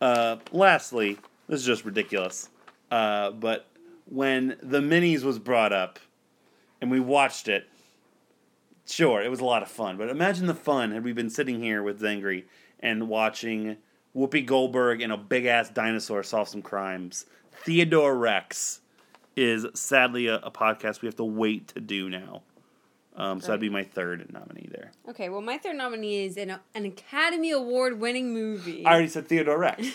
Uh, 0.00 0.36
lastly, 0.52 1.18
this 1.48 1.60
is 1.60 1.66
just 1.66 1.84
ridiculous. 1.84 2.50
Uh, 2.90 3.30
but 3.32 3.66
when 4.08 4.56
the 4.62 4.80
minis 4.80 5.22
was 5.24 5.38
brought 5.38 5.72
up, 5.72 5.98
and 6.80 6.90
we 6.90 7.00
watched 7.00 7.48
it, 7.48 7.68
Sure, 8.86 9.22
it 9.22 9.30
was 9.30 9.40
a 9.40 9.44
lot 9.44 9.62
of 9.62 9.68
fun, 9.68 9.96
but 9.96 10.10
imagine 10.10 10.46
the 10.46 10.54
fun 10.54 10.90
had 10.92 11.04
we 11.04 11.12
been 11.12 11.30
sitting 11.30 11.62
here 11.62 11.82
with 11.82 12.00
Zengri 12.02 12.44
and 12.80 13.08
watching 13.08 13.78
Whoopi 14.14 14.44
Goldberg 14.44 15.00
and 15.00 15.10
a 15.10 15.16
big 15.16 15.46
ass 15.46 15.70
dinosaur 15.70 16.22
solve 16.22 16.48
some 16.48 16.60
crimes. 16.60 17.24
Theodore 17.50 18.14
Rex 18.14 18.80
is 19.36 19.66
sadly 19.72 20.26
a, 20.26 20.36
a 20.36 20.50
podcast 20.50 21.00
we 21.00 21.06
have 21.06 21.16
to 21.16 21.24
wait 21.24 21.68
to 21.68 21.80
do 21.80 22.10
now. 22.10 22.42
Um, 23.16 23.40
so 23.40 23.48
that'd 23.48 23.60
be 23.60 23.70
my 23.70 23.84
third 23.84 24.30
nominee 24.32 24.68
there. 24.70 24.92
Okay, 25.08 25.28
well, 25.30 25.40
my 25.40 25.56
third 25.56 25.76
nominee 25.76 26.26
is 26.26 26.36
an, 26.36 26.56
an 26.74 26.84
Academy 26.84 27.52
Award 27.52 27.98
winning 28.00 28.34
movie, 28.34 28.84
I 28.84 28.90
already 28.92 29.08
said 29.08 29.28
Theodore 29.28 29.56
Rex, 29.58 29.86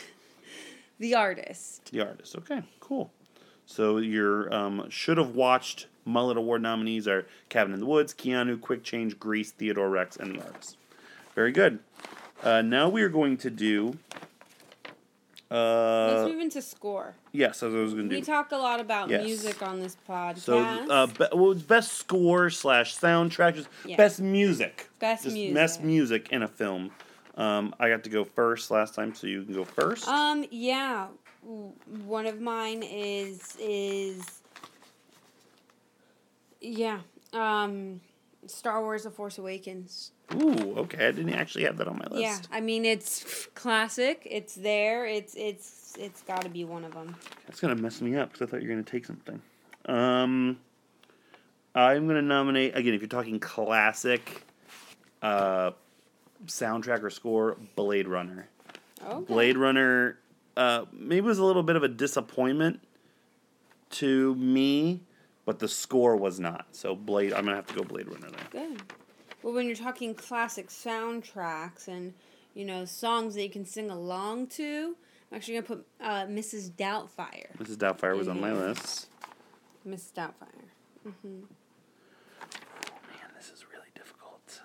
The 1.00 1.14
Artist. 1.16 1.92
the 1.92 2.02
artist. 2.02 2.36
Okay, 2.38 2.64
cool. 2.80 3.12
So 3.66 3.98
your 3.98 4.52
um, 4.54 4.90
should 4.90 5.18
have 5.18 5.36
watched 5.36 5.88
Mullet 6.10 6.38
Award 6.38 6.62
nominees 6.62 7.08
are 7.08 7.26
Cabin 7.50 7.74
in 7.74 7.80
the 7.80 7.86
Woods, 7.86 8.14
Keanu, 8.14 8.60
Quick 8.60 8.84
Change, 8.84 9.18
Grease, 9.20 9.52
Theodore 9.52 9.90
Rex, 9.90 10.18
and 10.18 10.36
the 10.36 10.44
artist. 10.44 10.78
Very 11.36 11.52
good. 11.52 11.80
Uh, 12.44 12.62
now 12.62 12.90
we 12.90 13.02
are 13.02 13.10
going 13.10 13.38
to 13.38 13.50
do. 13.50 13.98
Let's 15.52 16.22
Uh, 16.26 16.28
move 16.30 16.40
into 16.42 16.62
score. 16.62 17.16
yes, 17.32 17.64
as 17.64 17.74
I 17.74 17.78
was 17.78 17.94
going 17.94 18.06
to 18.08 18.10
do. 18.10 18.16
We 18.20 18.22
talk 18.22 18.52
a 18.52 18.56
lot 18.58 18.80
about 18.80 19.10
Yes. 19.10 19.26
music 19.26 19.64
on 19.64 19.80
this 19.80 19.98
podcast. 20.08 20.40
So, 20.40 20.60
uh, 20.60 21.08
be, 21.08 21.26
well, 21.34 21.56
best 21.56 21.94
score 21.94 22.52
slash 22.52 22.96
soundtrack, 22.96 23.56
just 23.56 23.68
Yeah. 23.84 23.96
best 23.98 24.20
music. 24.20 24.90
Best 25.00 25.24
just 25.24 25.34
music. 25.34 25.56
Best 25.56 25.82
music 25.84 26.30
in 26.32 26.44
a 26.44 26.48
film. 26.48 26.92
Um, 27.36 27.74
I 27.80 27.90
got 27.90 28.04
to 28.04 28.10
go 28.12 28.26
first 28.26 28.70
last 28.70 28.94
time, 28.94 29.16
so 29.16 29.26
you 29.26 29.44
can 29.44 29.56
go 29.56 29.66
first. 29.66 30.08
Um, 30.08 30.46
yeah. 30.52 31.08
One 32.06 32.28
of 32.28 32.40
mine 32.42 32.84
is 32.84 33.56
is 33.60 34.39
yeah. 36.62 37.00
Um 37.34 38.02
Star 38.48 38.82
Wars 38.82 39.04
The 39.04 39.12
Force 39.12 39.38
Awakens. 39.38 40.12
Ooh, 40.36 40.76
okay. 40.78 41.08
I 41.08 41.12
didn't 41.12 41.34
actually 41.34 41.66
have 41.66 41.78
that 41.78 41.88
on 41.88 41.98
my 41.98 42.06
list. 42.06 42.22
Yeah, 42.22 42.38
I 42.52 42.62
mean 42.62 42.86
it's 42.86 43.48
classic. 43.56 44.28
It's 44.30 44.56
there. 44.56 45.06
It's 45.06 45.36
it's 45.36 45.96
it's 46.00 46.22
got 46.22 46.42
to 46.44 46.50
be 46.50 46.64
one 46.64 46.86
of 46.86 46.94
them. 46.94 47.16
That's 47.48 47.60
gonna 47.60 47.76
mess 47.76 48.02
me 48.02 48.16
up 48.16 48.32
because 48.32 48.48
I 48.48 48.52
thought 48.52 48.62
you 48.62 48.70
were 48.70 48.76
gonna 48.76 48.84
take 48.84 49.06
something. 49.06 49.42
Um, 49.86 50.60
I'm 51.76 52.08
gonna 52.08 52.22
nominate 52.22 52.76
again. 52.76 52.94
If 52.94 53.02
you're 53.02 53.08
talking 53.08 53.40
classic, 53.40 54.44
uh, 55.22 55.72
soundtrack 56.46 57.04
or 57.04 57.10
score, 57.10 57.58
Blade 57.76 58.08
Runner. 58.08 58.48
Okay. 59.06 59.26
Blade 59.26 59.58
Runner, 59.58 60.20
uh, 60.58 60.86
maybe 60.92 61.22
was 61.22 61.40
a 61.40 61.46
little 61.46 61.64
bit 61.64 61.76
of 61.76 61.84
a 61.84 61.88
disappointment 61.88 62.82
to 63.92 64.36
me, 64.36 65.02
but 65.50 65.58
the 65.58 65.68
score 65.68 66.16
was 66.16 66.40
not. 66.40 66.68
So 66.74 66.94
Blade, 66.94 67.34
I'm 67.34 67.44
gonna 67.44 67.56
have 67.56 67.66
to 67.66 67.74
go 67.74 67.82
Blade 67.84 68.08
Runner 68.08 68.30
there. 68.30 68.68
Good. 68.68 68.84
Well, 69.42 69.52
when 69.52 69.66
you're 69.66 69.76
talking 69.76 70.14
classic 70.14 70.68
soundtracks 70.68 71.88
and 71.88 72.14
you 72.54 72.66
know 72.66 72.86
songs 72.86 73.34
that 73.34 73.42
you 73.42 73.50
can 73.50 73.66
sing 73.66 73.90
along 73.90 74.46
to, 74.50 74.96
I'm 75.32 75.38
actually 75.38 75.56
gonna 75.56 75.66
put 75.66 75.88
uh, 76.00 76.26
Mrs. 76.28 76.70
Doubtfire. 76.70 77.58
Mrs. 77.58 77.78
Doubtfire 77.78 78.16
was 78.16 78.28
on 78.28 78.40
my 78.40 78.54
list. 78.54 79.08
Mrs. 79.88 80.14
Doubtfire. 80.14 80.68
Oh, 81.08 81.12
man, 81.24 81.48
this 83.36 83.50
is 83.52 83.66
really 83.74 83.90
difficult. 83.96 84.62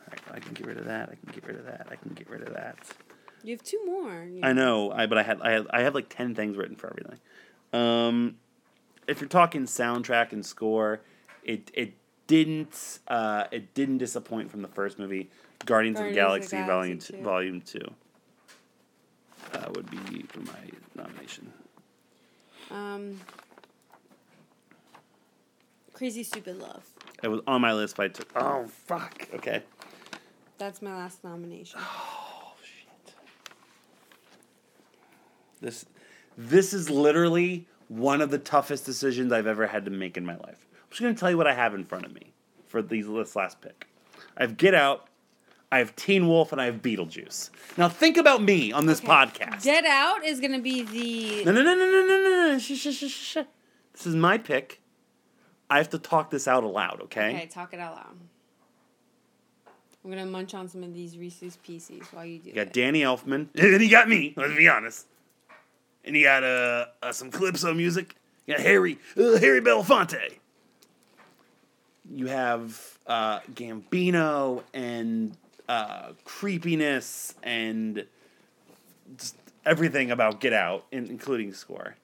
All 0.00 0.06
right, 0.10 0.20
I 0.34 0.40
can 0.40 0.52
get 0.52 0.66
rid 0.66 0.78
of 0.78 0.86
that. 0.86 1.10
I 1.10 1.14
can 1.14 1.32
get 1.32 1.46
rid 1.46 1.58
of 1.58 1.66
that. 1.66 1.86
I 1.88 1.94
can 1.94 2.12
get 2.14 2.28
rid 2.28 2.42
of 2.42 2.54
that. 2.54 2.76
You 3.44 3.54
have 3.54 3.62
two 3.62 3.86
more. 3.86 4.24
you 4.24 4.40
I 4.42 4.52
know, 4.52 4.90
I 4.90 5.06
but 5.06 5.16
I 5.16 5.22
had 5.22 5.40
I 5.42 5.52
had 5.52 5.66
I 5.70 5.82
have 5.82 5.94
like 5.94 6.08
ten 6.08 6.34
things 6.34 6.56
written 6.56 6.74
for 6.74 6.88
everything. 6.90 7.20
Um, 7.72 8.36
if 9.06 9.20
you're 9.20 9.28
talking 9.28 9.64
soundtrack 9.64 10.32
and 10.32 10.44
score, 10.44 11.00
it 11.42 11.70
it 11.74 11.94
didn't 12.26 13.00
uh, 13.08 13.44
it 13.50 13.74
didn't 13.74 13.98
disappoint 13.98 14.50
from 14.50 14.62
the 14.62 14.68
first 14.68 14.98
movie, 14.98 15.30
Guardians, 15.66 15.98
of 15.98 16.06
the 16.06 16.14
Guardians 16.14 16.46
of 16.46 16.50
Galaxy, 16.50 16.56
Volume 16.56 16.98
Galaxy 16.98 17.12
two. 17.12 17.22
Volume 17.22 17.60
Two. 17.60 17.94
Uh, 19.54 19.70
would 19.74 19.90
be 19.90 20.22
for 20.28 20.40
my 20.40 20.70
nomination. 20.94 21.52
Um, 22.70 23.20
Crazy 25.92 26.22
Stupid 26.22 26.58
Love. 26.58 26.86
It 27.22 27.28
was 27.28 27.40
on 27.46 27.60
my 27.60 27.72
list, 27.72 27.96
but 27.96 28.04
I 28.04 28.08
took. 28.08 28.30
Oh 28.36 28.66
fuck! 28.66 29.28
Okay. 29.34 29.62
That's 30.58 30.80
my 30.80 30.94
last 30.96 31.24
nomination. 31.24 31.80
Oh 31.82 32.54
shit. 32.62 33.14
This 35.60 35.86
this 36.38 36.72
is 36.72 36.88
literally 36.88 37.66
one 37.98 38.20
of 38.20 38.30
the 38.30 38.38
toughest 38.38 38.86
decisions 38.86 39.32
I've 39.32 39.46
ever 39.46 39.66
had 39.66 39.84
to 39.84 39.90
make 39.90 40.16
in 40.16 40.24
my 40.24 40.36
life. 40.36 40.66
I'm 40.72 40.88
just 40.90 41.00
gonna 41.02 41.14
tell 41.14 41.30
you 41.30 41.36
what 41.36 41.46
I 41.46 41.54
have 41.54 41.74
in 41.74 41.84
front 41.84 42.06
of 42.06 42.14
me 42.14 42.32
for 42.66 42.80
these 42.82 43.06
this 43.06 43.36
last 43.36 43.60
pick. 43.60 43.86
I 44.36 44.42
have 44.42 44.56
Get 44.56 44.74
Out, 44.74 45.08
I 45.70 45.78
have 45.78 45.94
Teen 45.96 46.26
Wolf, 46.28 46.52
and 46.52 46.60
I 46.60 46.66
have 46.66 46.76
Beetlejuice. 46.82 47.50
Now 47.76 47.88
think 47.88 48.16
about 48.16 48.42
me 48.42 48.72
on 48.72 48.86
this 48.86 48.98
Okay. 49.00 49.08
podcast. 49.08 49.62
Get 49.62 49.84
Out 49.84 50.24
is 50.24 50.40
gonna 50.40 50.58
be 50.60 50.82
the. 50.82 51.44
no, 51.44 51.52
no, 51.52 51.62
no, 51.62 51.74
no, 51.74 51.84
no, 51.90 52.06
no, 52.06 52.52
no, 52.52 52.58
shh, 52.58 52.72
shh, 52.78 52.94
shh, 52.94 53.10
shh. 53.10 53.36
This 53.92 54.06
is 54.06 54.14
my 54.14 54.38
pick. 54.38 54.80
I 55.68 55.78
have 55.78 55.90
to 55.90 55.98
talk 55.98 56.30
this 56.30 56.46
out 56.48 56.64
aloud, 56.64 57.00
okay? 57.04 57.34
Okay, 57.34 57.46
talk 57.46 57.72
it 57.74 57.80
out 57.80 57.94
loud. 57.94 58.16
I'm 60.04 60.10
gonna 60.10 60.26
munch 60.26 60.52
on 60.54 60.68
some 60.68 60.82
of 60.82 60.92
these 60.94 61.16
Reese's 61.16 61.56
Pieces 61.58 62.02
while 62.12 62.24
you 62.26 62.38
do 62.38 62.48
You 62.48 62.54
got 62.54 62.66
it. 62.68 62.72
Danny 62.72 63.02
Elfman, 63.02 63.48
and 63.54 63.80
he 63.82 63.88
got 63.88 64.08
me. 64.08 64.34
Let's 64.36 64.54
be 64.56 64.68
honest. 64.68 65.06
And 66.04 66.16
you 66.16 66.24
got 66.24 66.42
uh, 66.42 66.86
uh 67.02 67.12
some 67.12 67.30
calypso 67.30 67.72
music. 67.74 68.16
You 68.46 68.56
got 68.56 68.64
Harry 68.64 68.98
uh, 69.16 69.38
Harry 69.38 69.60
Belafonte. 69.60 70.38
You 72.10 72.26
have 72.26 72.98
uh, 73.06 73.40
Gambino 73.54 74.62
and 74.74 75.36
uh, 75.68 76.12
creepiness 76.24 77.34
and 77.42 78.04
just 79.16 79.36
everything 79.64 80.10
about 80.10 80.40
Get 80.40 80.52
Out, 80.52 80.84
in, 80.90 81.06
including 81.06 81.52
score. 81.52 81.96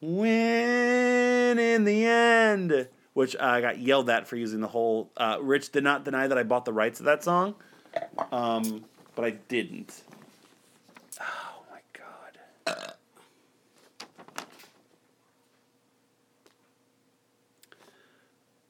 Win 0.00 1.58
in 1.58 1.84
the 1.84 2.04
end, 2.04 2.88
which 3.14 3.36
I 3.36 3.60
got 3.60 3.78
yelled 3.78 4.10
at 4.10 4.26
for 4.26 4.36
using 4.36 4.60
the 4.60 4.68
whole. 4.68 5.10
Uh, 5.16 5.38
Rich 5.40 5.72
did 5.72 5.84
not 5.84 6.04
deny 6.04 6.26
that 6.26 6.36
I 6.36 6.42
bought 6.42 6.64
the 6.64 6.72
rights 6.72 6.98
to 6.98 7.04
that 7.04 7.24
song, 7.24 7.54
um, 8.30 8.84
but 9.14 9.24
I 9.24 9.30
didn't. 9.30 10.02
Oh 11.20 11.62
my 11.70 11.80
god. 11.92 12.94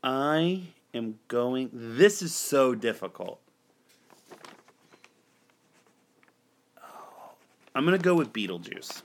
I 0.07 0.62
am 0.95 1.19
going. 1.27 1.69
This 1.73 2.23
is 2.23 2.33
so 2.33 2.77
difficult. 2.77 3.40
I'm 7.75 7.85
gonna 7.85 7.99
go 7.99 8.14
with 8.14 8.33
Beetlejuice. 8.33 9.03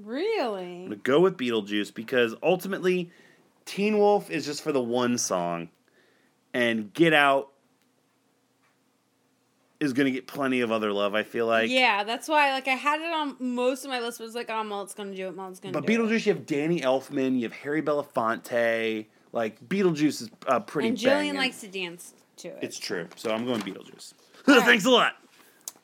Really? 0.00 0.62
I'm 0.62 0.84
gonna 0.84 0.96
go 0.96 1.20
with 1.20 1.36
Beetlejuice 1.36 1.92
because 1.92 2.36
ultimately, 2.40 3.10
Teen 3.64 3.98
Wolf 3.98 4.30
is 4.30 4.46
just 4.46 4.62
for 4.62 4.70
the 4.70 4.80
one 4.80 5.18
song, 5.18 5.70
and 6.54 6.94
Get 6.94 7.12
Out 7.12 7.48
is 9.80 9.92
gonna 9.92 10.12
get 10.12 10.28
plenty 10.28 10.60
of 10.60 10.70
other 10.70 10.92
love. 10.92 11.16
I 11.16 11.24
feel 11.24 11.46
like. 11.46 11.68
yeah, 11.68 12.04
that's 12.04 12.28
why. 12.28 12.52
Like 12.52 12.68
I 12.68 12.74
had 12.74 13.00
it 13.00 13.12
on 13.12 13.36
most 13.40 13.84
of 13.84 13.90
my 13.90 13.98
list. 13.98 14.18
But 14.18 14.24
it 14.24 14.28
was 14.28 14.34
like, 14.36 14.50
oh, 14.50 14.62
Mullet's 14.62 14.94
gonna 14.94 15.16
do 15.16 15.26
it. 15.26 15.34
Mullet's 15.34 15.58
gonna 15.58 15.72
But 15.72 15.84
do 15.84 15.92
it. 15.92 15.98
But 15.98 16.08
Beetlejuice, 16.08 16.26
you 16.26 16.32
have 16.34 16.46
Danny 16.46 16.80
Elfman, 16.82 17.38
you 17.38 17.42
have 17.42 17.54
Harry 17.54 17.82
Belafonte. 17.82 19.06
Like 19.32 19.60
Beetlejuice 19.68 20.22
is 20.22 20.30
uh, 20.46 20.60
pretty. 20.60 20.88
And 20.88 20.96
Jillian 20.98 21.04
banging. 21.04 21.34
likes 21.36 21.60
to 21.60 21.68
dance 21.68 22.14
to 22.38 22.48
it. 22.48 22.58
It's 22.62 22.78
true. 22.78 23.08
So 23.16 23.30
I'm 23.32 23.44
going 23.44 23.60
Beetlejuice. 23.60 24.14
right. 24.46 24.62
Thanks 24.62 24.84
a 24.84 24.90
lot. 24.90 25.16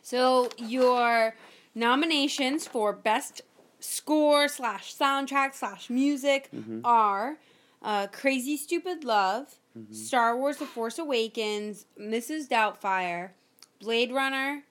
So 0.02 0.48
your 0.58 1.34
nominations 1.74 2.66
for 2.66 2.92
best 2.92 3.42
score 3.80 4.48
slash 4.48 4.94
soundtrack 4.96 5.54
slash 5.54 5.90
music 5.90 6.48
Mm-hmm. 6.54 6.80
are 6.84 7.38
uh, 7.82 8.06
Crazy 8.12 8.56
Stupid 8.56 9.04
Love, 9.04 9.54
Mm-hmm. 9.78 9.94
Star 9.94 10.36
Wars: 10.36 10.58
The 10.58 10.66
Force 10.66 10.98
Awakens, 10.98 11.86
Mrs. 11.98 12.46
Doubtfire, 12.46 13.30
Blade 13.80 14.12
Runner, 14.12 14.62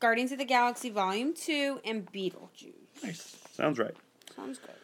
Guardians 0.00 0.32
of 0.32 0.38
the 0.38 0.44
Galaxy 0.44 0.90
Volume 0.90 1.32
Two, 1.32 1.80
and 1.84 2.10
Beetlejuice. 2.12 2.72
Nice. 3.04 3.36
Sounds 3.54 3.78
right. 3.78 3.94
Sounds 4.34 4.58
good. 4.58 4.74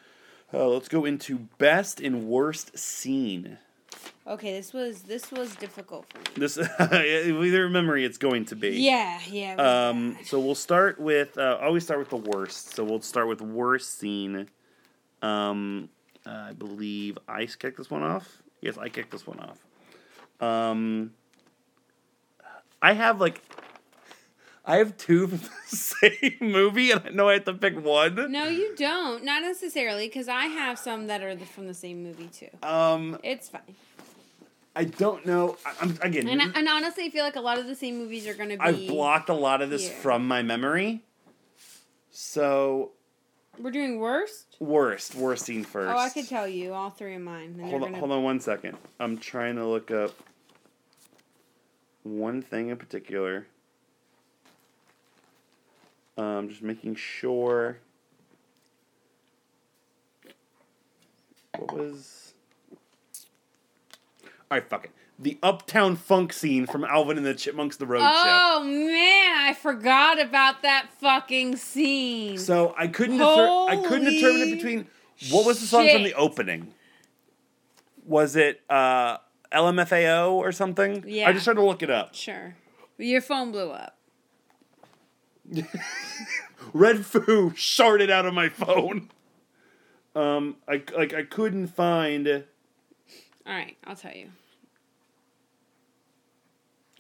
Uh, 0.53 0.69
let's 0.69 0.89
go 0.89 1.05
into 1.05 1.39
best 1.59 2.01
and 2.01 2.27
worst 2.27 2.79
scene. 2.79 3.59
Okay, 4.27 4.53
this 4.53 4.73
was 4.73 5.03
this 5.03 5.31
was 5.31 5.55
difficult 5.57 6.07
for 6.11 6.19
me. 6.19 6.25
This, 6.37 6.57
with 6.79 7.53
your 7.53 7.69
memory, 7.69 8.05
it's 8.05 8.17
going 8.17 8.47
to 8.47 8.57
be. 8.57 8.71
Yeah, 8.81 9.21
yeah. 9.29 9.55
Um, 9.57 10.17
so 10.25 10.41
we'll 10.41 10.55
start 10.55 10.99
with. 10.99 11.37
Uh, 11.37 11.59
always 11.61 11.85
start 11.85 12.01
with 12.01 12.09
the 12.09 12.31
worst. 12.31 12.75
So 12.75 12.85
we'll 12.85 13.03
start 13.03 13.29
with 13.29 13.43
worst 13.43 13.99
scene. 13.99 14.49
Um, 15.21 15.91
I 16.25 16.53
believe 16.53 17.19
I 17.29 17.45
kicked 17.47 17.77
this 17.77 17.91
one 17.91 18.03
off. 18.03 18.43
Yes, 18.63 18.79
I 18.79 18.89
kicked 18.89 19.11
this 19.11 19.27
one 19.27 19.41
off. 19.41 19.59
Um, 20.41 21.13
I 22.81 22.93
have 22.95 23.21
like. 23.21 23.43
I 24.67 24.77
have 24.79 24.97
two 24.97 25.29
from 25.29 25.39
the 25.71 25.77
same 25.77 26.37
movie, 26.41 26.91
and 26.91 27.03
I 27.05 27.11
know 27.11 27.29
I 27.29 27.35
have 27.35 27.45
to 27.45 27.55
pick 27.55 27.79
one. 27.85 28.33
No, 28.33 28.47
you 28.47 28.75
don't. 28.77 29.23
Not 29.25 29.43
necessarily, 29.43 30.07
because 30.09 30.27
I 30.29 30.47
have 30.47 30.79
some 30.79 31.07
that 31.09 31.23
are 31.23 31.35
the, 31.35 31.45
from 31.45 31.67
the 31.67 31.75
same 31.75 32.03
movie 32.03 32.29
too. 32.29 32.49
Um, 32.67 33.19
It's 33.23 33.49
fine. 33.51 33.75
I 34.77 34.85
don't 34.85 35.25
know. 35.27 35.57
I, 35.67 35.73
I'm 35.83 35.99
again. 36.03 36.29
And, 36.29 36.41
and 36.57 36.67
honestly, 36.69 37.05
I 37.05 37.11
feel 37.11 37.25
like 37.25 37.37
a 37.37 37.41
lot 37.41 37.59
of 37.59 37.67
the 37.67 37.75
same 37.77 37.99
movies 37.99 38.27
are 38.27 38.35
gonna 38.35 38.57
be. 38.57 38.61
I've 38.61 38.87
blocked 38.89 39.29
a 39.29 39.35
lot 39.35 39.61
of 39.63 39.71
this 39.71 39.87
here. 39.89 39.97
from 39.99 40.27
my 40.27 40.43
memory. 40.43 41.05
So 42.11 42.93
We're 43.59 43.71
doing 43.71 43.99
worst. 44.01 44.57
worst, 44.61 45.15
worst 45.15 45.45
scene 45.45 45.63
first. 45.65 45.95
Oh, 45.95 45.99
I 45.99 46.09
could 46.09 46.29
tell 46.29 46.49
you 46.49 46.73
all 46.73 46.91
three 46.91 47.15
of 47.15 47.23
mine. 47.23 47.59
Hold 47.61 47.75
on, 47.75 47.81
gonna- 47.91 47.99
hold 47.99 48.11
on 48.13 48.23
one 48.25 48.41
second. 48.41 48.77
I'm 48.99 49.19
trying 49.19 49.57
to 49.57 49.67
look 49.67 49.91
up 49.91 50.13
one 52.03 52.43
thing 52.43 52.71
in 52.71 52.77
particular. 52.77 53.47
Um, 56.17 56.49
just 56.49 56.63
making 56.63 56.95
sure. 56.95 57.79
What 61.57 61.73
was? 61.77 62.35
All 64.23 64.59
right, 64.59 64.69
fuck 64.69 64.85
it. 64.85 64.91
The 65.19 65.39
Uptown 65.43 65.95
Funk 65.97 66.33
scene 66.33 66.67
from 66.67 66.85
Alvin 66.85 67.17
and 67.17 67.25
the 67.25 67.35
Chipmunks: 67.35 67.77
The 67.77 67.87
Road 67.87 68.03
Oh 68.03 68.65
man, 68.65 69.37
I 69.47 69.55
forgot 69.55 70.21
about 70.21 70.63
that 70.63 70.89
fucking 71.01 71.57
scene. 71.57 72.37
So 72.39 72.75
I 72.77 72.89
couldn't 72.89 73.19
deter- 73.19 73.49
I 73.69 73.77
couldn't 73.89 74.07
determine 74.13 74.49
it 74.49 74.55
between 74.57 74.87
what 75.31 75.47
was 75.47 75.61
the 75.61 75.67
song 75.67 75.89
from 75.89 76.03
the 76.03 76.15
opening. 76.15 76.75
Was 78.05 78.35
it 78.37 78.61
uh, 78.69 79.19
LMFAO 79.53 80.33
or 80.33 80.51
something? 80.53 81.05
Yeah. 81.07 81.29
I 81.29 81.33
just 81.33 81.45
tried 81.45 81.55
to 81.55 81.65
look 81.65 81.83
it 81.83 81.91
up. 81.91 82.15
sure, 82.15 82.57
your 82.99 83.21
phone 83.21 83.53
blew 83.53 83.71
up. 83.71 83.97
Redfoo 86.75 87.53
sharded 87.55 88.11
out 88.11 88.27
of 88.27 88.35
my 88.35 88.49
phone. 88.49 89.11
Um, 90.15 90.57
I 90.69 90.83
like 90.97 91.13
I 91.13 91.23
couldn't 91.25 91.69
find. 91.69 92.27
All 92.29 92.43
right, 93.47 93.77
I'll 93.85 93.97
tell 93.97 94.15
you. 94.15 94.29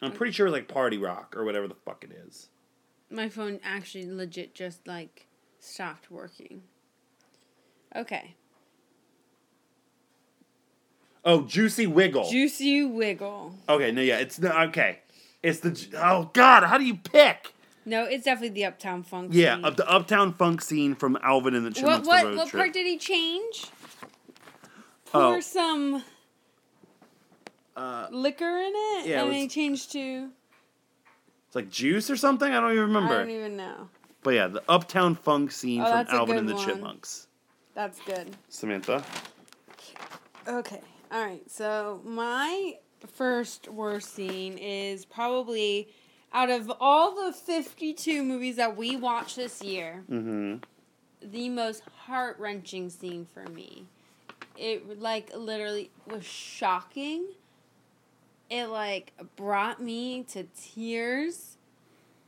I'm 0.02 0.12
pretty 0.12 0.32
sure 0.32 0.50
like 0.50 0.68
Party 0.68 0.98
Rock 0.98 1.34
or 1.36 1.44
whatever 1.44 1.66
the 1.68 1.74
fuck 1.74 2.04
it 2.04 2.10
is. 2.26 2.48
My 3.10 3.28
phone 3.28 3.60
actually 3.64 4.10
legit 4.10 4.54
just 4.54 4.86
like 4.86 5.26
stopped 5.60 6.10
working. 6.10 6.62
Okay, 7.96 8.34
Oh, 11.24 11.42
Juicy 11.42 11.86
Wiggle. 11.86 12.28
Juicy 12.30 12.84
Wiggle. 12.84 13.54
okay, 13.68 13.90
no, 13.92 14.02
yeah, 14.02 14.18
it's 14.18 14.38
no 14.38 14.50
okay. 14.64 14.98
It's 15.42 15.60
the 15.60 15.88
oh 15.96 16.30
god, 16.34 16.64
how 16.64 16.76
do 16.76 16.84
you 16.84 16.96
pick? 16.96 17.54
No, 17.86 18.04
it's 18.04 18.24
definitely 18.24 18.54
the 18.54 18.64
Uptown 18.64 19.02
Funk. 19.02 19.30
Yeah, 19.34 19.56
scene. 19.56 19.64
of 19.64 19.76
the 19.76 19.88
Uptown 19.90 20.32
Funk 20.34 20.62
scene 20.62 20.94
from 20.94 21.18
Alvin 21.22 21.54
and 21.54 21.66
the 21.66 21.70
Chipmunks: 21.70 22.06
what 22.06 22.22
The 22.22 22.28
Road 22.28 22.36
what 22.38 22.48
Trip. 22.48 22.60
part 22.60 22.72
did 22.72 22.86
he 22.86 22.96
change? 22.98 23.66
Oh. 25.12 25.38
Some 25.40 26.02
Uh, 27.76 28.06
liquor 28.10 28.44
in 28.60 28.72
it, 28.74 29.06
yeah, 29.06 29.18
it 29.18 29.20
and 29.20 29.28
was- 29.28 29.36
he 29.36 29.48
changed 29.48 29.92
to. 29.92 30.30
it's 31.46 31.54
like 31.56 31.68
juice 31.70 32.08
or 32.08 32.16
something. 32.16 32.52
I 32.52 32.60
don't 32.60 32.72
even 32.72 32.84
remember. 32.84 33.14
I 33.14 33.18
don't 33.18 33.30
even 33.30 33.56
know. 33.56 33.88
But 34.22 34.34
yeah, 34.34 34.46
the 34.46 34.62
Uptown 34.68 35.16
Funk 35.16 35.50
scene 35.52 35.82
Oh, 35.82 35.86
from 36.04 36.06
Alvin 36.16 36.38
and 36.38 36.48
the 36.48 36.54
one. 36.54 36.64
Chipmunks. 36.66 37.26
That's 37.74 38.00
good. 38.00 38.34
Samantha. 38.48 39.04
Okay. 40.46 40.80
All 41.12 41.24
right. 41.24 41.42
So 41.50 42.00
my 42.04 42.76
first 43.12 43.68
worst 43.68 44.14
scene 44.14 44.56
is 44.56 45.04
probably 45.04 45.88
out 46.34 46.50
of 46.50 46.70
all 46.80 47.14
the 47.14 47.32
52 47.32 48.22
movies 48.22 48.56
that 48.56 48.76
we 48.76 48.96
watched 48.96 49.36
this 49.36 49.62
year, 49.62 50.02
Mm-hmm. 50.10 50.56
the 51.22 51.48
most 51.48 51.82
heart 52.06 52.38
wrenching 52.38 52.90
scene 52.90 53.26
for 53.32 53.44
me. 53.50 53.86
It 54.56 55.00
like 55.00 55.30
literally 55.34 55.90
was 56.06 56.24
shocking. 56.24 57.24
It 58.50 58.66
like 58.66 59.12
brought 59.36 59.80
me 59.80 60.24
to 60.32 60.44
tears. 60.60 61.56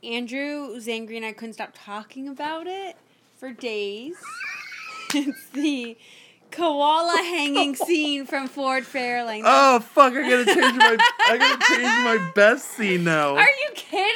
Andrew 0.03 0.67
was 0.73 0.87
angry 0.87 1.17
and 1.17 1.25
I 1.25 1.33
couldn't 1.33 1.53
stop 1.53 1.71
talking 1.73 2.27
about 2.27 2.65
it 2.67 2.95
for 3.37 3.51
days. 3.51 4.15
it's 5.13 5.47
the 5.49 5.97
koala 6.51 7.17
hanging 7.23 7.75
scene 7.75 8.25
from 8.25 8.47
Ford 8.47 8.83
Fairlane. 8.83 9.43
Oh 9.45 9.79
fuck! 9.79 10.13
I 10.13 10.21
gotta 10.21 10.45
change 10.45 10.77
my 10.77 10.97
I 11.27 11.37
gotta 11.37 11.65
change 11.75 11.83
my 11.83 12.31
best 12.35 12.71
scene 12.71 13.03
now. 13.03 13.35
Are 13.35 13.41
you 13.41 13.69
kidding? 13.75 14.13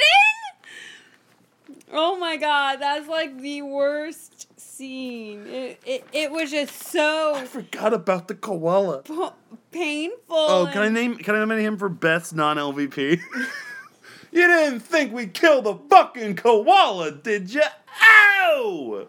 Oh 1.94 2.18
my 2.18 2.38
god, 2.38 2.78
that's 2.78 3.08
like 3.08 3.40
the 3.42 3.62
worst 3.64 4.48
scene. 4.60 5.46
It, 5.48 5.80
it, 5.86 6.08
it 6.14 6.32
was 6.32 6.50
just 6.52 6.74
so 6.74 7.34
I 7.36 7.46
forgot 7.46 7.94
about 7.94 8.28
the 8.28 8.36
koala. 8.36 9.02
p- 9.04 9.30
painful. 9.72 10.18
Oh, 10.30 10.70
can 10.72 10.82
I 10.84 10.90
name 10.90 11.18
can 11.18 11.36
I 11.36 11.40
nominate 11.40 11.66
him 11.66 11.78
for 11.78 11.90
best 11.90 12.34
non 12.34 12.58
LVP? 12.58 13.20
you 14.32 14.48
didn't 14.48 14.80
think 14.80 15.14
we'd 15.14 15.34
kill 15.34 15.62
the 15.62 15.76
fucking 15.90 16.38
koala, 16.38 17.12
did 17.12 17.54
you? 17.54 17.64
Ow! 18.02 19.08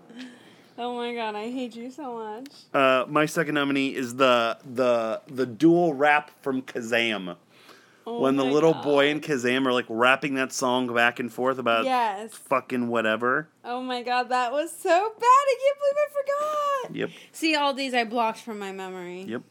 Oh 0.78 0.96
my 0.96 1.14
god, 1.14 1.34
I 1.34 1.50
hate 1.50 1.76
you 1.76 1.90
so 1.90 2.14
much. 2.18 2.48
Uh, 2.72 3.04
my 3.08 3.26
second 3.26 3.54
nominee 3.54 3.94
is 3.94 4.16
the 4.16 4.58
the 4.64 5.20
the 5.28 5.46
dual 5.46 5.94
rap 5.94 6.30
from 6.42 6.62
Kazam. 6.62 7.36
Oh 8.04 8.20
when 8.20 8.34
the 8.36 8.44
little 8.44 8.72
God. 8.72 8.82
boy 8.82 9.10
and 9.10 9.22
Kazam 9.22 9.64
are 9.64 9.72
like 9.72 9.84
rapping 9.88 10.34
that 10.34 10.52
song 10.52 10.92
back 10.92 11.20
and 11.20 11.32
forth 11.32 11.58
about 11.58 11.84
Yes. 11.84 12.32
fucking 12.34 12.88
whatever. 12.88 13.48
Oh 13.64 13.80
my 13.80 14.02
god, 14.02 14.28
that 14.30 14.50
was 14.50 14.72
so 14.76 14.88
bad. 14.88 15.24
I 15.24 15.56
can't 15.60 15.78
believe 15.78 15.94
I 15.96 16.86
forgot. 16.88 16.96
Yep. 16.96 17.10
See, 17.32 17.54
all 17.54 17.74
these 17.74 17.94
I 17.94 18.02
blocked 18.04 18.40
from 18.40 18.58
my 18.58 18.72
memory. 18.72 19.22
Yep. 19.22 19.42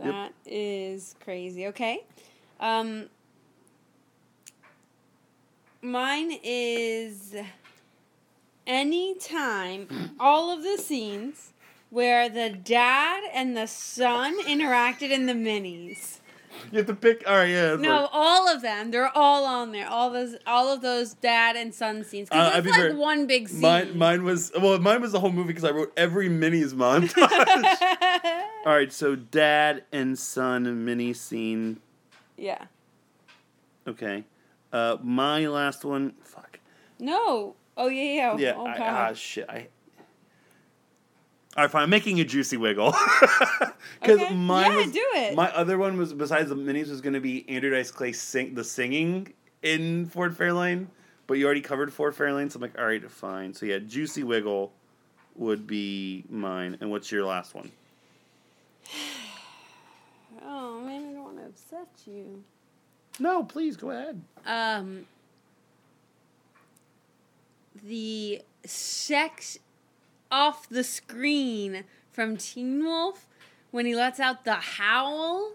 Yep. 0.00 0.08
That 0.12 0.32
is 0.44 1.14
crazy. 1.24 1.68
Okay. 1.68 2.04
Um 2.60 3.06
mine 5.80 6.38
is 6.42 7.34
anytime 8.68 10.14
all 10.20 10.50
of 10.56 10.62
the 10.62 10.76
scenes 10.78 11.52
where 11.90 12.28
the 12.28 12.50
dad 12.50 13.22
and 13.32 13.56
the 13.56 13.66
son 13.66 14.38
interacted 14.44 15.10
in 15.10 15.26
the 15.26 15.32
minis. 15.32 16.18
You 16.72 16.78
have 16.78 16.86
to 16.88 16.94
pick. 16.94 17.22
All 17.26 17.36
right, 17.36 17.48
yeah. 17.50 17.76
No, 17.76 18.02
like- 18.02 18.10
all 18.12 18.48
of 18.48 18.62
them. 18.62 18.90
They're 18.90 19.16
all 19.16 19.44
on 19.44 19.70
there. 19.72 19.88
All 19.88 20.10
those 20.10 20.36
all 20.46 20.72
of 20.72 20.80
those 20.82 21.14
dad 21.14 21.54
and 21.56 21.72
son 21.74 22.02
scenes. 22.04 22.28
Uh, 22.30 22.34
Because 22.34 22.52
I'd 22.52 22.58
it's 22.58 22.68
like 22.68 22.80
fair. 22.80 22.96
one 22.96 23.26
big 23.26 23.48
scene. 23.48 23.60
mine, 23.60 23.96
mine 23.96 24.24
was 24.24 24.50
well. 24.60 24.78
Mine 24.80 25.00
was 25.00 25.12
the 25.12 25.20
whole 25.20 25.30
movie 25.32 25.48
because 25.48 25.64
I 25.64 25.70
wrote 25.70 25.92
every 25.96 26.28
mini's 26.28 26.74
montage. 26.74 27.16
all 28.66 28.72
right, 28.74 28.92
so 28.92 29.14
dad 29.14 29.84
and 29.92 30.18
son 30.18 30.84
mini 30.84 31.12
scene. 31.14 31.80
yeah. 32.36 32.64
Okay. 33.86 34.24
Uh, 34.72 34.96
my 35.02 35.46
last 35.46 35.84
one. 35.84 36.12
Fuck. 36.22 36.58
No. 36.98 37.54
Oh 37.78 37.88
yeah, 37.88 38.02
yeah. 38.02 38.36
Yeah. 38.36 38.54
Oh, 38.56 38.66
I, 38.66 38.78
ah, 38.80 39.12
shit. 39.14 39.48
I. 39.48 39.68
All 41.56 41.64
right, 41.64 41.70
fine. 41.70 41.84
I'm 41.84 41.90
making 41.90 42.20
a 42.20 42.24
juicy 42.24 42.56
wiggle 42.56 42.92
because 44.00 44.20
Okay. 44.20 44.34
mine 44.34 44.70
Yeah, 44.70 44.76
was 44.76 44.92
do 44.92 45.04
it. 45.14 45.34
my 45.34 45.48
other 45.54 45.78
one 45.78 45.96
was 45.96 46.12
besides 46.12 46.50
the 46.50 46.54
minis 46.56 46.90
was 46.90 47.00
going 47.00 47.14
to 47.14 47.20
be 47.20 47.48
Andrew 47.48 47.70
Dice 47.70 47.90
Clay 47.90 48.12
sing 48.12 48.54
the 48.54 48.62
singing 48.64 49.32
in 49.62 50.06
Ford 50.06 50.36
Fairlane, 50.36 50.88
but 51.26 51.34
you 51.34 51.46
already 51.46 51.60
covered 51.60 51.92
Ford 51.92 52.14
Fairlane, 52.14 52.50
so 52.52 52.56
I'm 52.56 52.62
like, 52.62 52.78
all 52.78 52.86
right, 52.86 53.08
fine. 53.10 53.54
So 53.54 53.64
yeah, 53.66 53.78
juicy 53.78 54.22
wiggle 54.24 54.72
would 55.36 55.66
be 55.66 56.24
mine. 56.28 56.76
And 56.80 56.90
what's 56.90 57.10
your 57.12 57.24
last 57.24 57.54
one? 57.54 57.70
Oh 60.44 60.80
man, 60.80 61.08
I 61.10 61.12
don't 61.14 61.24
want 61.24 61.38
to 61.38 61.44
upset 61.46 61.88
you. 62.06 62.42
No, 63.18 63.42
please 63.42 63.76
go 63.76 63.90
ahead. 63.90 64.20
Um, 64.46 65.04
the 67.82 68.42
sex 68.64 69.58
off 70.30 70.68
the 70.68 70.84
screen 70.84 71.84
from 72.12 72.36
Teen 72.36 72.84
Wolf 72.84 73.26
when 73.70 73.86
he 73.86 73.94
lets 73.94 74.18
out 74.20 74.44
the 74.44 74.54
howl, 74.54 75.52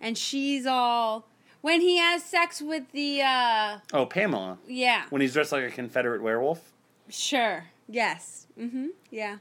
and 0.00 0.16
she's 0.18 0.66
all 0.66 1.26
when 1.60 1.80
he 1.80 1.98
has 1.98 2.22
sex 2.24 2.60
with 2.60 2.90
the 2.92 3.22
uh 3.22 3.78
Oh, 3.92 4.06
Pamela, 4.06 4.58
yeah 4.66 5.04
when 5.10 5.20
he's 5.20 5.32
dressed 5.32 5.52
like 5.52 5.64
a 5.64 5.70
Confederate 5.70 6.22
werewolf. 6.22 6.72
sure 7.08 7.64
yes 7.88 8.46
mm-hmm 8.58 8.86
yeah 9.10 9.36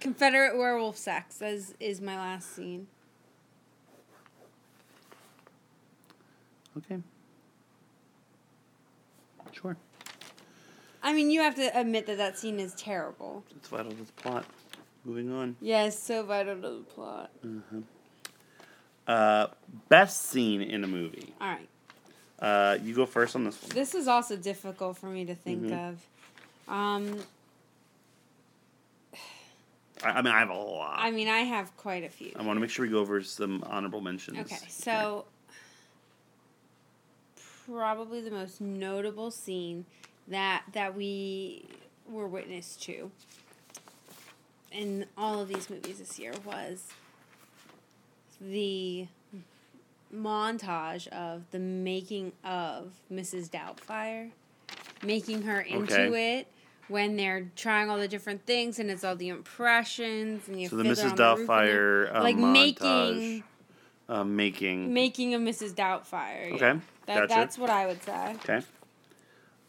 Confederate 0.00 0.56
werewolf 0.58 0.96
sex 0.96 1.40
is 1.40 1.74
is 1.80 2.00
my 2.00 2.16
last 2.16 2.54
scene. 2.54 2.86
Okay. 6.76 6.98
Sure. 9.52 9.76
I 11.06 11.12
mean, 11.12 11.30
you 11.30 11.40
have 11.42 11.54
to 11.54 11.78
admit 11.78 12.06
that 12.06 12.16
that 12.18 12.36
scene 12.36 12.58
is 12.58 12.74
terrible. 12.74 13.44
It's 13.54 13.68
vital 13.68 13.92
to 13.92 13.96
the 14.02 14.12
plot. 14.14 14.44
Moving 15.04 15.32
on. 15.32 15.54
Yes, 15.60 15.96
so 15.96 16.24
vital 16.24 16.56
to 16.56 16.60
the 16.60 16.82
plot. 16.82 17.30
Uh, 19.06 19.46
best 19.88 20.22
scene 20.22 20.60
in 20.60 20.82
a 20.82 20.88
movie. 20.88 21.32
All 21.40 21.46
right. 21.48 21.68
Uh, 22.40 22.78
you 22.82 22.92
go 22.92 23.06
first 23.06 23.36
on 23.36 23.44
this 23.44 23.62
one. 23.62 23.70
This 23.72 23.94
is 23.94 24.08
also 24.08 24.36
difficult 24.36 24.98
for 24.98 25.06
me 25.06 25.24
to 25.26 25.36
think 25.36 25.66
Mhm. 25.66 25.90
of. 25.90 26.06
Um, 26.68 27.20
I, 30.02 30.08
I 30.10 30.22
mean, 30.22 30.34
I 30.34 30.40
have 30.40 30.50
a 30.50 30.54
lot. 30.54 30.96
I 30.98 31.12
mean, 31.12 31.28
I 31.28 31.42
have 31.42 31.74
quite 31.76 32.02
a 32.02 32.08
few. 32.08 32.32
I 32.34 32.42
want 32.42 32.56
to 32.56 32.60
make 32.60 32.70
sure 32.70 32.84
we 32.84 32.90
go 32.90 32.98
over 32.98 33.22
some 33.22 33.62
honorable 33.64 34.00
mentions. 34.00 34.38
Okay, 34.40 34.58
so 34.68 35.26
probably 37.64 38.20
the 38.20 38.32
most 38.32 38.60
notable 38.60 39.30
scene 39.30 39.86
that 40.28 40.64
that 40.72 40.94
we 40.94 41.66
were 42.08 42.26
witness 42.26 42.76
to 42.76 43.10
in 44.72 45.06
all 45.16 45.40
of 45.40 45.48
these 45.48 45.70
movies 45.70 45.98
this 45.98 46.18
year 46.18 46.32
was 46.44 46.88
the 48.40 49.06
montage 50.14 51.06
of 51.08 51.42
the 51.50 51.58
making 51.58 52.32
of 52.44 52.92
Mrs. 53.12 53.48
Doubtfire, 53.50 54.30
making 55.02 55.42
her 55.42 55.60
into 55.60 55.94
Okay. 55.94 56.38
it 56.38 56.48
when 56.88 57.16
they're 57.16 57.50
trying 57.56 57.90
all 57.90 57.98
the 57.98 58.06
different 58.08 58.44
things 58.46 58.78
and 58.78 58.90
it's 58.90 59.02
all 59.02 59.16
the 59.16 59.28
impressions 59.28 60.46
and 60.48 60.60
you 60.60 60.68
So 60.68 60.76
the 60.76 60.84
Mrs. 60.84 61.10
on 61.10 61.16
the 61.16 61.22
Doubtfire 61.22 62.14
uh, 62.14 62.22
like 62.22 62.36
montage, 62.36 62.52
making 62.52 63.44
uh, 64.08 64.22
making. 64.24 64.92
making 64.94 65.34
a 65.34 65.38
Mrs. 65.38 65.74
Doubtfire. 65.74 66.50
yeah. 66.50 66.54
Okay, 66.54 66.80
That, 67.06 67.14
gotcha. 67.14 67.28
That's 67.28 67.58
what 67.58 67.70
I 67.70 67.86
would 67.86 68.02
say. 68.04 68.36
Okay. 68.44 68.60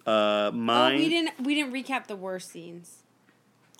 Uh, 0.07 0.51
mine. 0.53 0.95
Oh, 0.95 0.97
we 0.97 1.09
didn't 1.09 1.39
we 1.43 1.55
didn't 1.55 1.73
recap 1.73 2.07
the 2.07 2.15
worst 2.15 2.49
scenes. 2.49 3.03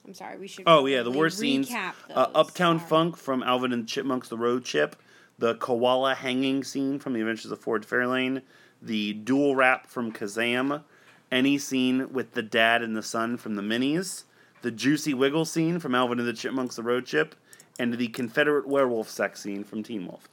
I'm 0.05 0.13
sorry. 0.13 0.37
We 0.37 0.47
should. 0.47 0.65
Oh 0.67 0.85
yeah, 0.85 1.01
the 1.01 1.11
worst 1.11 1.39
scenes. 1.39 1.69
recap 1.69 1.93
Uh. 2.13 2.27
Uptown 2.35 2.79
Sorry. 2.79 2.89
Funk 2.89 3.17
from 3.17 3.41
Alvin 3.43 3.71
and 3.71 3.83
the 3.83 3.87
Chipmunks: 3.87 4.27
The 4.27 4.37
Road 4.37 4.65
Chip, 4.65 4.97
the 5.39 5.55
koala 5.55 6.15
hanging 6.15 6.65
scene 6.65 6.99
from 6.99 7.13
The 7.13 7.21
Adventures 7.21 7.51
of 7.51 7.59
Ford 7.59 7.87
Fairlane, 7.87 8.41
the 8.81 9.13
dual 9.13 9.55
rap 9.55 9.87
from 9.87 10.11
Kazam, 10.11 10.83
any 11.31 11.57
scene 11.57 12.11
with 12.11 12.33
the 12.33 12.43
dad 12.43 12.81
and 12.81 12.95
the 12.95 13.03
son 13.03 13.37
from 13.37 13.55
the 13.55 13.61
Minis, 13.61 14.23
the 14.61 14.71
Juicy 14.71 15.13
Wiggle 15.13 15.45
scene 15.45 15.79
from 15.79 15.95
Alvin 15.95 16.19
and 16.19 16.27
the 16.27 16.33
Chipmunks: 16.33 16.75
The 16.75 16.83
Road 16.83 17.05
Chip, 17.05 17.35
and 17.79 17.93
the 17.93 18.09
Confederate 18.09 18.67
werewolf 18.67 19.09
sex 19.09 19.41
scene 19.41 19.63
from 19.63 19.81
Teen 19.81 20.05
Wolf. 20.05 20.27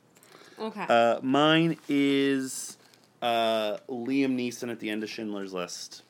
Okay. 0.58 0.86
Uh, 0.88 1.20
mine 1.22 1.76
is 1.88 2.78
uh, 3.24 3.78
Liam 3.88 4.36
Neeson 4.36 4.70
at 4.70 4.78
the 4.78 4.90
end 4.90 5.02
of 5.02 5.08
Schindler's 5.08 5.52
List. 5.52 6.02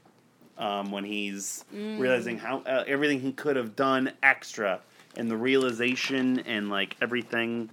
Um, 0.57 0.93
when 0.93 1.03
he's 1.03 1.65
realizing 1.73 2.39
how 2.39 2.59
uh, 2.59 2.85
everything 2.87 3.21
he 3.21 3.33
could 3.33 3.57
have 3.57 3.75
done 3.75 4.13
extra 4.23 4.79
and 5.17 5.29
the 5.29 5.37
realization 5.37 6.39
and 6.41 6.71
like 6.71 6.97
everything. 7.03 7.71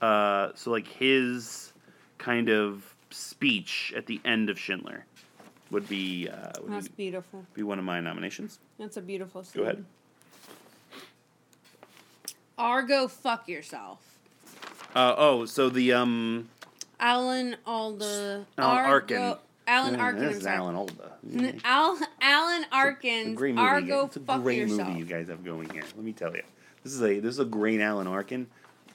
Uh, 0.00 0.50
so 0.54 0.70
like 0.70 0.86
his 0.86 1.72
kind 2.18 2.48
of 2.48 2.94
speech 3.10 3.92
at 3.96 4.06
the 4.06 4.20
end 4.24 4.48
of 4.48 4.60
Schindler 4.60 5.06
would 5.72 5.88
be 5.88 6.28
uh, 6.28 6.52
would 6.62 6.72
That's 6.72 6.86
be, 6.86 7.04
beautiful. 7.10 7.44
be 7.54 7.64
one 7.64 7.80
of 7.80 7.84
my 7.84 7.98
nominations. 8.00 8.60
That's 8.78 8.96
a 8.96 9.02
beautiful 9.02 9.42
scene. 9.42 9.62
Go 9.62 9.68
ahead. 9.68 9.84
Argo, 12.56 13.08
fuck 13.08 13.48
yourself. 13.48 14.18
Uh, 14.94 15.14
oh, 15.16 15.46
so 15.46 15.68
the 15.68 15.92
um, 15.92 16.48
Alan 17.00 17.56
Alda. 17.66 18.46
Alan 18.58 18.76
Argo, 18.84 18.90
Arkin. 18.92 19.36
Alan 19.66 19.96
uh, 19.96 20.02
Arkin. 20.02 20.20
this 20.26 20.36
is. 20.36 20.46
Alan 20.46 20.74
Alda. 20.76 21.12
N- 21.32 21.60
Al, 21.64 21.98
Alan 22.20 22.66
Arkin. 22.70 23.34
great 23.34 23.54
movie. 23.54 23.66
Argo, 23.66 24.06
it's 24.06 24.16
a 24.16 24.20
fuck 24.20 24.42
great 24.42 24.58
yourself. 24.58 24.88
movie 24.88 25.00
you 25.00 25.04
guys 25.06 25.28
have 25.28 25.44
going 25.44 25.68
here. 25.70 25.82
Let 25.96 26.04
me 26.04 26.12
tell 26.12 26.34
you, 26.34 26.42
this 26.84 26.92
is 26.92 27.02
a 27.02 27.18
this 27.20 27.34
is 27.34 27.38
a 27.40 27.44
great 27.44 27.80
Alan 27.80 28.06
Arkin. 28.06 28.46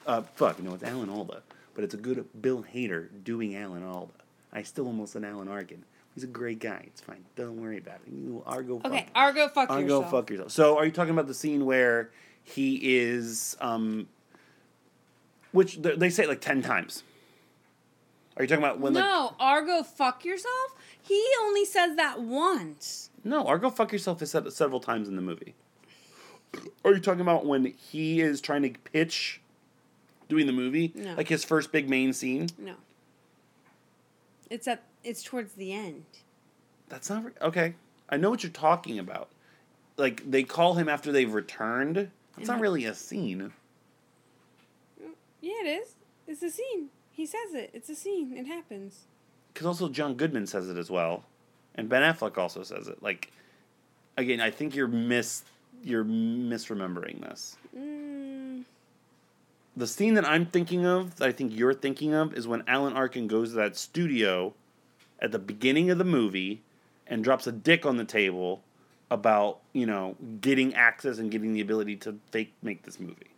Uh, 0.06 0.22
fuck, 0.36 0.62
no, 0.62 0.74
it's 0.76 0.84
Alan 0.84 1.10
Alda, 1.10 1.42
but 1.74 1.84
it's 1.84 1.94
a 1.96 1.98
good 1.98 2.24
Bill 2.40 2.64
Hader 2.74 3.08
doing 3.24 3.56
Alan 3.56 3.84
Alda. 3.84 4.14
I 4.54 4.62
still 4.64 4.86
almost 4.86 5.16
an 5.16 5.26
Alan 5.26 5.48
Arkin. 5.48 5.84
He's 6.14 6.24
a 6.24 6.28
great 6.28 6.60
guy. 6.60 6.84
It's 6.88 7.02
fine. 7.02 7.26
Don't 7.36 7.60
worry 7.62 7.78
about 7.78 7.96
it. 8.08 8.14
You 8.14 8.42
Argo. 8.46 8.82
Okay, 8.86 9.08
Argo, 9.14 9.50
fuck 9.50 9.70
Argo, 9.70 9.82
yourself. 9.82 10.12
fuck 10.12 10.30
yourself. 10.30 10.52
So, 10.52 10.78
are 10.78 10.86
you 10.86 10.92
talking 10.92 11.12
about 11.12 11.28
the 11.28 11.34
scene 11.34 11.66
where 11.66 12.12
he 12.44 12.98
is, 13.00 13.58
um, 13.60 14.08
which 15.52 15.82
they 15.82 16.10
say 16.10 16.24
it 16.24 16.30
like 16.30 16.40
ten 16.42 16.62
times? 16.62 17.04
Are 18.38 18.44
you 18.44 18.48
talking 18.48 18.64
about 18.64 18.80
when? 18.80 18.94
no, 18.94 19.34
Argo, 19.40 19.84
fuck 19.84 20.26
yourself. 20.26 20.76
He 21.02 21.24
only 21.42 21.66
says 21.66 21.96
that 21.96 22.22
once. 22.22 23.10
No, 23.24 23.46
Argo 23.46 23.70
fuck 23.70 23.92
yourself 23.92 24.22
is 24.22 24.32
said 24.32 24.52
several 24.52 24.80
times 24.80 25.08
in 25.08 25.16
the 25.16 25.22
movie. 25.22 25.56
Are 26.84 26.94
you 26.94 27.00
talking 27.00 27.22
about 27.22 27.46
when 27.46 27.66
he 27.66 28.22
is 28.22 28.42
trying 28.42 28.62
to 28.64 28.70
pitch 28.92 29.42
doing 30.30 30.48
the 30.48 30.54
movie? 30.54 30.92
No. 30.96 31.14
Like 31.16 31.28
his 31.30 31.44
first 31.44 31.72
big 31.72 31.90
main 31.90 32.14
scene? 32.14 32.50
No. 32.58 32.76
It's 34.50 34.68
at. 34.68 34.84
It's 35.04 35.24
towards 35.24 35.54
the 35.54 35.72
end. 35.74 36.04
That's 36.90 37.10
not 37.10 37.26
re- 37.26 37.32
okay. 37.42 37.76
I 38.10 38.18
know 38.18 38.30
what 38.30 38.44
you're 38.44 38.52
talking 38.52 39.00
about. 39.00 39.30
Like 39.98 40.30
they 40.30 40.44
call 40.44 40.74
him 40.76 40.90
after 40.90 41.12
they've 41.12 41.34
returned. 41.34 42.10
That's 42.36 42.48
not 42.50 42.60
really 42.60 42.86
a 42.86 42.94
scene. 42.94 43.54
Yeah, 45.42 45.52
it 45.64 45.68
is. 45.68 45.96
It's 46.28 46.42
a 46.44 46.50
scene. 46.50 46.90
He 47.16 47.26
says 47.26 47.54
it. 47.54 47.70
It's 47.74 47.90
a 47.90 47.96
scene. 47.96 48.34
It 48.36 48.46
happens. 48.46 49.06
Because 49.54 49.68
also 49.68 49.88
John 49.88 50.16
Goodman 50.16 50.48
says 50.48 50.70
it 50.70 50.78
as 50.78 50.90
well, 50.92 51.24
and 51.76 51.88
Ben 51.88 52.02
Affleck 52.02 52.38
also 52.38 52.62
says 52.64 52.88
it. 52.90 53.02
Like, 53.02 53.32
again, 54.18 54.42
I 54.42 54.52
think 54.52 54.76
you're 54.76 54.88
mis 54.88 55.44
you're 55.84 56.04
misremembering 56.04 57.22
this. 57.22 57.58
Mm, 57.78 58.64
The 59.78 59.88
scene 59.88 60.16
that 60.16 60.26
I'm 60.28 60.46
thinking 60.46 60.86
of, 60.86 61.16
that 61.18 61.28
I 61.30 61.32
think 61.32 61.54
you're 61.56 61.74
thinking 61.74 62.14
of, 62.14 62.34
is 62.34 62.48
when 62.48 62.64
Alan 62.68 62.94
Arkin 62.94 63.28
goes 63.28 63.52
to 63.52 63.56
that 63.58 63.78
studio 63.78 64.54
at 65.20 65.32
the 65.32 65.40
beginning 65.40 65.90
of 65.92 65.98
the 65.98 66.04
movie 66.06 66.62
and 67.08 67.24
drops 67.24 67.46
a 67.46 67.52
dick 67.52 67.86
on 67.86 67.98
the 67.98 68.06
table 68.06 68.62
about, 69.12 69.60
you 69.74 69.86
know, 69.86 70.16
getting 70.42 70.74
access 70.74 71.20
and 71.20 71.30
getting 71.30 71.54
the 71.54 71.62
ability 71.62 71.96
to 71.98 72.18
fake 72.32 72.54
make 72.64 72.84
this 72.84 73.00
movie. 73.00 73.32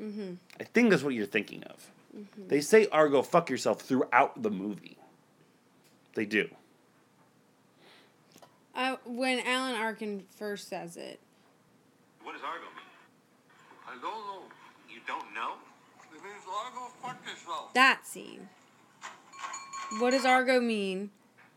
mm-hmm. 0.00 0.34
I 0.60 0.64
think 0.64 0.90
that's 0.90 1.02
what 1.02 1.14
you're 1.14 1.26
thinking 1.26 1.64
of. 1.64 1.90
They 2.36 2.60
say 2.60 2.86
Argo 2.92 3.22
fuck 3.22 3.48
yourself 3.48 3.80
throughout 3.82 4.42
the 4.42 4.50
movie. 4.50 4.98
They 6.14 6.26
do. 6.26 6.48
Uh, 8.74 8.96
when 9.04 9.40
Alan 9.40 9.74
Arkin 9.74 10.24
first 10.36 10.68
says 10.68 10.96
it, 10.96 11.20
What 12.22 12.32
does 12.32 12.42
Argo 12.42 12.64
mean? 12.64 12.88
I 13.88 13.92
don't 13.92 14.02
know. 14.02 14.42
You 14.90 15.00
don't 15.06 15.34
know? 15.34 15.54
It 16.14 16.22
means 16.22 16.42
Argo 16.46 16.92
fuck 17.02 17.18
yourself. 17.26 17.74
that 17.74 18.06
scene. 18.06 18.48
What 19.98 20.10
does 20.10 20.24
Argo 20.24 20.60
mean? 20.60 21.10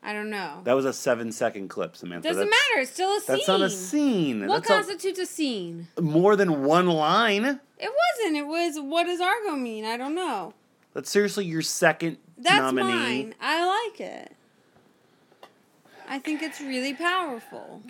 I 0.07 0.13
don't 0.13 0.29
know. 0.29 0.61
That 0.65 0.73
was 0.73 0.85
a 0.85 0.93
seven 0.93 1.31
second 1.31 1.69
clip, 1.69 1.95
Samantha. 1.97 2.27
Doesn't 2.27 2.45
That's- 2.45 2.61
matter. 2.69 2.81
It's 2.83 2.91
still 2.91 3.17
a 3.17 3.19
scene. 3.19 3.35
That's 3.35 3.47
not 3.47 3.61
a 3.61 3.69
scene. 3.71 4.47
What 4.47 4.63
that's 4.63 4.67
constitutes 4.67 5.19
a 5.19 5.25
scene? 5.25 5.87
more 5.99 6.35
than 6.35 6.63
one 6.63 6.85
line. 6.87 7.43
It 7.43 7.91
wasn't. 8.19 8.37
It 8.37 8.45
was. 8.45 8.79
What 8.79 9.05
does 9.05 9.19
Argo 9.19 9.55
mean? 9.55 9.83
I 9.83 9.97
don't 9.97 10.13
know. 10.13 10.53
That's 10.93 11.09
seriously 11.09 11.45
your 11.45 11.63
second 11.63 12.17
That's 12.37 12.59
nominee. 12.59 12.83
mine. 12.93 13.35
I 13.41 13.87
like 13.89 13.99
it. 13.99 14.31
I 16.07 16.19
think 16.19 16.43
it's 16.43 16.61
really 16.61 16.93
powerful. 16.93 17.81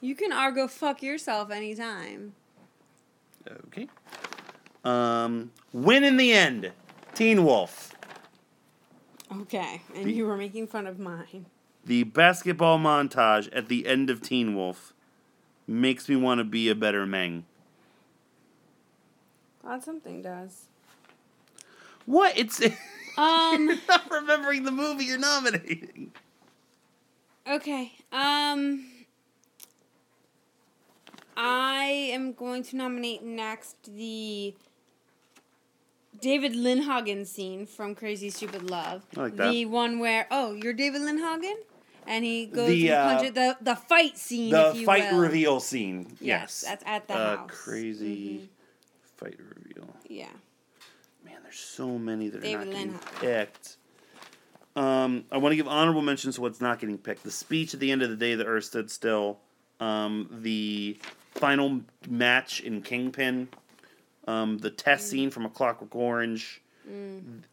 You 0.00 0.14
can 0.14 0.32
Argo 0.32 0.68
fuck 0.68 1.02
yourself 1.02 1.50
anytime. 1.50 2.34
Okay. 3.66 3.88
Um, 4.84 5.50
win 5.72 6.04
in 6.04 6.16
the 6.16 6.32
end. 6.32 6.70
Teen 7.14 7.44
Wolf. 7.44 7.93
Okay, 9.42 9.82
and 9.94 10.10
you 10.10 10.26
were 10.26 10.36
making 10.36 10.66
fun 10.66 10.86
of 10.86 10.98
mine. 10.98 11.46
The 11.84 12.04
basketball 12.04 12.78
montage 12.78 13.48
at 13.52 13.68
the 13.68 13.86
end 13.86 14.10
of 14.10 14.22
Teen 14.22 14.54
Wolf 14.54 14.92
makes 15.66 16.08
me 16.08 16.16
want 16.16 16.38
to 16.38 16.44
be 16.44 16.68
a 16.68 16.74
better 16.74 17.06
Meng. 17.06 17.44
Glad 19.62 19.82
something 19.82 20.22
does. 20.22 20.66
What? 22.06 22.36
It's 22.36 22.60
Um. 23.18 23.68
you're 23.68 23.78
not 23.88 24.10
remembering 24.10 24.64
the 24.64 24.72
movie 24.72 25.04
you're 25.04 25.18
nominating. 25.18 26.12
Okay. 27.48 27.92
Um. 28.12 28.86
I 31.36 32.10
am 32.12 32.32
going 32.32 32.62
to 32.64 32.76
nominate 32.76 33.22
next 33.22 33.76
the 33.84 34.54
David 36.24 36.54
Lindhagen 36.54 37.26
scene 37.26 37.66
from 37.66 37.94
Crazy 37.94 38.30
Stupid 38.30 38.70
Love. 38.70 39.04
I 39.14 39.20
like 39.20 39.36
that. 39.36 39.50
The 39.50 39.66
one 39.66 39.98
where 39.98 40.26
oh, 40.30 40.54
you're 40.54 40.72
David 40.72 41.02
Lindhagen, 41.02 41.54
and 42.06 42.24
he 42.24 42.46
goes 42.46 42.68
The, 42.68 42.92
uh, 42.92 43.12
punches 43.12 43.34
the 43.34 43.56
the 43.60 43.76
fight 43.76 44.16
scene. 44.16 44.50
The 44.50 44.70
if 44.70 44.76
you 44.76 44.86
fight 44.86 45.12
will. 45.12 45.18
reveal 45.20 45.60
scene. 45.60 46.16
Yes, 46.20 46.20
Yes. 46.20 46.64
that's 46.66 46.84
at 46.86 47.08
the 47.08 47.14
uh, 47.14 47.36
house. 47.36 47.50
Crazy 47.52 48.48
fight 49.18 49.38
reveal. 49.38 49.94
Yeah. 50.08 50.28
Man, 51.26 51.36
there's 51.42 51.58
so 51.58 51.98
many 51.98 52.30
that 52.30 52.38
are 52.38 52.40
David 52.40 52.68
not 52.68 52.72
getting 52.74 52.92
Lindhagen. 52.94 53.20
picked. 53.20 53.76
Um, 54.76 55.24
I 55.30 55.36
want 55.36 55.52
to 55.52 55.56
give 55.56 55.68
honorable 55.68 56.02
mentions 56.02 56.36
to 56.36 56.40
what's 56.40 56.60
not 56.60 56.80
getting 56.80 56.96
picked. 56.98 57.22
The 57.22 57.30
speech 57.30 57.74
at 57.74 57.80
the 57.80 57.92
end 57.92 58.02
of 58.02 58.08
the 58.10 58.16
day, 58.16 58.34
the 58.34 58.46
Earth 58.46 58.64
stood 58.64 58.90
still. 58.90 59.38
Um, 59.78 60.28
the 60.30 60.98
final 61.34 61.82
match 62.08 62.60
in 62.60 62.80
Kingpin. 62.80 63.48
Um, 64.26 64.58
the 64.58 64.70
test 64.70 65.08
scene 65.08 65.30
from 65.30 65.44
A 65.46 65.50
Clockwork 65.50 65.94
Orange. 65.94 66.60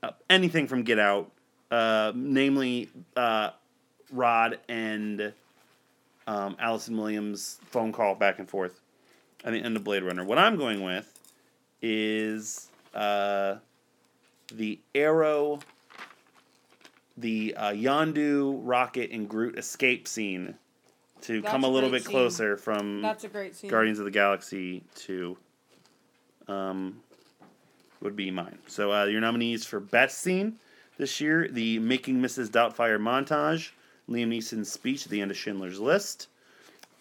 Uh, 0.04 0.12
anything 0.30 0.68
from 0.68 0.84
Get 0.84 1.00
Out. 1.00 1.32
Uh, 1.70 2.12
namely, 2.16 2.90
uh, 3.16 3.52
Rod 4.12 4.60
and 4.68 5.32
um, 6.28 6.56
Allison 6.60 6.98
Williams' 6.98 7.60
phone 7.66 7.92
call 7.94 8.16
back 8.16 8.40
and 8.40 8.50
forth. 8.50 8.82
at 9.44 9.54
the 9.54 9.60
end 9.60 9.76
of 9.78 9.84
Blade 9.84 10.04
Runner. 10.04 10.24
What 10.26 10.38
I'm 10.38 10.58
going 10.58 10.84
with 10.84 11.18
is 11.82 12.70
uh, 12.94 13.56
the 14.54 14.80
Arrow, 14.94 15.60
the 17.18 17.56
uh, 17.58 17.72
Yondu, 17.72 18.60
Rocket, 18.64 19.12
and 19.12 19.28
Groot 19.30 19.58
escape 19.58 20.08
scene 20.08 20.56
to 21.22 21.42
That's 21.42 21.52
come 21.52 21.64
a 21.64 21.68
little 21.70 21.90
bit 21.90 22.04
scene. 22.04 22.12
closer 22.12 22.58
from 22.58 23.02
That's 23.02 23.24
a 23.24 23.28
great 23.30 23.56
scene. 23.56 23.70
Guardians 23.70 24.00
of 24.00 24.06
the 24.06 24.12
Galaxy 24.12 24.84
2 24.96 25.38
um, 26.48 27.02
would 28.02 28.16
be 28.16 28.32
mine. 28.32 28.58
So 28.68 28.92
uh, 28.92 29.06
your 29.06 29.22
nominees 29.22 29.66
for 29.66 29.80
best 29.80 30.20
scene 30.20 30.58
this 30.98 31.22
year: 31.22 31.48
the 31.48 31.80
Making 31.80 32.22
Mrs. 32.22 32.50
Doubtfire 32.50 33.00
montage, 33.00 33.72
Liam 34.10 34.30
Neeson's 34.30 34.72
speech 34.72 35.06
at 35.06 35.12
the 35.12 35.22
end 35.22 35.32
of 35.32 35.38
Schindler's 35.38 35.80
List, 35.80 36.28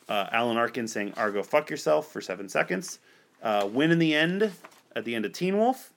uh, 0.09 0.27
Alan 0.33 0.57
Arkin 0.57 0.87
saying 0.87 1.15
"Argo, 1.17 1.43
fuck 1.43 1.71
yourself" 1.71 2.13
for 2.13 2.21
seven 2.21 2.49
seconds, 2.49 2.99
uh, 3.43 3.69
win 3.71 3.91
in 3.91 3.99
the 3.99 4.15
end 4.15 4.53
at 4.95 5.05
the 5.05 5.15
end 5.15 5.25
of 5.25 5.33
Teen 5.33 5.57
Wolf, 5.57 5.93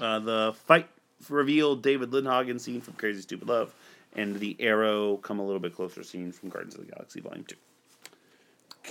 uh, 0.00 0.18
the 0.18 0.54
fight 0.66 0.88
reveal 1.28 1.76
David 1.76 2.10
Lindhagen 2.10 2.60
scene 2.60 2.80
from 2.80 2.94
Crazy 2.94 3.20
Stupid 3.22 3.48
Love, 3.48 3.74
and 4.16 4.36
the 4.40 4.56
Arrow 4.60 5.16
come 5.18 5.38
a 5.38 5.44
little 5.44 5.60
bit 5.60 5.74
closer 5.74 6.02
scene 6.02 6.32
from 6.32 6.48
Guardians 6.48 6.74
of 6.74 6.86
the 6.86 6.92
Galaxy 6.92 7.20
Volume 7.20 7.44
Two. 7.44 7.56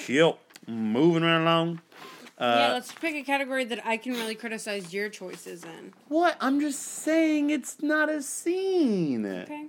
Cool. 0.06 0.40
Moving 0.68 1.24
right 1.24 1.42
along. 1.42 1.82
Yeah, 2.40 2.72
let's 2.74 2.92
pick 2.92 3.16
a 3.16 3.24
category 3.24 3.66
that 3.66 3.86
I 3.86 3.98
can 3.98 4.14
really 4.14 4.36
criticize 4.36 4.94
your 4.94 5.10
choices 5.10 5.64
in. 5.64 5.94
What? 6.08 6.38
I'm 6.40 6.60
just 6.60 6.80
saying 6.82 7.50
it's 7.50 7.82
not 7.82 8.10
a 8.10 8.22
scene. 8.22 9.26
Okay. 9.26 9.68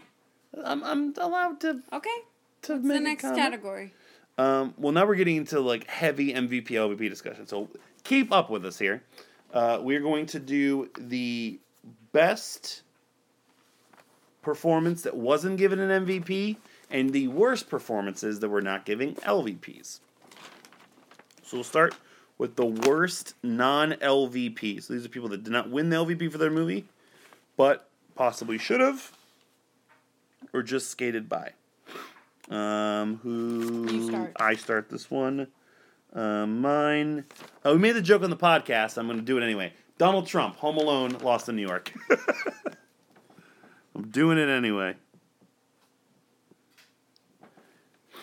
I'm, 0.64 0.82
I'm 0.84 1.14
allowed 1.18 1.60
to 1.60 1.80
Okay. 1.92 2.08
to 2.62 2.72
What's 2.74 2.84
make 2.84 2.96
the 2.98 3.00
next 3.00 3.22
category? 3.22 3.92
Um, 4.38 4.74
well, 4.78 4.92
now 4.92 5.04
we're 5.06 5.16
getting 5.16 5.36
into 5.36 5.60
like 5.60 5.86
heavy 5.86 6.32
MVP 6.32 6.68
LVP 6.70 7.08
discussion. 7.08 7.46
So 7.46 7.68
keep 8.04 8.32
up 8.32 8.50
with 8.50 8.64
us 8.64 8.78
here. 8.78 9.02
Uh, 9.52 9.78
we're 9.82 10.00
going 10.00 10.26
to 10.26 10.38
do 10.38 10.88
the 10.96 11.58
best 12.12 12.82
performance 14.42 15.02
that 15.02 15.16
wasn't 15.16 15.58
given 15.58 15.78
an 15.78 16.06
MVP 16.06 16.56
and 16.90 17.12
the 17.12 17.28
worst 17.28 17.68
performances 17.68 18.40
that 18.40 18.48
were 18.48 18.62
not 18.62 18.84
giving 18.84 19.14
LVPs. 19.16 20.00
So 21.42 21.56
we'll 21.58 21.64
start 21.64 21.94
with 22.40 22.56
the 22.56 22.64
worst 22.64 23.34
non 23.42 23.92
LVP. 23.92 24.82
So 24.82 24.94
these 24.94 25.04
are 25.04 25.10
people 25.10 25.28
that 25.28 25.44
did 25.44 25.52
not 25.52 25.68
win 25.68 25.90
the 25.90 25.96
LVP 25.96 26.32
for 26.32 26.38
their 26.38 26.50
movie, 26.50 26.86
but 27.54 27.86
possibly 28.14 28.56
should 28.56 28.80
have, 28.80 29.12
or 30.54 30.62
just 30.62 30.88
skated 30.88 31.28
by. 31.28 31.52
Um, 32.48 33.20
who 33.22 34.08
start. 34.08 34.32
I 34.40 34.54
start 34.54 34.88
this 34.88 35.10
one. 35.10 35.48
Um, 36.14 36.62
mine. 36.62 37.26
Oh, 37.62 37.74
we 37.74 37.78
made 37.78 37.92
the 37.92 38.00
joke 38.00 38.22
on 38.22 38.30
the 38.30 38.36
podcast. 38.38 38.96
I'm 38.96 39.06
going 39.06 39.18
to 39.18 39.24
do 39.24 39.36
it 39.36 39.44
anyway. 39.44 39.74
Donald 39.98 40.26
Trump, 40.26 40.56
Home 40.56 40.78
Alone, 40.78 41.18
Lost 41.18 41.46
in 41.50 41.56
New 41.56 41.66
York. 41.66 41.92
I'm 43.94 44.08
doing 44.08 44.38
it 44.38 44.48
anyway. 44.48 44.94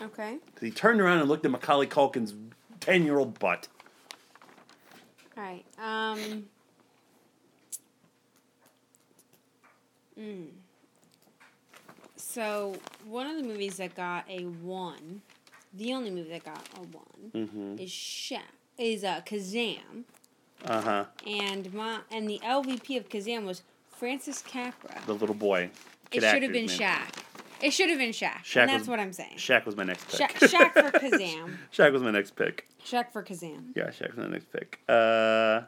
Okay. 0.01 0.38
he 0.59 0.72
turned 0.72 1.01
around 1.01 1.20
and 1.20 1.30
looked 1.30 1.45
at 1.45 1.51
Macaulay 1.51 1.88
Culkin's 1.88 2.34
ten-year-old 2.80 3.38
butt. 3.38 3.68
All 5.38 5.43
right. 5.43 5.65
Um. 5.77 6.45
mm. 10.19 10.47
So 12.15 12.75
one 13.05 13.27
of 13.27 13.38
the 13.38 13.43
movies 13.43 13.77
that 13.77 13.95
got 13.95 14.25
a 14.29 14.41
one, 14.45 15.21
the 15.73 15.93
only 15.93 16.09
movie 16.09 16.29
that 16.29 16.43
got 16.43 16.67
a 16.77 16.81
one, 16.81 17.03
Mm-hmm. 17.35 17.79
is 17.79 17.91
Sha 17.91 18.39
is 18.77 19.03
uh, 19.03 19.21
Kazam, 19.25 20.03
Uh 20.65 20.81
huh. 20.81 21.05
and 21.25 21.71
my 21.73 21.99
and 22.11 22.29
the 22.29 22.39
LVP 22.43 22.97
of 22.97 23.09
Kazam 23.09 23.43
was 23.45 23.63
Francis 23.97 24.41
Capra. 24.41 25.01
The 25.05 25.13
little 25.13 25.35
boy. 25.35 25.69
It 26.11 26.21
should 26.21 26.41
have 26.43 26.53
been 26.53 26.67
name. 26.67 26.79
Shaq. 26.79 27.09
It 27.62 27.72
should 27.72 27.89
have 27.89 27.97
been 27.97 28.12
Shaq. 28.12 28.43
Shaq 28.43 28.62
and 28.62 28.70
that's 28.70 28.80
was- 28.82 28.88
what 28.89 28.99
I'm 28.99 29.14
saying. 29.14 29.36
Shaq 29.38 29.66
was 29.66 29.76
my 29.76 29.84
next 29.84 30.16
Sha- 30.16 30.28
pick. 30.28 30.38
Shaq 30.49 30.74
for 30.74 30.91
Kazam. 30.99 31.58
Shaq 31.74 31.91
was 31.91 32.01
my 32.03 32.12
next 32.12 32.36
pick. 32.36 32.68
Shaq 32.86 33.12
for 33.12 33.24
Kazam. 33.24 33.72
Yeah, 33.76 33.88
Shaq 33.88 34.16
was 34.16 34.26
my 34.26 34.28
next 34.32 34.51
pick. 34.51 34.80
Uh, 34.88 35.62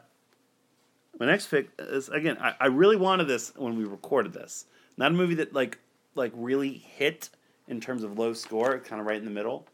my 1.18 1.26
next 1.26 1.48
pick 1.48 1.70
is 1.78 2.08
again. 2.08 2.38
I, 2.40 2.54
I 2.60 2.66
really 2.66 2.96
wanted 2.96 3.24
this 3.28 3.52
when 3.56 3.76
we 3.76 3.84
recorded 3.84 4.32
this. 4.32 4.66
Not 4.96 5.10
a 5.10 5.14
movie 5.14 5.34
that 5.36 5.52
like 5.52 5.78
like 6.14 6.32
really 6.34 6.72
hit 6.72 7.30
in 7.68 7.80
terms 7.80 8.02
of 8.04 8.18
low 8.18 8.32
score. 8.32 8.78
Kind 8.78 9.00
of 9.00 9.06
right 9.06 9.18
in 9.18 9.24
the 9.24 9.30
middle. 9.30 9.66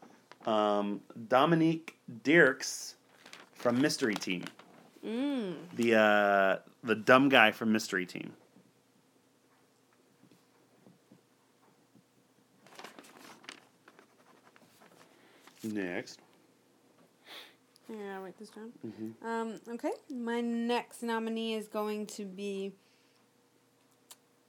Um, 0.45 1.01
Dominic 1.27 1.95
Dierkes 2.23 2.95
from 3.53 3.81
Mystery 3.81 4.15
Team. 4.15 4.43
Mm. 5.05 5.55
The 5.75 5.95
uh, 5.95 6.57
the 6.83 6.95
dumb 6.95 7.29
guy 7.29 7.51
from 7.51 7.71
Mystery 7.71 8.05
Team. 8.05 8.33
Next. 15.73 16.19
Yeah, 17.89 18.15
I'll 18.15 18.21
write 18.21 18.37
this 18.37 18.49
down. 18.49 18.71
Mm-hmm. 18.85 19.25
Um, 19.25 19.59
okay, 19.75 19.91
my 20.13 20.41
next 20.41 21.03
nominee 21.03 21.53
is 21.53 21.67
going 21.67 22.05
to 22.07 22.25
be. 22.25 22.73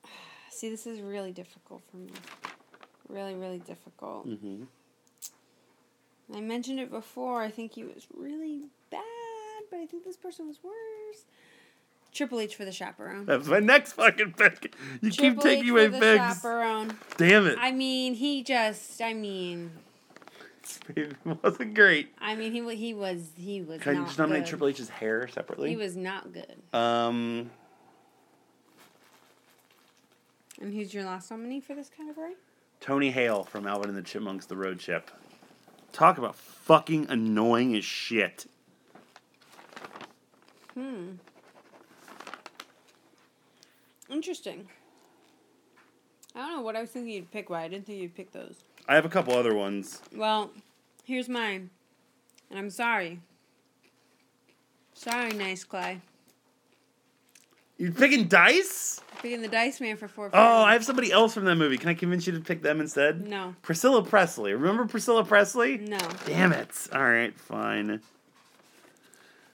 See, 0.51 0.69
this 0.71 0.87
is 0.87 1.01
really 1.01 1.33
difficult 1.33 1.83
for 1.91 1.99
me. 1.99 2.11
Really, 3.09 3.35
really 3.35 3.59
difficult. 3.61 4.29
Mm-hmm. 4.29 4.65
I 6.35 6.41
mentioned 6.41 6.81
it 6.81 6.91
before. 6.91 7.41
I 7.43 7.51
think 7.51 7.75
he 7.75 7.85
was 7.85 8.07
really 8.15 8.65
bad, 8.91 9.03
but 9.71 9.79
I 9.79 9.87
think 9.87 10.05
this 10.05 10.17
person 10.17 10.47
was 10.47 10.59
worse. 10.63 11.25
Triple 12.13 12.41
H 12.41 12.57
for 12.57 12.65
the 12.65 12.73
chaperone. 12.73 13.25
That's 13.25 13.47
my 13.47 13.61
next 13.61 13.93
fucking 13.93 14.33
pick. 14.33 14.75
You 15.01 15.11
keep 15.11 15.41
taking 15.41 15.67
H 15.67 15.71
away 15.71 15.87
for 15.87 15.93
the 15.93 16.01
picks. 16.01 16.35
chaperone. 16.35 16.99
Damn 17.17 17.47
it. 17.47 17.57
I 17.61 17.71
mean, 17.71 18.15
he 18.15 18.43
just. 18.43 19.01
I 19.01 19.15
mean, 19.15 19.71
It 20.97 21.15
wasn't 21.43 21.75
great. 21.75 22.13
I 22.19 22.35
mean, 22.35 22.53
he 22.53 22.77
he 22.77 22.95
was 22.95 23.31
he 23.37 23.63
was 23.63 23.81
Can 23.81 23.97
you 23.97 24.05
just 24.05 24.19
nominate 24.19 24.45
good. 24.45 24.49
Triple 24.51 24.69
H's 24.69 24.89
hair 24.89 25.29
separately? 25.29 25.71
He 25.71 25.77
was 25.77 25.97
not 25.97 26.33
good. 26.33 26.57
Um, 26.73 27.51
And 30.61 30.75
who's 30.75 30.93
your 30.93 31.05
last 31.05 31.31
nominee 31.31 31.61
for 31.61 31.75
this 31.75 31.89
category? 31.89 32.33
Tony 32.81 33.11
Hale 33.11 33.45
from 33.45 33.67
Alvin 33.67 33.89
and 33.91 33.99
the 33.99 34.03
Chipmunks, 34.03 34.47
The 34.47 34.57
Road 34.57 34.79
Chip. 34.81 35.11
Talk 35.93 36.19
about 36.19 36.35
fucking 36.37 37.07
annoying 37.09 37.77
as 37.77 37.85
shit. 37.85 38.47
Hmm. 40.75 41.13
Interesting. 44.11 44.69
I 46.35 46.41
don't 46.41 46.57
know 46.57 46.63
what 46.63 46.77
I 46.77 46.81
was 46.81 46.91
thinking 46.91 47.13
you'd 47.13 47.31
pick, 47.31 47.49
but 47.49 47.57
I 47.57 47.69
didn't 47.69 47.87
think 47.87 48.01
you'd 48.01 48.15
pick 48.15 48.33
those. 48.33 48.65
I 48.89 48.95
have 48.95 49.05
a 49.05 49.11
couple 49.11 49.35
other 49.35 49.55
ones. 49.55 50.01
Well, 50.17 50.51
here's 51.05 51.29
mine. 51.29 51.69
And 52.51 52.59
I'm 52.59 52.71
sorry. 52.71 53.21
Sorry, 54.95 55.31
nice 55.33 55.63
Clay. 55.63 56.01
You 57.77 57.93
picking 57.93 58.27
Dice? 58.27 59.01
Picking 59.23 59.43
the 59.43 59.49
Dice 59.49 59.81
Man 59.81 59.97
for 59.97 60.09
four. 60.09 60.31
Oh, 60.33 60.63
I 60.63 60.73
have 60.73 60.85
somebody 60.85 61.13
else 61.13 61.35
from 61.35 61.45
that 61.45 61.55
movie. 61.57 61.77
Can 61.77 61.91
I 61.91 61.95
convince 61.95 62.27
you 62.27 62.33
to 62.33 62.41
pick 62.41 62.63
them 62.63 62.81
instead? 62.81 63.29
No. 63.29 63.55
Priscilla 63.63 64.03
Presley. 64.03 64.53
Remember 64.53 64.87
Priscilla 64.87 65.25
Presley? 65.25 65.79
No. 65.79 65.99
Damn 66.27 66.53
it. 66.53 66.89
All 66.93 67.09
right, 67.09 67.39
fine. 67.39 68.01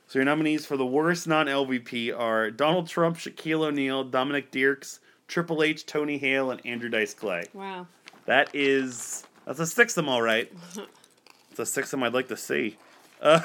So 0.07 0.19
your 0.19 0.25
nominees 0.25 0.65
for 0.65 0.77
the 0.77 0.87
worst 0.87 1.27
non 1.27 1.47
LVP 1.47 2.19
are 2.19 2.51
Donald 2.51 2.89
Trump, 2.89 3.17
Shaquille 3.19 3.67
O'Neal, 3.67 4.05
Dominic 4.05 4.51
Dierkes, 4.51 5.01
Triple 5.29 5.63
H, 5.63 5.85
Tony 5.85 6.17
Hale, 6.17 6.51
and 6.51 6.65
Andrew 6.65 6.89
Dice 6.89 7.13
Clay. 7.13 7.45
Wow. 7.53 7.87
That 8.27 8.55
is 8.55 9.25
that's 9.47 9.61
a 9.61 9.67
six 9.67 9.93
of 9.97 10.05
them, 10.05 10.09
all 10.09 10.23
right. 10.23 10.53
It's 11.51 11.61
a 11.61 11.67
six 11.67 11.87
of 11.87 12.01
them 12.01 12.03
I'd 12.03 12.15
like 12.15 12.27
to 12.29 12.37
see. 12.37 12.79
Uh, 13.23 13.41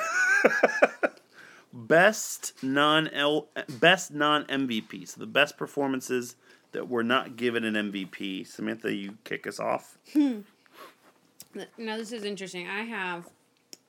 best 1.73 2.53
non 2.63 3.07
L 3.09 3.49
best 3.79 4.11
non 4.11 4.45
MVP. 4.45 5.07
So 5.07 5.19
the 5.19 5.27
best 5.27 5.57
performances 5.57 6.35
that 6.71 6.89
were 6.89 7.03
not 7.03 7.35
given 7.35 7.63
an 7.63 7.91
MVP. 7.91 8.47
Samantha, 8.47 8.91
you 8.91 9.19
kick 9.25 9.45
us 9.45 9.59
off. 9.59 9.99
Hmm. 10.13 10.39
Now, 11.77 11.97
this 11.97 12.11
is 12.11 12.23
interesting. 12.23 12.67
I 12.67 12.81
have 12.81 13.27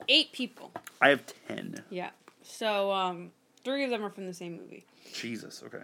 eight 0.09 0.32
people. 0.32 0.70
I 1.01 1.09
have 1.09 1.24
ten. 1.47 1.82
Yeah. 1.88 2.11
So, 2.43 2.91
um, 2.93 3.30
three 3.64 3.84
of 3.84 3.91
them 3.91 4.05
are 4.05 4.11
from 4.11 4.26
the 4.26 4.34
same 4.34 4.59
movie. 4.59 4.84
Jesus. 5.14 5.62
Okay. 5.64 5.82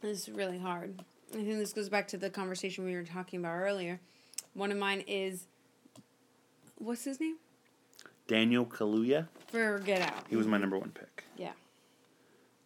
This 0.00 0.28
is 0.28 0.28
really 0.28 0.58
hard. 0.58 1.02
I 1.32 1.36
think 1.44 1.58
this 1.58 1.72
goes 1.72 1.88
back 1.88 2.08
to 2.08 2.16
the 2.18 2.28
conversation 2.30 2.84
we 2.84 2.94
were 2.94 3.04
talking 3.04 3.40
about 3.40 3.54
earlier. 3.56 4.00
One 4.54 4.70
of 4.70 4.76
mine 4.78 5.02
is, 5.06 5.46
what's 6.76 7.04
his 7.04 7.18
name? 7.20 7.36
Daniel 8.26 8.66
Kaluuya. 8.66 9.28
For 9.48 9.78
Get 9.80 10.02
Out. 10.02 10.26
He 10.28 10.36
was 10.36 10.46
my 10.46 10.58
number 10.58 10.78
one 10.78 10.90
pick. 10.90 11.24
Yeah. 11.36 11.52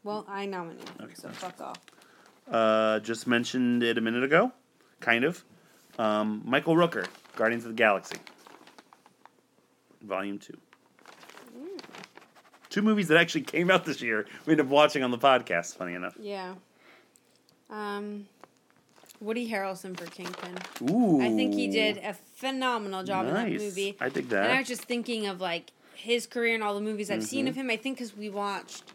Well, 0.03 0.25
I 0.29 0.47
nominated 0.47 0.89
him, 0.89 0.97
Okay, 1.03 1.15
so 1.15 1.29
fuck 1.31 1.61
off. 1.61 1.77
Uh, 2.51 3.01
just 3.01 3.27
mentioned 3.27 3.83
it 3.83 3.99
a 3.99 4.01
minute 4.01 4.23
ago, 4.23 4.53
kind 5.01 5.25
of. 5.25 5.45
Um, 5.99 6.43
Michael 6.45 6.75
Rooker, 6.77 7.07
Guardians 7.35 7.65
of 7.65 7.71
the 7.71 7.77
Galaxy, 7.77 8.17
Volume 10.03 10.39
Two. 10.39 10.57
Two 12.69 12.83
movies 12.83 13.09
that 13.09 13.17
actually 13.17 13.41
came 13.41 13.71
out 13.71 13.85
this 13.85 14.03
year. 14.03 14.27
We 14.45 14.53
ended 14.53 14.67
up 14.67 14.71
watching 14.71 15.03
on 15.03 15.11
the 15.11 15.19
podcast. 15.19 15.77
Funny 15.77 15.95
enough. 15.95 16.15
Yeah. 16.21 16.55
Um, 17.71 18.27
Woody 19.21 19.51
Harrelson 19.51 19.97
for 19.99 20.07
Kingpin. 20.07 20.55
Ooh. 20.91 21.21
I 21.21 21.31
think 21.31 21.55
he 21.55 21.69
did 21.69 21.99
a 21.99 22.13
phenomenal 22.15 23.03
job 23.03 23.27
in 23.27 23.35
that 23.35 23.49
Nice. 23.49 23.61
movie. 23.61 23.97
I 24.01 24.09
think 24.11 24.29
that. 24.31 24.45
And 24.45 24.53
I 24.53 24.59
was 24.59 24.69
just 24.69 24.83
thinking 24.85 25.27
of 25.27 25.41
like 25.41 25.73
his 25.95 26.27
career 26.27 26.55
and 26.55 26.63
all 26.63 26.75
the 26.75 26.81
movies 26.81 27.11
I've 27.11 27.23
seen 27.25 27.49
of 27.49 27.55
Mm-hmm. 27.55 27.61
him. 27.63 27.71
I 27.71 27.77
think 27.77 27.97
because 27.99 28.17
we 28.17 28.29
watched 28.29 28.93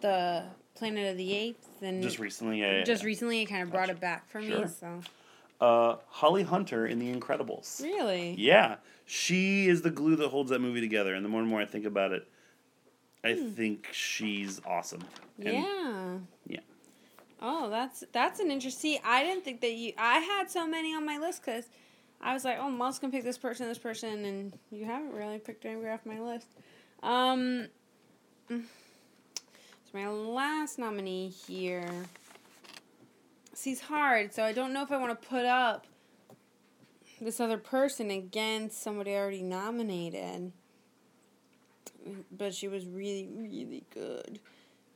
the 0.00 0.44
Planet 0.74 1.10
of 1.12 1.16
the 1.16 1.32
Apes 1.34 1.66
and 1.82 2.02
Just 2.02 2.18
recently. 2.18 2.60
Yeah, 2.60 2.78
yeah, 2.78 2.84
just 2.84 3.02
yeah. 3.02 3.06
recently 3.06 3.42
it 3.42 3.46
kind 3.46 3.62
of 3.62 3.70
brought 3.70 3.90
it 3.90 4.00
back 4.00 4.28
for 4.28 4.40
me. 4.40 4.64
So 4.80 5.00
Uh, 5.60 5.96
Holly 6.08 6.42
Hunter 6.42 6.86
in 6.86 6.98
The 6.98 7.14
Incredibles. 7.14 7.82
really, 7.82 8.34
Yeah, 8.38 8.76
she 9.06 9.68
is 9.68 9.82
the 9.82 9.90
glue 9.90 10.16
that 10.16 10.28
holds 10.28 10.50
that 10.50 10.60
movie 10.60 10.80
together. 10.80 11.14
And 11.14 11.24
the 11.24 11.28
more 11.28 11.40
and 11.40 11.48
more 11.48 11.60
I 11.60 11.64
think 11.66 11.84
about 11.84 12.12
it, 12.12 12.26
I 13.22 13.34
think 13.34 13.88
she's 13.92 14.60
awesome. 14.66 15.04
And 15.38 15.54
yeah. 15.54 16.18
Yeah. 16.46 16.60
Oh, 17.46 17.68
that's 17.68 18.02
that's 18.10 18.40
an 18.40 18.50
interesting. 18.50 18.98
I 19.04 19.22
didn't 19.22 19.44
think 19.44 19.60
that 19.60 19.74
you. 19.74 19.92
I 19.98 20.20
had 20.20 20.50
so 20.50 20.66
many 20.66 20.94
on 20.94 21.04
my 21.04 21.18
list 21.18 21.42
because 21.44 21.66
I 22.18 22.32
was 22.32 22.42
like, 22.42 22.56
oh, 22.58 22.70
Mel's 22.70 22.98
gonna 22.98 23.10
pick 23.10 23.22
this 23.22 23.36
person, 23.36 23.68
this 23.68 23.76
person, 23.76 24.24
and 24.24 24.58
you 24.70 24.86
haven't 24.86 25.12
really 25.12 25.38
picked 25.38 25.66
anybody 25.66 25.90
off 25.90 26.06
my 26.06 26.20
list. 26.20 26.46
Um, 27.02 27.66
so 28.48 28.60
my 29.92 30.08
last 30.08 30.78
nominee 30.78 31.28
here. 31.28 32.06
Seems 33.52 33.80
hard, 33.80 34.32
so 34.32 34.42
I 34.42 34.52
don't 34.52 34.72
know 34.72 34.82
if 34.82 34.90
I 34.90 34.96
want 34.96 35.20
to 35.20 35.28
put 35.28 35.44
up 35.44 35.86
this 37.20 37.40
other 37.40 37.58
person 37.58 38.10
against 38.10 38.82
somebody 38.82 39.12
I 39.12 39.18
already 39.18 39.42
nominated. 39.42 40.50
But 42.32 42.54
she 42.54 42.68
was 42.68 42.86
really, 42.86 43.28
really 43.30 43.84
good. 43.92 44.40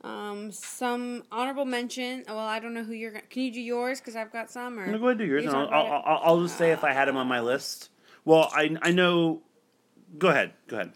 Um, 0.01 0.51
some 0.51 1.23
honorable 1.31 1.65
mention. 1.65 2.23
Well, 2.27 2.39
I 2.39 2.59
don't 2.59 2.73
know 2.73 2.83
who 2.83 2.93
you're. 2.93 3.11
gonna... 3.11 3.25
Can 3.29 3.43
you 3.43 3.51
do 3.51 3.61
yours? 3.61 3.99
Because 3.99 4.15
I've 4.15 4.31
got 4.31 4.49
some. 4.49 4.79
Or 4.79 4.87
No, 4.87 4.97
go 4.97 5.05
ahead 5.07 5.11
and 5.11 5.19
do 5.19 5.25
yours. 5.25 5.45
And 5.45 5.53
I'll, 5.53 5.67
I'll. 5.69 6.03
I'll, 6.05 6.21
I'll 6.23 6.41
just 6.41 6.57
say 6.57 6.71
if 6.71 6.83
I 6.83 6.93
had 6.93 7.07
him 7.07 7.17
on 7.17 7.27
my 7.27 7.41
list. 7.41 7.89
Well, 8.23 8.49
I, 8.53 8.77
I 8.81 8.91
know. 8.91 9.41
Go 10.17 10.29
ahead. 10.29 10.53
Go 10.67 10.77
ahead. 10.77 10.93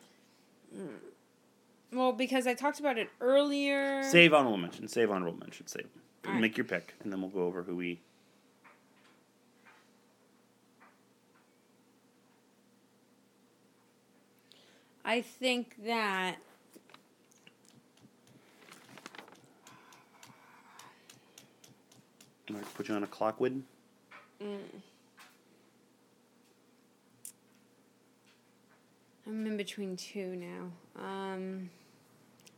Well, 1.91 2.13
because 2.13 2.47
I 2.47 2.53
talked 2.53 2.79
about 2.79 2.97
it 2.97 3.09
earlier. 3.21 4.03
Save 4.03 4.33
honorable 4.33 4.57
mention. 4.57 4.87
Save 4.87 5.11
honorable 5.11 5.37
mention. 5.37 5.67
Save. 5.67 5.87
Right. 6.25 6.39
Make 6.39 6.57
your 6.57 6.63
pick, 6.63 6.95
and 7.03 7.11
then 7.11 7.21
we'll 7.21 7.29
go 7.29 7.43
over 7.43 7.63
who 7.63 7.75
we. 7.75 7.99
I 15.03 15.21
think 15.21 15.75
that. 15.85 16.37
I'm 22.53 22.61
gonna 22.61 22.71
put 22.75 22.87
you 22.87 22.93
on 22.93 23.03
a 23.03 23.07
clockwood. 23.07 23.63
I'm 29.25 29.47
in 29.47 29.57
between 29.57 29.97
two 29.97 30.35
now. 30.35 31.03
Um, 31.03 31.69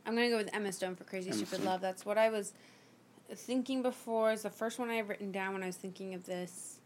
I'm 0.04 0.14
gonna 0.14 0.28
go 0.28 0.36
with 0.36 0.54
Emma 0.54 0.70
Stone 0.70 0.96
for 0.96 1.04
Crazy 1.04 1.30
Emma 1.30 1.36
Stupid 1.38 1.54
Stone. 1.54 1.66
Love. 1.66 1.80
That's 1.80 2.04
what 2.04 2.18
I 2.18 2.28
was 2.28 2.52
thinking 3.34 3.80
before. 3.82 4.32
It's 4.32 4.42
the 4.42 4.50
first 4.50 4.78
one 4.78 4.90
I 4.90 4.96
have 4.96 5.08
written 5.08 5.32
down 5.32 5.54
when 5.54 5.62
I 5.62 5.66
was 5.66 5.76
thinking 5.76 6.12
of 6.12 6.26
this, 6.26 6.80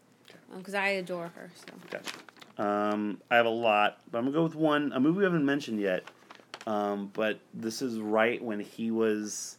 because 0.56 0.74
I 0.74 0.88
adore 0.90 1.32
her. 1.34 1.50
So 1.56 1.72
Gotcha. 1.90 2.14
Um, 2.62 3.20
I 3.28 3.36
have 3.36 3.46
a 3.46 3.48
lot, 3.48 3.98
but 4.12 4.18
I'm 4.18 4.24
gonna 4.26 4.36
go 4.36 4.44
with 4.44 4.54
one. 4.54 4.92
A 4.92 5.00
movie 5.00 5.18
we 5.18 5.24
haven't 5.24 5.44
mentioned 5.44 5.80
yet. 5.80 6.04
Um, 6.66 7.10
but 7.12 7.40
this 7.54 7.82
is 7.82 7.98
right 7.98 8.40
when 8.40 8.60
he 8.60 8.92
was 8.92 9.56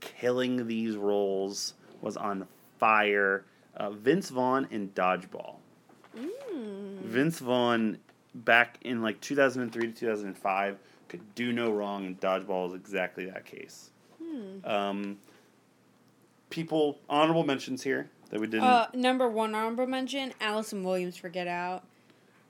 killing 0.00 0.66
these 0.66 0.96
roles. 0.96 1.74
Was 2.02 2.16
on 2.16 2.46
fire. 2.78 3.44
Uh, 3.76 3.90
Vince 3.90 4.30
Vaughn 4.30 4.66
in 4.70 4.88
Dodgeball. 4.90 5.56
Vince 7.02 7.38
Vaughn, 7.40 7.98
back 8.34 8.78
in 8.82 9.02
like 9.02 9.20
2003 9.20 9.88
to 9.88 9.92
2005, 9.92 10.78
could 11.08 11.34
do 11.34 11.52
no 11.52 11.70
wrong, 11.70 12.06
and 12.06 12.18
Dodgeball 12.20 12.68
is 12.68 12.74
exactly 12.74 13.26
that 13.26 13.44
case. 13.44 13.90
Um, 14.64 15.18
people, 16.50 16.98
honorable 17.08 17.44
mentions 17.44 17.82
here 17.82 18.10
that 18.30 18.40
we 18.40 18.46
didn't. 18.46 18.64
Uh, 18.64 18.88
number 18.94 19.28
one 19.28 19.54
honorable 19.54 19.86
mention: 19.86 20.32
Allison 20.40 20.82
Williams 20.82 21.16
for 21.16 21.28
Get 21.28 21.46
Out. 21.46 21.84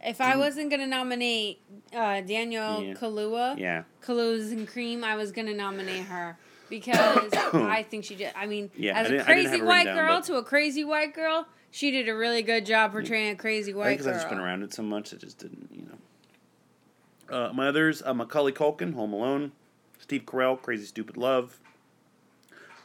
If 0.02 0.20
I 0.20 0.36
wasn't 0.36 0.70
gonna 0.70 0.86
nominate 0.86 1.60
uh, 1.94 2.20
Daniel 2.20 2.82
Yeah. 2.82 2.94
Kalua, 2.94 3.58
yeah. 3.58 3.82
Kaluuya's 4.04 4.52
and 4.52 4.68
Cream, 4.68 5.02
I 5.02 5.16
was 5.16 5.32
gonna 5.32 5.54
nominate 5.54 6.04
her 6.04 6.36
because 6.68 7.32
I 7.52 7.82
think 7.88 8.04
she 8.04 8.14
did. 8.16 8.32
I 8.36 8.46
mean, 8.46 8.70
Yeah, 8.76 8.98
as 8.98 9.10
a 9.10 9.14
I 9.14 9.16
have 9.16 9.26
crazy 9.26 9.62
white 9.62 9.84
down, 9.84 9.96
girl 9.96 10.20
to 10.22 10.36
a 10.36 10.42
crazy 10.42 10.84
white 10.84 11.14
girl, 11.14 11.46
she 11.70 11.90
did 11.90 12.08
a 12.08 12.14
really 12.16 12.42
good 12.42 12.66
job 12.66 12.92
portraying 12.92 13.30
a 13.32 13.36
crazy 13.36 13.72
I 13.72 13.74
think 13.74 13.76
white 13.76 13.98
girl. 14.00 14.08
I've 14.08 14.14
just 14.16 14.28
been 14.28 14.38
around 14.38 14.62
it 14.62 14.72
so 14.74 14.82
much, 14.82 15.12
it 15.12 15.20
just 15.20 15.38
didn't, 15.38 15.68
you 15.72 15.82
know. 15.82 17.36
Uh, 17.48 17.52
my 17.52 17.68
others, 17.68 18.02
uh, 18.04 18.14
Macaulay 18.14 18.52
Culkin, 18.52 18.94
Home 18.94 19.12
Alone, 19.12 19.52
Steve 19.98 20.22
Carell, 20.24 20.60
Crazy 20.60 20.84
Stupid 20.86 21.16
Love, 21.16 21.58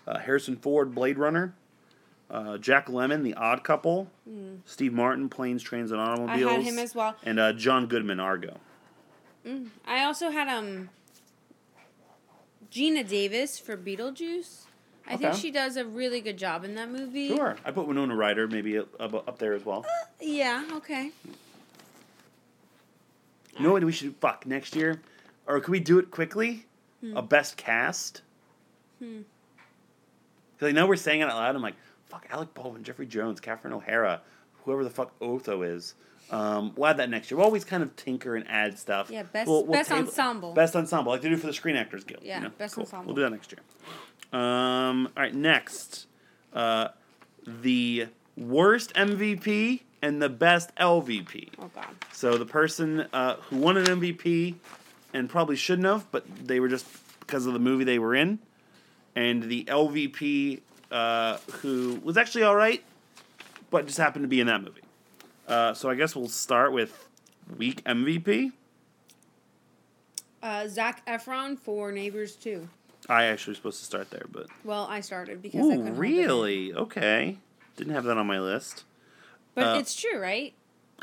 uh, 0.08 0.18
Harrison 0.20 0.56
Ford, 0.56 0.96
Blade 0.96 1.18
Runner, 1.20 1.54
uh, 2.32 2.58
Jack 2.58 2.88
Lemmon, 2.88 3.22
The 3.24 3.36
Odd 3.36 3.64
Couple, 3.64 4.10
Steve 4.66 4.94
Martin, 4.94 5.30
Planes, 5.30 5.62
Trains, 5.62 5.92
and 5.92 6.00
Hmm. 6.02 6.08
I 6.08 6.12
Automobiles, 6.14 6.66
had 6.66 6.74
him 6.74 6.80
as 6.80 6.96
well. 6.96 7.16
and 7.24 7.40
uh, 7.40 7.54
John 7.54 7.86
Goodman, 7.88 8.20
Argo. 8.20 8.60
I 9.86 10.04
also 10.04 10.30
had 10.32 10.48
um 10.48 10.90
Geena 12.72 13.08
Davis 13.08 13.60
for 13.60 13.76
Beetlejuice. 13.76 14.66
I 15.08 15.18
think 15.18 15.34
she 15.36 15.52
does 15.52 15.78
a 15.78 15.86
really 15.86 16.22
good 16.22 16.38
job 16.38 16.64
in 16.64 16.76
that 16.76 16.90
movie. 16.90 17.28
Sure, 17.28 17.58
I 17.66 17.72
put 17.72 17.88
Winona 17.88 18.16
Ryder 18.16 18.48
maybe 18.48 18.78
up, 18.78 18.88
up, 19.00 19.38
there 19.40 19.54
as 19.54 19.66
well. 19.66 19.86
Yeah. 20.22 20.64
Okay. 20.74 21.12
You 23.58 23.64
know 23.64 23.72
what 23.74 23.84
we 23.84 23.92
should 23.92 24.16
fuck 24.18 24.46
next 24.46 24.76
year, 24.76 25.02
or 25.48 25.60
could 25.60 25.72
we 25.72 25.80
do 25.80 26.00
it 26.00 26.12
quickly? 26.12 26.66
Hmm. 27.02 27.18
A 27.18 27.22
best 27.22 27.58
cast. 27.58 28.22
Because 29.00 29.26
I 30.62 30.72
know 30.72 30.86
we're 30.86 30.96
saying 30.96 31.22
it 31.22 31.28
out 31.28 31.36
loud. 31.36 31.56
I'm 31.56 31.62
like, 31.62 31.76
fuck, 32.08 32.28
Alec 32.30 32.54
Baldwin, 32.54 32.84
Jeffrey 32.84 33.08
Jones, 33.08 33.42
Catherine 33.42 33.74
O'Hara, 33.74 34.22
whoever 34.64 34.84
the 34.84 34.90
fuck 34.90 35.12
Otho 35.20 35.64
is. 35.64 35.96
Um, 36.32 36.74
we'll 36.76 36.88
add 36.88 36.98
that 36.98 37.10
next 37.10 37.30
year. 37.30 37.38
We'll 37.38 37.46
always 37.46 37.66
kind 37.66 37.84
of 37.84 37.96
tinker 37.96 38.36
and 38.36 38.48
add 38.50 38.80
stuff. 38.80 39.10
Yeah, 39.12 39.24
best- 39.24 39.48
We'll- 39.50 39.64
we'll 39.66 39.74
best 39.74 39.90
table- 39.90 40.08
ensemble. 40.08 40.54
Best 40.54 40.76
ensemble, 40.76 41.12
like 41.12 41.22
they 41.22 41.30
do 41.30 41.38
for 41.38 41.48
the 41.48 41.54
Screen 41.54 41.76
Actors 41.76 42.04
Guild. 42.06 42.24
Yeah, 42.24 42.38
you 42.38 42.44
know? 42.46 42.50
best 42.58 42.76
Cool. 42.76 42.84
ensemble. 42.86 43.08
We'll 43.08 43.16
do 43.16 43.22
that 43.24 43.32
next 43.32 43.52
year. 43.52 43.60
Um, 44.40 45.08
all 45.18 45.24
right, 45.24 45.34
next, 45.36 46.08
uh, 46.54 46.90
the 47.46 48.08
worst 48.38 48.94
MVP 48.96 49.82
and 50.02 50.22
the 50.22 50.30
best 50.30 50.72
LVP. 50.78 51.50
Oh 51.60 51.70
God. 51.76 51.86
So 52.14 52.38
the 52.38 52.46
person 52.46 53.08
uh, 53.14 53.36
who 53.50 53.58
won 53.58 53.76
an 53.78 53.86
MVP 53.86 54.56
and 55.14 55.30
probably 55.30 55.58
shouldn't 55.58 55.86
have, 55.88 56.10
but 56.12 56.26
they 56.48 56.60
were 56.62 56.70
just 56.70 56.86
because 57.20 57.46
of 57.46 57.52
the 57.54 57.60
movie 57.60 57.84
they 57.84 58.00
were 58.00 58.16
in, 58.16 58.40
and 59.18 59.44
the 59.44 59.66
LVP 59.66 60.62
uh, 60.92 61.38
who 61.62 62.00
was 62.04 62.16
actually 62.18 62.44
all 62.44 62.56
right, 62.56 62.84
but 63.70 63.86
just 63.86 63.98
happened 63.98 64.24
to 64.24 64.30
be 64.30 64.40
in 64.40 64.48
that 64.48 64.62
movie. 64.64 64.82
Uh, 65.48 65.74
so 65.74 65.90
I 65.90 65.96
guess 65.96 66.16
we'll 66.16 66.28
start 66.30 66.72
with 66.72 67.08
week 67.58 67.84
MVP. 67.84 68.52
Uh, 70.42 70.68
Zac 70.68 71.06
Efron 71.06 71.58
for 71.60 71.92
Neighbors 71.92 72.36
2. 72.36 72.68
I 73.10 73.26
actually 73.26 73.52
was 73.52 73.58
supposed 73.58 73.80
to 73.80 73.86
start 73.86 74.10
there, 74.12 74.26
but 74.32 74.48
Well, 74.64 74.86
I 74.90 75.02
started 75.02 75.42
because 75.42 75.62
I 75.68 75.76
couldn't 75.76 75.98
really? 75.98 76.74
Okay, 76.74 77.38
didn't 77.76 77.94
have 77.94 78.04
that 78.06 78.18
on 78.18 78.28
my 78.28 78.40
list. 78.40 78.84
But 79.56 79.76
Uh, 79.76 79.80
it's 79.80 80.00
true, 80.00 80.20
right? 80.20 80.54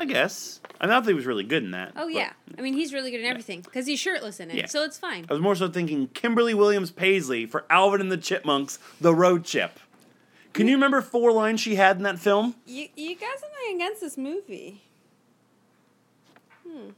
I 0.01 0.05
guess 0.05 0.61
I 0.79 0.87
thought 0.87 1.05
he 1.05 1.13
was 1.13 1.25
really 1.25 1.43
good 1.43 1.61
in 1.63 1.71
that. 1.71 1.91
Oh 1.97 2.05
but- 2.05 2.13
yeah. 2.13 2.31
I 2.57 2.61
mean, 2.61 2.73
he's 2.73 2.93
really 2.93 3.11
good 3.11 3.19
in 3.19 3.25
everything 3.25 3.61
because 3.61 3.85
he's 3.85 3.99
shirtless 3.99 4.39
in 4.39 4.49
it, 4.49 4.55
Yeah. 4.55 4.65
so 4.67 4.83
it's 4.83 4.97
fine. 4.97 5.25
I 5.29 5.33
was 5.33 5.41
more 5.41 5.55
so 5.55 5.67
thinking 5.69 6.07
Kimberly 6.07 6.53
Williams 6.53 6.89
Paisley 6.89 7.45
for 7.45 7.65
Alvin 7.69 7.99
and 8.01 8.11
the 8.11 8.17
Chipmunks, 8.17 8.79
The 9.01 9.13
Road 9.13 9.43
Chip. 9.43 9.77
Can 10.53 10.67
you 10.67 10.75
remember 10.75 11.01
four 11.01 11.31
lines 11.31 11.61
she 11.61 11.75
had 11.75 11.97
in 11.97 12.03
that 12.03 12.19
film? 12.19 12.55
You 12.65 12.87
you 12.95 13.15
got 13.15 13.39
something 13.39 13.75
against 13.75 14.01
this 14.01 14.17
movie? 14.17 14.81
Hmm. 16.67 16.89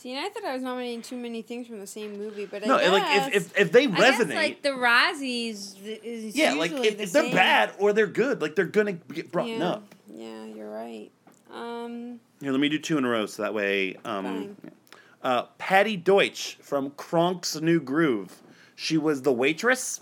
See, 0.00 0.14
and 0.14 0.24
I 0.24 0.30
thought 0.30 0.44
I 0.44 0.54
was 0.54 0.62
nominating 0.62 1.02
too 1.02 1.16
many 1.16 1.42
things 1.42 1.66
from 1.66 1.78
the 1.78 1.86
same 1.86 2.16
movie, 2.16 2.46
but 2.46 2.64
No, 2.66 2.76
I 2.76 2.80
guess, 2.80 2.90
like 2.92 3.34
if, 3.34 3.34
if, 3.36 3.58
if 3.58 3.72
they 3.72 3.82
I 3.82 3.86
guess, 3.86 4.18
resonate, 4.18 4.34
like 4.34 4.62
the 4.62 4.70
Razzies 4.70 5.76
is 6.02 6.34
yeah, 6.34 6.54
like 6.54 6.72
if, 6.72 6.96
the 6.96 7.02
if 7.02 7.12
they're 7.12 7.24
same. 7.24 7.34
bad 7.34 7.72
or 7.78 7.92
they're 7.92 8.06
good, 8.06 8.40
like 8.40 8.54
they're 8.56 8.64
gonna 8.64 8.92
get 8.92 9.30
brought 9.30 9.48
yeah. 9.48 9.68
up. 9.68 9.94
Yeah, 10.10 10.46
you're 10.46 10.70
right. 10.70 11.10
Um, 11.52 12.18
Here, 12.40 12.50
let 12.50 12.60
me 12.60 12.70
do 12.70 12.78
two 12.78 12.96
in 12.96 13.04
a 13.04 13.10
row 13.10 13.26
so 13.26 13.42
that 13.42 13.52
way. 13.52 13.96
Um, 14.06 14.24
Fine. 14.24 14.56
uh, 15.22 15.42
Patti 15.58 15.98
Deutsch 15.98 16.56
from 16.62 16.92
Kronk's 16.92 17.60
New 17.60 17.78
Groove. 17.80 18.40
She 18.76 18.96
was 18.96 19.20
the 19.20 19.32
waitress. 19.32 20.00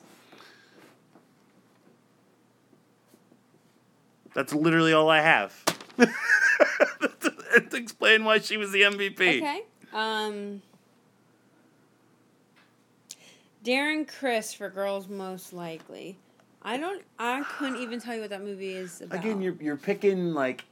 That's 4.38 4.54
literally 4.54 4.92
all 4.92 5.10
I 5.10 5.20
have. 5.20 5.64
to 5.98 7.76
explain 7.76 8.22
why 8.22 8.38
she 8.38 8.56
was 8.56 8.70
the 8.70 8.82
MVP. 8.82 9.18
okay. 9.18 9.62
Um, 9.92 10.62
Darren 13.64 14.06
Criss 14.06 14.54
for 14.54 14.70
Girls 14.70 15.08
Most 15.08 15.52
Likely. 15.52 16.18
I 16.62 16.76
don't. 16.76 17.02
I 17.18 17.42
couldn't 17.58 17.78
even 17.82 17.98
tell 17.98 18.14
you 18.14 18.20
what 18.20 18.30
that 18.30 18.44
movie 18.44 18.74
is 18.76 19.00
about. 19.00 19.18
Again, 19.18 19.42
you're 19.42 19.56
you're 19.60 19.76
picking 19.76 20.34
like 20.34 20.64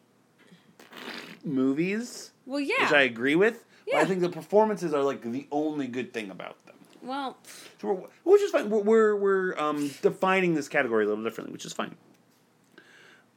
movies, 1.45 2.31
well, 2.47 2.61
yeah. 2.61 2.75
which 2.83 2.93
I 2.93 3.03
agree 3.03 3.35
with. 3.35 3.65
But 3.91 3.97
I 3.97 4.05
think 4.05 4.21
the 4.21 4.29
performances 4.29 4.95
are 4.95 5.03
like 5.03 5.23
the 5.23 5.49
only 5.51 5.89
good 5.89 6.15
thing 6.15 6.31
about 6.31 6.65
them. 6.67 6.77
well, 7.03 7.37
So 7.83 7.89
we're, 7.89 8.33
which 8.33 8.43
is 8.43 8.53
fine. 8.53 8.71
We're 8.71 8.79
we're, 8.79 9.17
we're 9.17 9.59
um, 9.59 9.91
defining 10.03 10.55
this 10.55 10.69
category 10.69 11.05
a 11.05 11.09
little 11.09 11.25
differently, 11.25 11.53
which 11.53 11.65
is 11.65 11.73
fine. 11.73 11.97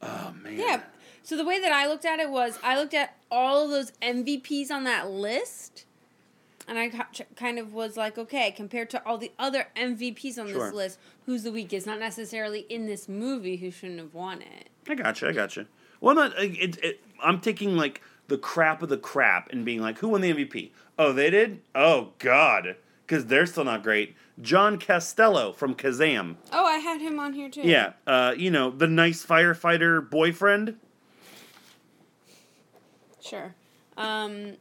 Oh 0.02 0.34
man. 0.42 0.58
yeah. 0.58 0.80
So 1.22 1.36
the 1.36 1.44
way 1.44 1.60
that 1.60 1.70
I 1.72 1.86
looked 1.86 2.04
at 2.04 2.18
it 2.18 2.30
was, 2.30 2.58
I 2.62 2.78
looked 2.78 2.94
at 2.94 3.16
all 3.30 3.64
of 3.64 3.70
those 3.70 3.92
MVPs 4.02 4.70
on 4.70 4.84
that 4.84 5.10
list, 5.10 5.84
and 6.66 6.78
I 6.78 6.88
kind 7.36 7.58
of 7.58 7.74
was 7.74 7.96
like, 7.96 8.16
okay, 8.16 8.50
compared 8.50 8.88
to 8.90 9.04
all 9.06 9.18
the 9.18 9.30
other 9.38 9.66
MVPs 9.76 10.38
on 10.38 10.48
Sure. 10.48 10.64
this 10.66 10.74
list, 10.74 10.98
who's 11.26 11.42
the 11.42 11.52
weakest? 11.52 11.86
Not 11.86 11.98
necessarily 12.00 12.60
in 12.70 12.86
this 12.86 13.08
movie 13.08 13.56
who 13.56 13.70
shouldn't 13.70 13.98
have 13.98 14.14
won 14.14 14.40
it. 14.42 14.70
I 14.88 14.94
gotcha. 14.94 15.28
I 15.28 15.32
gotcha. 15.32 15.66
Well, 16.00 16.18
I'm 16.18 16.30
not. 16.30 16.38
It, 16.42 16.82
it, 16.82 17.00
I'm 17.22 17.40
taking 17.40 17.76
like 17.76 18.00
the 18.28 18.38
crap 18.38 18.82
of 18.82 18.88
the 18.88 18.96
crap 18.96 19.50
and 19.52 19.64
being 19.64 19.80
like, 19.82 19.98
who 19.98 20.08
won 20.08 20.22
the 20.22 20.32
MVP? 20.32 20.70
Oh, 20.98 21.12
they 21.12 21.28
did. 21.30 21.60
Oh 21.74 22.10
God, 22.18 22.76
because 23.10 23.26
they're 23.26 23.44
still 23.46 23.64
not 23.64 23.82
great. 23.82 24.14
John 24.40 24.78
Costello 24.78 25.50
from 25.52 25.74
Kazam. 25.74 26.36
Oh, 26.52 26.64
I 26.64 26.76
had 26.78 27.00
him 27.00 27.18
on 27.18 27.32
here 27.32 27.50
too. 27.50 27.62
Yeah. 27.62 27.94
Uh, 28.06 28.34
you 28.36 28.52
know 28.52 28.70
the 28.70 28.86
nice 28.86 29.26
firefighter 29.26 30.08
boyfriend. 30.08 30.76
Sure. 33.20 33.56
Um, 33.96 34.52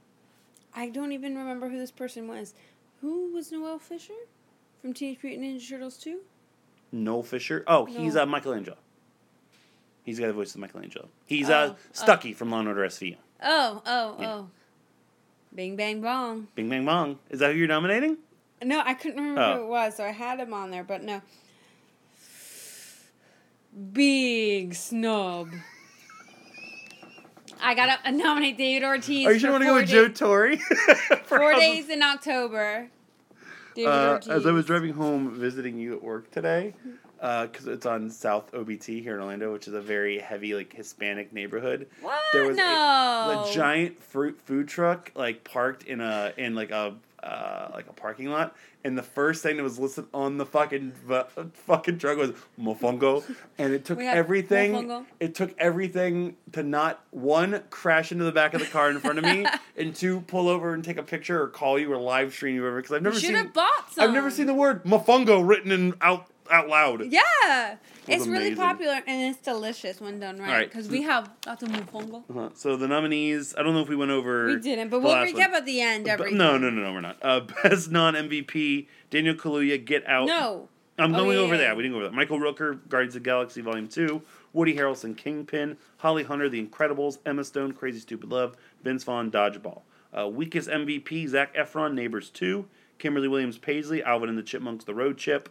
I 0.75 0.89
don't 0.89 1.11
even 1.11 1.37
remember 1.37 1.69
who 1.69 1.77
this 1.77 1.91
person 1.91 2.27
was. 2.27 2.55
Who 3.01 3.31
was 3.31 3.51
Noel 3.51 3.77
Fisher 3.77 4.13
from 4.81 4.93
Teenage 4.93 5.19
Mutant 5.23 5.45
Ninja 5.61 5.69
Turtles 5.69 5.97
2? 5.97 6.19
Noel 6.91 7.21
Fisher. 7.21 7.63
Oh, 7.67 7.85
he's 7.85 8.15
No. 8.15 8.23
uh, 8.23 8.25
Michelangelo. 8.25 8.77
He's 10.03 10.19
got 10.19 10.27
the 10.27 10.33
voice 10.33 10.55
of 10.55 10.59
Michelangelo. 10.61 11.07
He's 11.27 11.49
Oh, 11.49 11.53
uh, 11.53 11.73
oh. 11.75 11.75
Stuckey 11.93 12.35
from 12.35 12.49
Law 12.49 12.59
and 12.59 12.67
Order 12.67 12.81
SVU. 12.87 13.15
Oh, 13.43 13.81
oh, 13.85 14.15
Yeah. 14.19 14.33
oh. 14.33 14.49
Bing 15.53 15.75
Bang 15.75 16.01
Bong. 16.01 16.47
Bing 16.55 16.67
Bang 16.67 16.85
Bong. 16.85 17.19
Is 17.29 17.39
that 17.39 17.51
who 17.53 17.57
you're 17.59 17.67
nominating? 17.67 18.17
No, 18.63 18.81
I 18.85 18.93
couldn't 18.93 19.17
remember 19.19 19.41
Oh. 19.41 19.55
who 19.57 19.63
it 19.63 19.67
was, 19.67 19.95
so 19.95 20.03
I 20.03 20.11
had 20.11 20.39
him 20.39 20.53
on 20.53 20.69
there, 20.71 20.83
but 20.83 21.01
no. 21.03 21.21
Big 23.93 24.73
snub. 24.73 25.49
I 27.61 27.73
gotta 27.75 27.97
uh, 28.07 28.11
nominate 28.11 28.57
David 28.57 28.85
Ortiz. 28.85 29.27
Are 29.27 29.33
you 29.33 29.39
sure 29.39 29.49
you 29.49 29.53
want 29.53 29.63
to 29.63 29.67
go 29.69 29.75
with 29.75 29.87
Joe 29.89 30.07
Torre? 30.07 30.55
Four 31.25 31.53
days 31.55 31.89
in 31.89 32.01
October. 32.01 32.87
David 33.75 33.89
Uh, 33.91 34.09
Ortiz. 34.13 34.29
as 34.29 34.45
I 34.45 34.51
was 34.51 34.65
driving 34.65 34.93
home 34.93 35.31
visiting 35.39 35.77
you 35.77 35.93
at 35.95 36.01
work 36.03 36.31
today, 36.31 36.73
because 37.17 37.67
it's 37.67 37.85
on 37.85 38.09
South 38.09 38.51
OBT 38.53 39.01
here 39.03 39.13
in 39.15 39.21
Orlando, 39.21 39.51
which 39.53 39.67
is 39.67 39.73
a 39.73 39.81
very 39.81 40.19
heavy 40.19 40.55
like 40.55 40.73
Hispanic 40.73 41.31
neighborhood. 41.33 41.87
What? 42.01 42.19
There 42.33 42.47
was 42.47 42.57
a, 42.57 42.61
no. 42.61 43.45
a 43.45 43.51
giant 43.53 44.01
fruit 44.01 44.39
food 44.45 44.67
truck 44.67 45.11
like 45.15 45.43
parked 45.43 45.83
in 45.83 45.99
a 46.01 46.33
in 46.37 46.55
like 46.55 46.71
a 46.71 46.95
uh, 47.23 47.69
like 47.73 47.87
a 47.87 47.93
parking 47.93 48.27
lot, 48.29 48.55
and 48.83 48.97
the 48.97 49.03
first 49.03 49.43
thing 49.43 49.57
that 49.57 49.63
was 49.63 49.77
listed 49.77 50.05
on 50.13 50.37
the 50.37 50.45
fucking 50.45 50.93
v- 51.05 51.21
fucking 51.65 51.97
truck 51.97 52.17
was 52.17 52.31
mofongo, 52.59 53.23
and 53.57 53.73
it 53.73 53.85
took 53.85 53.99
everything. 53.99 54.73
mofongo. 54.73 55.05
It 55.19 55.35
took 55.35 55.53
everything 55.57 56.37
to 56.53 56.63
not 56.63 57.03
one 57.11 57.63
crash 57.69 58.11
into 58.11 58.23
the 58.23 58.31
back 58.31 58.53
of 58.53 58.61
the 58.61 58.67
car 58.67 58.89
in 58.89 58.99
front 58.99 59.17
of 59.19 59.25
me, 59.25 59.45
and 59.77 59.95
two 59.95 60.21
pull 60.21 60.47
over 60.47 60.73
and 60.73 60.83
take 60.83 60.97
a 60.97 61.03
picture 61.03 61.41
or 61.41 61.47
call 61.47 61.77
you 61.77 61.91
or 61.91 61.97
live 61.97 62.33
stream 62.33 62.55
you 62.55 62.65
over 62.65 62.77
because 62.81 62.95
I've 62.95 63.01
never 63.03 63.15
should 63.15 63.27
seen 63.27 63.35
have 63.35 63.53
bought 63.53 63.91
some. 63.93 64.03
I've 64.05 64.13
never 64.13 64.31
seen 64.31 64.47
the 64.47 64.53
word 64.53 64.83
mofongo 64.85 65.45
written 65.47 65.71
in 65.71 65.93
out 66.01 66.27
out 66.51 66.67
loud. 66.67 67.05
Yeah, 67.11 67.75
it's 68.11 68.27
really 68.27 68.55
popular 68.55 69.01
and 69.07 69.31
it's 69.31 69.39
delicious 69.43 69.99
when 70.01 70.19
done 70.19 70.39
right. 70.39 70.67
Because 70.69 70.87
we 70.89 71.01
have 71.03 71.29
lots 71.45 71.63
of 71.63 71.69
mofongo. 71.69 72.23
Uh-huh. 72.29 72.49
So 72.53 72.75
the 72.75 72.87
nominees, 72.87 73.55
I 73.57 73.63
don't 73.63 73.73
know 73.73 73.81
if 73.81 73.89
we 73.89 73.95
went 73.95 74.11
over. 74.11 74.47
We 74.47 74.57
didn't, 74.57 74.89
but 74.89 75.01
we'll 75.01 75.13
recap 75.15 75.33
one. 75.33 75.55
at 75.55 75.65
the 75.65 75.81
end. 75.81 76.05
No, 76.05 76.17
no, 76.57 76.57
no, 76.57 76.69
no, 76.69 76.93
we're 76.93 77.01
not. 77.01 77.17
Uh, 77.21 77.41
best 77.63 77.91
non 77.91 78.13
MVP, 78.15 78.87
Daniel 79.09 79.35
Kaluuya, 79.35 79.83
Get 79.83 80.07
Out. 80.07 80.27
No. 80.27 80.69
I'm 80.97 81.15
Oh, 81.15 81.19
going 81.19 81.37
yeah, 81.37 81.43
over 81.43 81.55
yeah, 81.55 81.61
that. 81.61 81.77
We 81.77 81.83
didn't 81.83 81.93
go 81.93 81.99
over 81.99 82.09
that. 82.09 82.15
Michael 82.15 82.39
Rooker, 82.39 82.77
Guardians 82.89 83.15
of 83.15 83.23
the 83.23 83.29
Galaxy 83.29 83.61
Volume 83.61 83.87
2, 83.87 84.21
Woody 84.51 84.75
Harrelson, 84.75 85.15
Kingpin, 85.15 85.77
Holly 85.97 86.23
Hunter, 86.23 86.49
The 86.49 86.61
Incredibles, 86.65 87.19
Emma 87.25 87.45
Stone, 87.45 87.71
Crazy 87.71 87.99
Stupid 87.99 88.29
Love, 88.29 88.57
Vince 88.83 89.05
Vaughn, 89.05 89.31
Dodgeball. 89.31 89.81
Uh, 90.17 90.27
weakest 90.27 90.67
MVP, 90.67 91.27
Zac 91.29 91.55
Efron, 91.55 91.93
Neighbors 91.93 92.29
2, 92.31 92.65
Kimberly 92.97 93.29
Williams 93.29 93.57
Paisley, 93.57 94.03
Alvin 94.03 94.27
and 94.27 94.37
the 94.37 94.43
Chipmunks, 94.43 94.83
The 94.83 94.93
Road 94.93 95.17
Chip, 95.17 95.47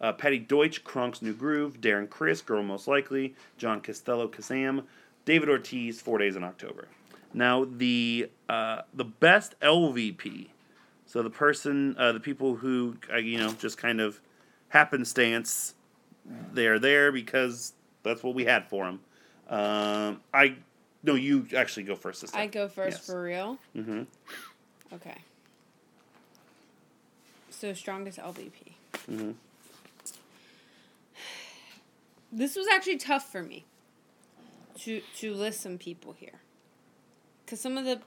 uh, 0.00 0.12
Patti 0.12 0.38
Deutsch, 0.38 0.82
Kronk's 0.84 1.22
New 1.22 1.34
Groove, 1.34 1.80
Darren 1.80 2.08
Criss, 2.08 2.40
Girl 2.40 2.62
Most 2.62 2.88
Likely, 2.88 3.34
John 3.58 3.80
Costello, 3.80 4.28
Kazam, 4.28 4.84
David 5.24 5.48
Ortiz, 5.48 6.00
Four 6.00 6.18
Days 6.18 6.36
in 6.36 6.44
October. 6.44 6.88
Now, 7.32 7.64
the 7.64 8.28
uh, 8.48 8.82
the 8.92 9.04
best 9.04 9.54
LVP, 9.60 10.48
so 11.06 11.22
the 11.22 11.30
person, 11.30 11.94
uh, 11.98 12.12
the 12.12 12.20
people 12.20 12.56
who, 12.56 12.96
uh, 13.12 13.16
you 13.18 13.38
know, 13.38 13.52
just 13.52 13.78
kind 13.78 14.00
of 14.00 14.20
happenstance, 14.70 15.74
they're 16.52 16.78
there 16.78 17.12
because 17.12 17.74
that's 18.02 18.22
what 18.22 18.34
we 18.34 18.44
had 18.44 18.66
for 18.66 18.86
them. 18.86 19.00
Um, 19.48 20.20
I, 20.32 20.56
no, 21.02 21.14
you 21.14 21.46
actually 21.56 21.84
go 21.84 21.94
first 21.94 22.20
this 22.22 22.30
time. 22.32 22.42
I 22.42 22.46
go 22.46 22.68
first 22.68 22.98
Yes. 22.98 23.06
for 23.06 23.22
real. 23.22 23.58
Mm-hmm. 23.76 24.02
Okay. 24.94 25.18
So 27.50 27.72
strongest 27.74 28.18
LVP. 28.18 28.72
Mhm. 29.10 29.34
This 32.32 32.56
was 32.56 32.66
actually 32.68 32.98
tough 32.98 33.30
for 33.30 33.42
me 33.42 33.64
to 34.80 35.00
to 35.18 35.34
list 35.34 35.60
some 35.60 35.78
people 35.78 36.12
here, 36.12 36.40
because 37.44 37.60
some 37.60 37.76
of 37.76 37.84
the 37.84 38.00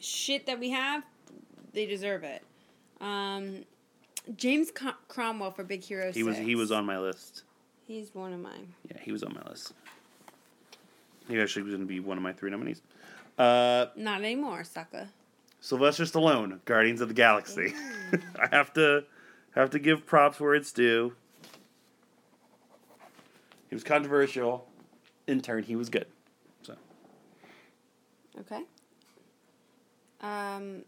shit 0.00 0.46
that 0.46 0.58
we 0.58 0.70
have, 0.70 1.04
they 1.72 1.86
deserve 1.86 2.24
it. 2.24 2.42
Um, 3.00 3.64
James 4.36 4.70
Cromwell 5.08 5.50
for 5.52 5.64
Big 5.64 5.82
Hero. 5.82 6.12
He 6.12 6.22
was 6.22 6.36
he 6.36 6.54
was 6.54 6.70
on 6.70 6.84
my 6.84 6.98
list. 6.98 7.44
He's 7.86 8.14
one 8.14 8.32
of 8.32 8.40
mine. 8.40 8.74
Yeah, 8.88 8.98
he 9.02 9.10
was 9.12 9.22
on 9.22 9.34
my 9.34 9.50
list. 9.50 9.72
He 11.28 11.40
actually 11.40 11.62
was 11.62 11.72
going 11.72 11.82
to 11.82 11.88
be 11.88 12.00
one 12.00 12.16
of 12.16 12.22
my 12.22 12.32
three 12.32 12.50
nominees. 12.50 12.82
Uh, 13.38 13.86
Not 13.96 14.20
anymore, 14.20 14.64
sucker. 14.64 15.08
Sylvester 15.60 16.04
Stallone, 16.04 16.58
Guardians 16.64 17.00
of 17.00 17.08
the 17.08 17.14
Galaxy. 17.14 17.74
I 18.38 18.48
have 18.54 18.72
to 18.74 19.04
have 19.54 19.70
to 19.70 19.78
give 19.78 20.06
props 20.06 20.40
where 20.40 20.54
it's 20.54 20.72
due. 20.72 21.14
He 23.70 23.76
was 23.76 23.84
controversial. 23.84 24.68
In 25.26 25.40
turn, 25.40 25.62
he 25.62 25.76
was 25.76 25.88
good. 25.88 26.06
So 26.62 26.74
Okay. 28.40 28.62
Um, 30.20 30.82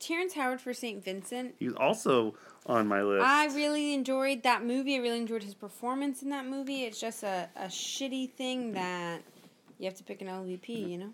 Terrence 0.00 0.32
Howard 0.32 0.60
for 0.60 0.72
St. 0.72 1.04
Vincent. 1.04 1.54
he 1.58 1.66
was 1.66 1.76
also 1.76 2.34
on 2.66 2.88
my 2.88 3.02
list. 3.02 3.24
I 3.24 3.46
really 3.54 3.92
enjoyed 3.92 4.42
that 4.42 4.64
movie. 4.64 4.96
I 4.96 4.98
really 4.98 5.18
enjoyed 5.18 5.42
his 5.42 5.54
performance 5.54 6.22
in 6.22 6.30
that 6.30 6.46
movie. 6.46 6.84
It's 6.84 6.98
just 6.98 7.22
a, 7.22 7.48
a 7.54 7.66
shitty 7.66 8.32
thing 8.32 8.72
that 8.72 9.20
you 9.78 9.84
have 9.84 9.94
to 9.96 10.04
pick 10.04 10.22
an 10.22 10.28
LVP, 10.28 10.68
you 10.90 10.98
know? 10.98 11.12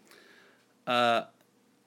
uh, 0.87 1.25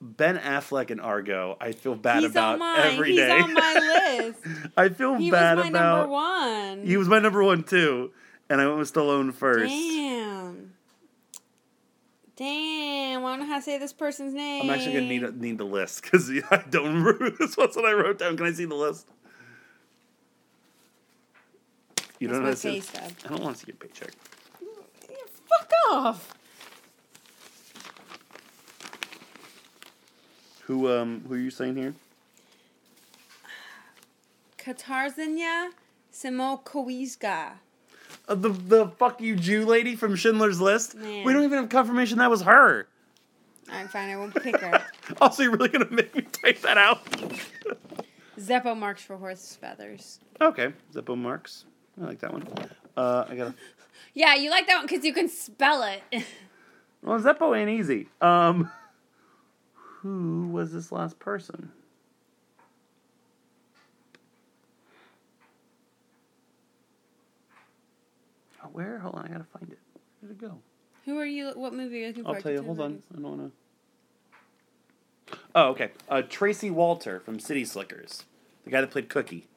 ben 0.01 0.37
Affleck 0.37 0.91
and 0.91 1.01
Argo. 1.01 1.57
I 1.59 1.71
feel 1.73 1.95
bad 1.95 2.23
He's 2.23 2.31
about 2.31 2.53
on 2.53 2.59
mine. 2.59 2.79
every 2.93 3.09
He's 3.11 3.17
day. 3.19 3.31
on 3.39 3.53
my 3.53 3.73
list. 4.19 4.39
I 4.77 4.89
feel 4.89 5.15
He 5.15 5.29
bad 5.31 5.57
was 5.57 5.65
my 5.65 5.69
about. 5.69 5.97
number 5.99 6.11
one. 6.11 6.85
He 6.85 6.97
was 6.97 7.07
my 7.07 7.19
number 7.19 7.43
one 7.43 7.63
too, 7.63 8.11
and 8.49 8.61
I 8.61 8.65
went 8.67 8.79
with 8.79 8.93
Stallone 8.93 9.33
first. 9.33 9.67
Damn. 9.69 10.73
Damn. 12.35 13.25
I 13.25 13.29
don't 13.31 13.39
know 13.41 13.45
how 13.47 13.57
to 13.57 13.61
say 13.61 13.77
this 13.77 13.91
person's 13.91 14.33
name. 14.33 14.63
I'm 14.63 14.69
actually 14.69 14.93
gonna 14.93 15.07
need 15.07 15.23
a, 15.23 15.31
need 15.33 15.57
the 15.57 15.65
list 15.65 16.03
because 16.03 16.29
I 16.51 16.63
don't 16.69 17.03
remember 17.03 17.29
this 17.39 17.57
was 17.57 17.75
that 17.75 17.83
I 17.85 17.91
wrote 17.91 18.19
down. 18.19 18.37
Can 18.37 18.45
I 18.45 18.51
see 18.53 18.65
the 18.65 18.75
list? 18.75 19.07
You 22.19 22.27
That's 22.27 22.37
don't 22.37 22.43
know 22.43 22.45
how 22.49 22.51
to 22.53 22.57
see 22.57 22.69
pay 22.71 22.79
stub. 22.79 23.11
I 23.25 23.27
don't 23.29 23.43
want 23.43 23.55
to 23.57 23.65
see 23.65 23.67
your 23.71 23.77
paycheck. 23.77 24.11
Fuck 25.49 25.71
off. 25.91 26.33
Who 30.69 30.87
um 30.87 31.23
who 31.27 31.33
are 31.33 31.37
you 31.39 31.49
saying 31.49 31.77
here? 31.77 31.95
Katarzynia 34.59 35.71
Simokowska. 36.13 37.53
Uh, 38.27 38.35
the 38.35 38.49
the 38.49 38.87
fuck 38.99 39.19
you 39.19 39.35
Jew 39.35 39.65
lady 39.65 39.95
from 39.95 40.15
Schindler's 40.15 40.61
List. 40.61 40.93
Man. 40.93 41.25
We 41.25 41.33
don't 41.33 41.43
even 41.43 41.57
have 41.57 41.69
confirmation 41.69 42.19
that 42.19 42.29
was 42.29 42.43
her. 42.43 42.87
Alright, 43.67 43.89
fine. 43.89 44.11
I 44.11 44.17
won't 44.17 44.35
pick 44.35 44.57
her. 44.61 44.83
Also, 45.19 45.41
you're 45.41 45.53
really 45.53 45.69
gonna 45.69 45.87
make 45.89 46.15
me 46.15 46.21
type 46.21 46.61
that 46.61 46.77
out? 46.77 47.03
Zeppo 48.39 48.77
Marx 48.77 49.01
for 49.01 49.17
horse 49.17 49.57
feathers. 49.59 50.19
okay, 50.39 50.71
Zippo 50.93 51.17
marks. 51.17 51.65
I 51.99 52.05
like 52.05 52.19
that 52.19 52.31
one. 52.31 52.47
Uh, 52.95 53.25
I 53.27 53.35
gotta. 53.35 53.55
Yeah, 54.13 54.35
you 54.35 54.51
like 54.51 54.67
that 54.67 54.77
one 54.77 54.85
because 54.85 55.03
you 55.03 55.13
can 55.13 55.27
spell 55.29 55.81
it. 55.81 56.23
Well, 57.01 57.19
Zeppo 57.19 57.57
ain't 57.57 57.69
easy. 57.69 58.07
Um, 58.21 58.69
who 60.01 60.47
was 60.51 60.71
this 60.71 60.91
last 60.91 61.19
person? 61.19 61.71
Oh, 68.63 68.69
where? 68.71 68.99
Hold 68.99 69.15
on, 69.15 69.25
I 69.25 69.27
gotta 69.27 69.43
find 69.43 69.71
it. 69.71 69.79
Where 70.21 70.31
did 70.31 70.41
it 70.41 70.49
go? 70.49 70.57
Who 71.05 71.17
are 71.17 71.25
you? 71.25 71.51
What 71.55 71.73
movie 71.73 71.97
are 71.97 71.99
you 71.99 72.07
looking 72.07 72.23
for? 72.23 72.35
I'll 72.35 72.41
tell 72.41 72.51
you. 72.51 72.63
Hold 72.63 72.79
on. 72.79 73.03
I 73.11 73.21
don't 73.21 73.23
wanna. 73.23 73.51
Oh, 75.55 75.69
okay. 75.69 75.91
Uh, 76.07 76.21
Tracy 76.21 76.71
Walter 76.71 77.19
from 77.19 77.39
City 77.39 77.65
Slickers, 77.65 78.23
the 78.63 78.71
guy 78.71 78.81
that 78.81 78.91
played 78.91 79.09
Cookie. 79.09 79.47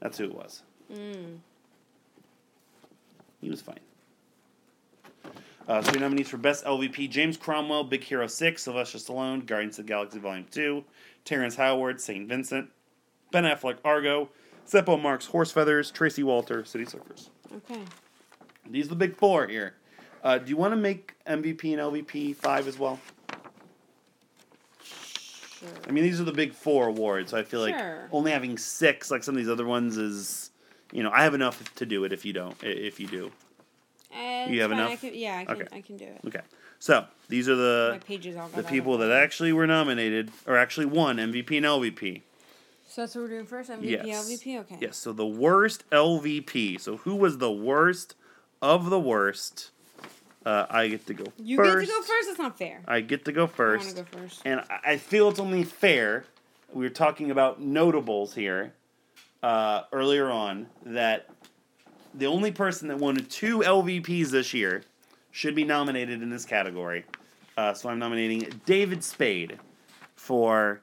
That's 0.00 0.18
who 0.18 0.24
it 0.24 0.34
was. 0.34 0.62
Mm. 0.92 1.38
He 3.40 3.50
was 3.50 3.60
fine. 3.60 3.80
Uh, 5.68 5.82
three 5.82 6.00
nominees 6.00 6.28
for 6.28 6.36
Best 6.36 6.64
LVP 6.64 7.08
James 7.10 7.36
Cromwell, 7.36 7.84
Big 7.84 8.02
Hero 8.02 8.26
6, 8.26 8.62
Sylvester 8.62 8.98
Stallone, 8.98 9.46
Guardians 9.46 9.78
of 9.78 9.86
the 9.86 9.88
Galaxy 9.88 10.18
Volume 10.18 10.46
2, 10.50 10.84
Terrence 11.24 11.56
Howard, 11.56 12.00
St. 12.00 12.28
Vincent, 12.28 12.70
Ben 13.30 13.44
Affleck, 13.44 13.76
Argo, 13.84 14.30
Zeppo 14.66 15.00
Marx, 15.00 15.26
Horse 15.26 15.52
Feathers, 15.52 15.90
Tracy 15.90 16.22
Walter, 16.22 16.64
City 16.64 16.84
Slickers. 16.84 17.30
Okay. 17.54 17.80
These 18.68 18.86
are 18.86 18.90
the 18.90 18.96
big 18.96 19.16
four 19.16 19.46
here. 19.46 19.74
Uh, 20.22 20.38
do 20.38 20.50
you 20.50 20.56
want 20.56 20.72
to 20.72 20.76
make 20.76 21.14
MVP 21.26 21.72
and 21.72 21.80
LVP 21.80 22.36
five 22.36 22.68
as 22.68 22.78
well? 22.78 22.98
Sure. 24.84 25.68
I 25.88 25.90
mean, 25.90 26.04
these 26.04 26.20
are 26.20 26.24
the 26.24 26.32
big 26.32 26.54
four 26.54 26.88
awards. 26.88 27.32
So 27.32 27.38
I 27.38 27.42
feel 27.42 27.60
like 27.60 27.74
only 28.12 28.30
having 28.30 28.56
six, 28.58 29.10
like 29.10 29.22
some 29.22 29.34
of 29.34 29.38
these 29.38 29.48
other 29.48 29.66
ones, 29.66 29.96
is 29.96 30.50
you 30.92 31.02
know 31.02 31.10
I 31.10 31.24
have 31.24 31.34
enough 31.34 31.74
to 31.76 31.86
do 31.86 32.04
it. 32.04 32.12
If 32.12 32.24
you 32.24 32.32
don't, 32.32 32.56
if 32.62 33.00
you 33.00 33.06
do, 33.06 33.32
Uh, 34.14 34.50
You 34.50 34.60
have 34.62 34.70
fine, 34.70 34.80
I 34.80 34.86
enough? 34.88 35.00
can, 35.00 35.14
yeah, 35.14 35.38
I 35.38 35.44
can. 35.44 35.56
Okay. 35.62 35.76
I 35.76 35.80
can 35.80 35.96
do 35.96 36.04
it. 36.04 36.20
okay. 36.26 36.40
So 36.78 37.04
these 37.28 37.48
are 37.48 37.54
the 37.56 38.00
the 38.54 38.62
people 38.62 38.98
that 38.98 39.10
actually 39.12 39.52
were 39.52 39.66
nominated, 39.66 40.30
or 40.46 40.56
actually 40.56 40.86
won 40.86 41.16
MVP 41.18 41.56
and 41.58 41.66
LVP. 41.66 42.22
So 42.88 43.02
that's 43.02 43.14
what 43.14 43.22
we're 43.22 43.28
doing 43.28 43.46
first. 43.46 43.70
MVP, 43.70 43.82
Yes. 44.06 44.28
LVP. 44.28 44.58
Okay. 44.60 44.78
Yes. 44.80 44.96
So 44.96 45.12
the 45.12 45.26
worst 45.26 45.88
LVP. 45.90 46.80
So 46.80 46.96
who 46.98 47.14
was 47.14 47.38
the 47.38 47.52
worst 47.52 48.14
of 48.62 48.90
the 48.90 48.98
worst? 48.98 49.70
Uh, 50.44 50.64
I 50.70 50.88
get 50.88 51.06
to 51.06 51.14
go 51.14 51.24
You 51.38 51.58
first. 51.58 51.86
get 51.86 51.92
to 51.94 52.00
go 52.00 52.02
first. 52.06 52.28
That's 52.28 52.38
not 52.38 52.56
fair. 52.58 52.80
I 52.88 53.00
get 53.02 53.26
to 53.26 53.32
go 53.32 53.44
I 53.44 53.46
first. 53.46 53.84
want 53.94 54.08
to 54.08 54.16
go 54.16 54.22
first. 54.22 54.40
And 54.46 54.60
I- 54.70 54.80
I 54.92 54.96
feel 54.96 55.28
it's 55.28 55.38
only 55.38 55.64
fair. 55.64 56.24
We 56.72 56.82
were 56.84 56.88
talking 56.90 57.30
about 57.30 57.60
notables 57.60 58.34
here 58.34 58.72
uh, 59.42 59.82
earlier 59.92 60.30
on 60.30 60.66
that 60.84 61.28
the 62.14 62.26
only 62.26 62.50
person 62.52 62.88
that 62.88 62.98
won 62.98 63.16
two 63.16 63.58
LVPs 63.60 64.30
this 64.30 64.52
year 64.54 64.82
should 65.30 65.54
be 65.54 65.64
nominated 65.64 66.22
in 66.22 66.30
this 66.30 66.44
category. 66.44 67.04
Uh, 67.56 67.74
so 67.74 67.88
I'm 67.88 67.98
nominating 67.98 68.60
David 68.66 69.04
Spade 69.04 69.58
for 70.16 70.80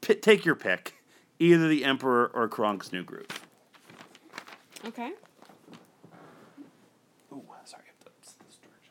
p- 0.00 0.14
take 0.14 0.44
your 0.44 0.54
pick, 0.54 0.94
either 1.38 1.68
the 1.68 1.84
Emperor 1.84 2.30
or 2.34 2.48
Kronk's 2.48 2.92
New 2.92 3.02
Groove. 3.02 3.26
Okay. 4.86 5.12
Oh, 7.32 7.42
sorry, 7.64 7.84
that's 8.04 8.32
the 8.32 8.44
storage. 8.50 8.90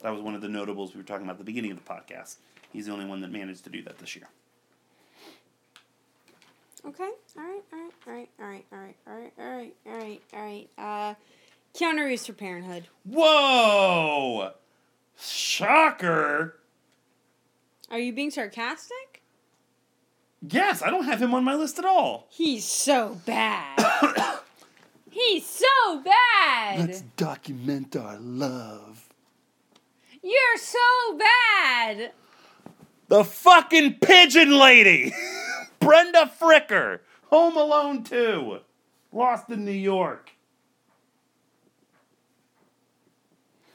That 0.00 0.10
was 0.10 0.20
one 0.20 0.34
of 0.34 0.40
the 0.40 0.48
notables 0.48 0.94
we 0.94 1.00
were 1.00 1.06
talking 1.06 1.24
about 1.24 1.32
at 1.34 1.38
the 1.38 1.44
beginning 1.44 1.72
of 1.72 1.78
the 1.78 1.90
podcast. 1.90 2.36
He's 2.72 2.86
the 2.86 2.92
only 2.92 3.06
one 3.06 3.20
that 3.22 3.30
managed 3.32 3.64
to 3.64 3.70
do 3.70 3.82
that 3.82 3.98
this 3.98 4.14
year. 4.16 4.28
Okay. 6.88 7.10
All 7.36 7.42
right. 7.44 7.62
All 7.72 7.78
right. 7.78 7.92
All 8.06 8.12
right. 8.14 8.28
All 8.40 8.46
right. 8.46 8.64
All 8.72 8.78
right. 8.78 8.94
All 9.06 9.14
right. 9.16 9.32
All 9.38 9.46
right. 9.46 9.74
All 9.86 9.98
right. 9.98 10.20
All 10.32 10.40
right. 10.40 10.68
Uh, 10.78 11.14
Keanu 11.74 12.06
Reeves 12.06 12.26
for 12.26 12.32
Parenthood. 12.32 12.86
Whoa! 13.04 14.52
Shocker! 15.18 16.58
Are 17.90 17.98
you 17.98 18.12
being 18.12 18.30
sarcastic? 18.30 19.22
Yes, 20.48 20.80
I 20.82 20.90
don't 20.90 21.04
have 21.04 21.20
him 21.20 21.34
on 21.34 21.44
my 21.44 21.54
list 21.54 21.78
at 21.78 21.84
all. 21.84 22.28
He's 22.30 22.64
so 22.64 23.20
bad. 23.26 23.78
He's 25.10 25.46
so 25.46 26.02
bad. 26.02 26.88
Let's 26.88 27.02
document 27.16 27.96
our 27.96 28.18
love. 28.18 29.08
You're 30.22 30.58
so 30.58 31.18
bad. 31.18 32.12
The 33.08 33.24
fucking 33.24 33.94
pigeon 34.00 34.58
lady! 34.58 35.12
Brenda 35.80 36.30
Fricker! 36.40 37.00
Home 37.30 37.56
Alone 37.56 38.02
2! 38.04 38.58
Lost 39.12 39.50
in 39.50 39.64
New 39.64 39.70
York. 39.72 40.30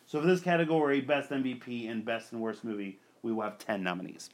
So 0.05 0.19
for 0.19 0.27
this 0.27 0.41
category, 0.41 0.99
best 1.01 1.29
MVP 1.29 1.89
and 1.89 2.03
best 2.03 2.33
and 2.33 2.41
worst 2.41 2.63
movie, 2.63 2.99
we 3.23 3.31
will 3.31 3.43
have 3.43 3.57
ten 3.57 3.81
nominees, 3.81 4.29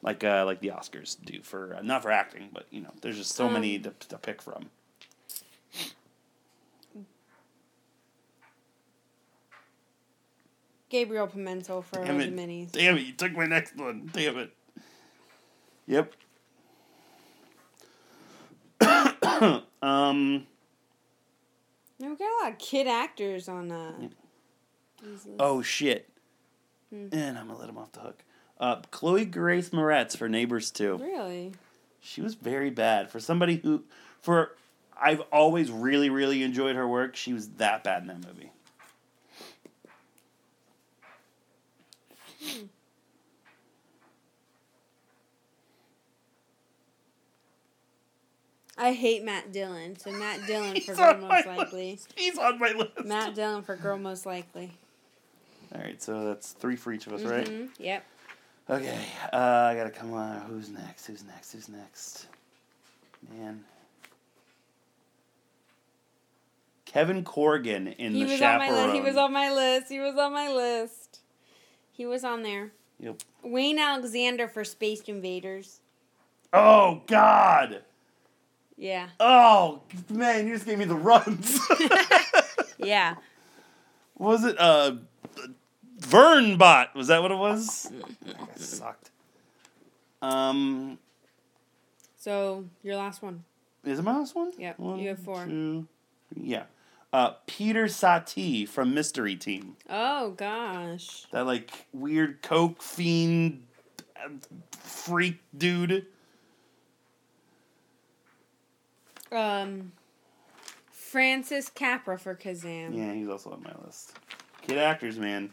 like 0.00 0.24
uh, 0.24 0.44
like 0.46 0.60
the 0.60 0.68
Oscars 0.68 1.22
do 1.22 1.42
for 1.42 1.76
uh, 1.76 1.82
not 1.82 2.02
for 2.02 2.10
acting, 2.10 2.48
but 2.50 2.64
you 2.70 2.80
know, 2.80 2.90
there's 3.02 3.18
just 3.18 3.34
so 3.34 3.46
Um, 3.46 3.52
many 3.52 3.78
to, 3.78 3.90
to 4.08 4.16
pick 4.16 4.40
from. 4.40 4.70
Gabriel 10.88 11.26
Pimentel 11.26 11.82
for 11.84 12.04
Damn 12.04 12.18
the 12.18 12.24
it! 12.24 12.36
minis. 12.36 12.72
Damn 12.72 12.96
it! 12.98 13.02
You 13.06 13.12
took 13.12 13.32
my 13.32 13.46
next 13.46 13.76
one. 13.76 14.10
Damn 14.12 14.38
it. 14.38 14.52
Yep. 15.86 16.12
um. 19.82 20.46
No, 21.98 22.10
we 22.10 22.16
got 22.16 22.24
a 22.24 22.38
lot 22.44 22.52
of 22.52 22.58
kid 22.58 22.86
actors 22.86 23.48
on 23.48 23.70
uh. 23.70 23.92
lists. 25.02 25.28
Oh 25.38 25.62
shit. 25.62 26.08
Hmm. 26.90 27.08
And 27.12 27.38
I'm 27.38 27.48
gonna 27.48 27.58
let 27.58 27.68
him 27.68 27.78
off 27.78 27.92
the 27.92 28.00
hook. 28.00 28.24
Uh, 28.60 28.76
Chloe 28.90 29.24
Grace 29.24 29.70
Moretz 29.70 30.16
for 30.16 30.28
Neighbors 30.28 30.70
2. 30.70 30.98
Really? 30.98 31.52
She 32.00 32.20
was 32.20 32.34
very 32.34 32.70
bad 32.70 33.10
for 33.10 33.18
somebody 33.18 33.56
who, 33.56 33.82
for 34.20 34.56
I've 35.00 35.22
always 35.32 35.70
really 35.70 36.10
really 36.10 36.42
enjoyed 36.42 36.76
her 36.76 36.86
work. 36.86 37.16
She 37.16 37.32
was 37.32 37.48
that 37.50 37.82
bad 37.84 38.02
in 38.02 38.08
that 38.08 38.24
movie. 38.26 38.52
I 48.82 48.92
hate 48.92 49.22
Matt 49.22 49.52
Dillon, 49.52 49.96
so 49.96 50.10
Matt 50.10 50.44
Dillon 50.46 50.74
for 50.80 50.92
He's 50.92 50.96
girl 50.96 51.10
on 51.14 51.20
my 51.20 51.28
most 51.36 51.46
likely. 51.46 51.90
list. 51.92 52.12
He's 52.16 52.36
on 52.36 52.58
my 52.58 52.72
list. 52.72 53.04
Matt 53.04 53.34
Dillon 53.36 53.62
for 53.62 53.76
girl 53.76 53.96
most 53.96 54.26
likely. 54.26 54.72
All 55.74 55.80
right, 55.80 56.02
so 56.02 56.24
that's 56.26 56.50
three 56.50 56.74
for 56.76 56.92
each 56.92 57.06
of 57.06 57.12
us, 57.12 57.22
right? 57.22 57.46
Mhm, 57.46 57.68
Yep. 57.78 58.04
Okay, 58.70 59.04
uh, 59.32 59.36
I 59.36 59.74
gotta 59.76 59.90
come 59.90 60.12
on. 60.14 60.40
Who's 60.42 60.68
next? 60.68 61.06
Who's 61.06 61.22
next? 61.24 61.52
Who's 61.52 61.68
next? 61.68 62.26
Man. 63.30 63.64
Kevin 66.84 67.24
Corrigan 67.24 67.86
in 67.88 68.12
He 68.14 68.24
the 68.24 68.30
was 68.32 68.42
on 68.42 68.58
my 68.58 68.66
chaperone. 68.66 68.82
list. 68.90 68.94
He 68.94 69.00
was 69.00 69.16
on 69.16 69.32
my 69.32 69.50
list. 69.52 69.88
He 69.90 69.98
was 70.00 70.16
on 70.18 70.32
my 70.32 70.48
list. 70.52 71.20
He 71.92 72.04
was 72.06 72.24
on 72.24 72.42
there. 72.42 72.72
Yep. 73.00 73.22
Wayne 73.42 73.78
Alexander 73.78 74.46
for 74.48 74.64
Space 74.64 75.02
Invaders. 75.02 75.80
Oh 76.52 77.02
God! 77.06 77.82
Yeah. 78.82 79.06
Oh 79.20 79.82
man, 80.10 80.48
you 80.48 80.54
just 80.54 80.66
gave 80.66 80.76
me 80.76 80.84
the 80.86 80.96
runs. 80.96 81.60
Yeah. 82.78 83.14
was 84.18 84.44
it? 84.44 84.56
Uh, 84.58 84.96
Vernbot. 86.00 86.92
Was 86.96 87.06
that 87.06 87.22
what 87.22 87.30
it 87.30 87.38
was? 87.38 87.92
that 88.26 88.58
sucked. 88.58 89.10
Um, 90.20 90.98
So 92.16 92.64
your 92.82 92.96
last 92.96 93.22
one. 93.22 93.44
is 93.84 94.00
it 94.00 94.02
my 94.02 94.18
last 94.18 94.34
one? 94.34 94.50
Yeah. 94.58 94.72
One, 94.78 94.98
you 94.98 95.10
have 95.10 95.20
four. 95.20 95.44
two, 95.44 95.86
yeah. 96.34 96.64
Uh, 97.12 97.34
Peter 97.46 97.84
Satie 97.84 98.66
from 98.66 98.94
Mystery 98.94 99.36
Team. 99.36 99.76
Oh 99.88 100.30
gosh. 100.30 101.26
That 101.30 101.46
like 101.46 101.86
weird 101.92 102.42
coke 102.42 102.82
fiend 102.82 103.62
uh, 104.16 104.28
freak 104.72 105.38
dude. 105.56 106.06
Um. 109.32 109.92
Francis 110.90 111.68
Capra 111.68 112.18
for 112.18 112.34
Kazam. 112.34 112.96
Yeah, 112.96 113.12
he's 113.12 113.28
also 113.28 113.50
on 113.52 113.62
my 113.62 113.72
list. 113.84 114.12
Kid 114.66 114.78
actors, 114.78 115.18
man. 115.18 115.50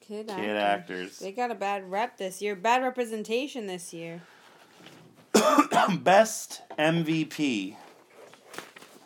Kid, 0.00 0.28
Kid 0.28 0.30
actor. 0.30 0.56
actors. 0.58 1.18
They 1.18 1.32
got 1.32 1.50
a 1.50 1.54
bad 1.54 1.90
rep 1.90 2.16
this 2.16 2.40
year. 2.40 2.56
Bad 2.56 2.82
representation 2.82 3.66
this 3.66 3.92
year. 3.92 4.22
best 6.00 6.62
MVP. 6.78 7.76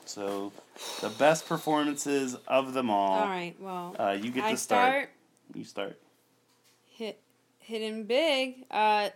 So, 0.05 0.53
the 1.01 1.09
best 1.09 1.49
performances 1.49 2.37
of 2.47 2.73
them 2.75 2.89
all. 2.91 3.19
All 3.23 3.27
right. 3.29 3.55
Well, 3.59 3.97
Uh, 3.99 4.17
you 4.21 4.31
get 4.31 4.45
I 4.45 4.53
to 4.53 4.57
start. 4.57 4.93
start 4.93 5.11
You 5.55 5.65
start. 5.65 6.01
hit 6.93 7.21
hitting 7.59 8.05
big. 8.05 8.65
Uh. 8.71 9.09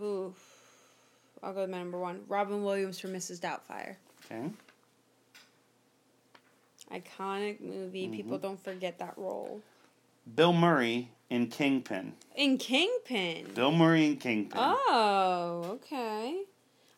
Ooh. 0.00 0.34
I'll 1.42 1.52
go 1.54 1.62
with 1.62 1.70
my 1.70 1.78
number 1.78 1.98
one. 1.98 2.20
Robin 2.28 2.62
Williams 2.62 2.98
for 2.98 3.08
Mrs. 3.08 3.40
Doubtfire. 3.40 3.96
Okay. 4.26 4.50
Iconic 6.92 7.60
movie. 7.60 8.04
Mm-hmm. 8.06 8.14
People 8.14 8.38
don't 8.38 8.62
forget 8.62 8.98
that 8.98 9.14
role. 9.16 9.60
Bill 10.34 10.52
Murray 10.52 11.10
in 11.30 11.46
Kingpin. 11.46 12.12
In 12.36 12.58
Kingpin. 12.58 13.46
Bill 13.54 13.72
Murray 13.72 14.06
in 14.06 14.16
Kingpin. 14.16 14.58
Oh, 14.60 15.62
okay. 15.82 16.42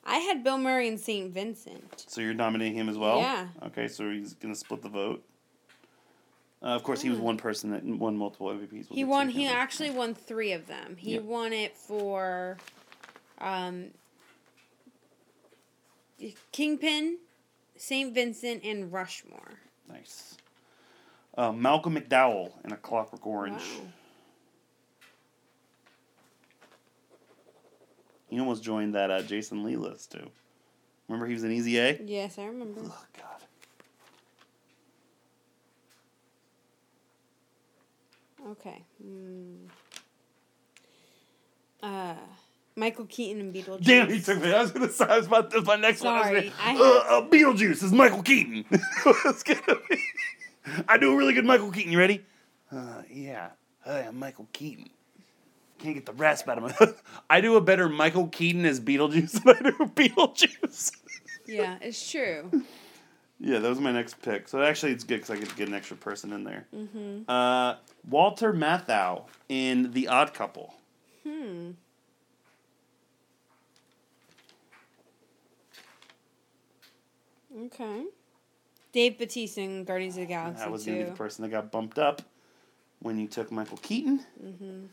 I 0.04 0.16
had 0.18 0.42
Bill 0.42 0.58
Murray 0.58 0.88
in 0.88 0.98
St. 0.98 1.32
Vincent. 1.32 2.04
So 2.08 2.20
you're 2.20 2.34
nominating 2.34 2.74
him 2.76 2.88
as 2.88 2.98
well? 2.98 3.18
Yeah. 3.18 3.48
Okay, 3.66 3.86
so 3.86 4.10
he's 4.10 4.34
gonna 4.34 4.56
split 4.56 4.82
the 4.82 4.88
vote. 4.88 5.24
Uh, 6.62 6.66
of 6.66 6.82
course, 6.84 7.00
he 7.02 7.10
was 7.10 7.18
one 7.18 7.36
person 7.36 7.70
that 7.70 7.84
won 7.84 8.16
multiple 8.16 8.48
MVPs. 8.48 8.88
We'll 8.88 8.96
He 8.96 9.04
won. 9.04 9.28
He 9.28 9.46
actually 9.46 9.90
won 9.90 10.14
three 10.14 10.52
of 10.52 10.66
them. 10.66 10.96
He 10.96 11.14
Yeah. 11.14 11.20
won 11.20 11.52
it 11.52 11.76
for, 11.76 12.56
um, 13.38 13.90
Kingpin, 16.52 17.18
Saint 17.76 18.14
Vincent, 18.14 18.62
and 18.64 18.92
Rushmore. 18.92 19.52
Nice. 19.88 20.36
Uh, 21.36 21.52
Malcolm 21.52 21.96
McDowell 21.96 22.52
in 22.64 22.72
A 22.72 22.76
Clockwork 22.76 23.26
Orange. 23.26 23.62
Wow. 23.62 23.86
He 28.28 28.40
almost 28.40 28.62
joined 28.62 28.94
that 28.94 29.10
uh, 29.10 29.22
Jason 29.22 29.62
Lee 29.62 29.76
list 29.76 30.12
too. 30.12 30.30
Remember 31.08 31.26
he 31.26 31.34
was 31.34 31.44
in 31.44 31.52
Easy 31.52 31.78
A. 31.78 32.00
Yes, 32.02 32.38
I 32.38 32.46
remember. 32.46 32.80
Oh 32.84 33.04
God. 33.18 33.42
Okay. 38.52 38.82
Hmm. 39.02 39.66
Uh, 41.82 42.14
Michael 42.76 43.06
Keaton 43.06 43.40
and 43.40 43.54
Beetlejuice. 43.54 43.84
Damn, 43.84 44.10
he 44.10 44.20
took 44.20 44.40
me. 44.40 44.52
I 44.52 44.62
was 44.62 44.70
gonna 44.72 44.88
say 44.88 45.04
I 45.04 45.18
was 45.18 45.26
about 45.26 45.50
this. 45.50 45.64
My 45.64 45.76
next 45.76 46.02
one. 46.02 46.14
I 46.14 46.18
was 46.18 46.26
Sorry, 46.26 46.52
gonna, 46.74 46.82
uh, 46.82 47.18
uh, 47.18 47.28
Beetlejuice 47.28 47.82
is 47.82 47.92
Michael 47.92 48.22
Keaton. 48.22 48.64
it's 48.70 49.42
gonna 49.42 49.78
be. 49.90 50.02
I 50.88 50.96
do 50.96 51.12
a 51.12 51.16
really 51.16 51.34
good 51.34 51.44
Michael 51.44 51.70
Keaton. 51.70 51.92
You 51.92 51.98
ready? 51.98 52.24
Uh, 52.70 53.02
yeah. 53.10 53.50
Hi, 53.84 54.00
I'm 54.00 54.18
Michael 54.18 54.48
Keaton. 54.52 54.88
Can't 55.78 55.94
get 55.94 56.06
the 56.06 56.12
rasp 56.12 56.48
out 56.48 56.58
of 56.58 56.80
my. 56.80 56.92
I 57.30 57.40
do 57.40 57.56
a 57.56 57.60
better 57.60 57.88
Michael 57.88 58.28
Keaton 58.28 58.64
as 58.64 58.80
Beetlejuice 58.80 59.32
than 59.44 59.56
I 59.56 59.70
do 59.70 59.86
Beetlejuice. 59.94 60.92
Yeah, 61.46 61.76
it's 61.80 62.10
true. 62.10 62.64
yeah, 63.40 63.58
that 63.58 63.68
was 63.68 63.80
my 63.80 63.92
next 63.92 64.22
pick. 64.22 64.48
So 64.48 64.62
actually, 64.62 64.92
it's 64.92 65.04
good 65.04 65.16
because 65.16 65.30
I 65.30 65.36
get 65.36 65.48
to 65.50 65.56
get 65.56 65.68
an 65.68 65.74
extra 65.74 65.96
person 65.96 66.32
in 66.32 66.44
there. 66.44 66.66
Mm-hmm. 66.74 67.28
Uh, 67.28 67.74
Walter 68.08 68.52
Matthau 68.54 69.24
in 69.48 69.92
The 69.92 70.08
Odd 70.08 70.32
Couple. 70.32 70.72
Hmm. 71.26 71.72
Okay. 77.66 78.04
Dave 78.92 79.18
Batista 79.18 79.62
in 79.62 79.84
Guardians 79.84 80.16
of 80.16 80.20
the 80.20 80.26
Galaxy 80.26 80.60
That 80.60 80.70
was 80.70 80.84
going 80.84 80.98
to 80.98 81.04
be 81.04 81.10
the 81.10 81.16
person 81.16 81.42
that 81.42 81.48
got 81.50 81.70
bumped 81.70 81.98
up 81.98 82.22
when 83.00 83.18
you 83.18 83.26
took 83.26 83.50
Michael 83.50 83.78
Keaton. 83.78 84.20
Mm-hmm. 84.42 84.84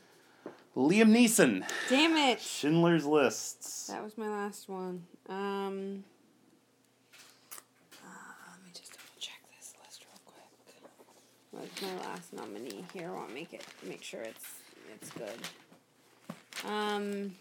Liam 0.75 1.09
Neeson, 1.09 1.67
Damn 1.89 2.15
it! 2.15 2.39
Schindler's 2.39 3.05
Lists. 3.05 3.87
That 3.87 4.03
was 4.03 4.17
my 4.17 4.29
last 4.29 4.69
one. 4.69 5.03
Um. 5.27 6.03
uh, 8.01 8.51
let 8.51 8.63
me 8.63 8.71
just 8.73 8.93
double 8.93 9.19
check 9.19 9.41
this 9.57 9.73
list 9.83 10.05
real 10.05 10.21
quick. 10.25 10.47
What's 11.51 11.81
my 11.81 12.09
last 12.09 12.31
nominee 12.33 12.85
here? 12.93 13.09
I 13.09 13.15
want 13.15 13.29
to 13.29 13.35
make 13.35 13.51
it 13.53 13.65
make 13.83 14.03
sure 14.03 14.21
it's 14.21 14.45
it's 14.93 15.09
good. 15.11 15.37
Um. 16.65 17.35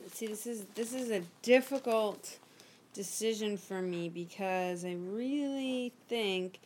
let's 0.00 0.16
See, 0.18 0.26
this 0.26 0.46
is 0.46 0.66
this 0.74 0.92
is 0.92 1.10
a 1.10 1.22
difficult 1.40 2.38
decision 2.94 3.56
for 3.56 3.80
me 3.82 4.08
because 4.08 4.84
I 4.84 4.92
really 4.94 5.92
think 6.08 6.60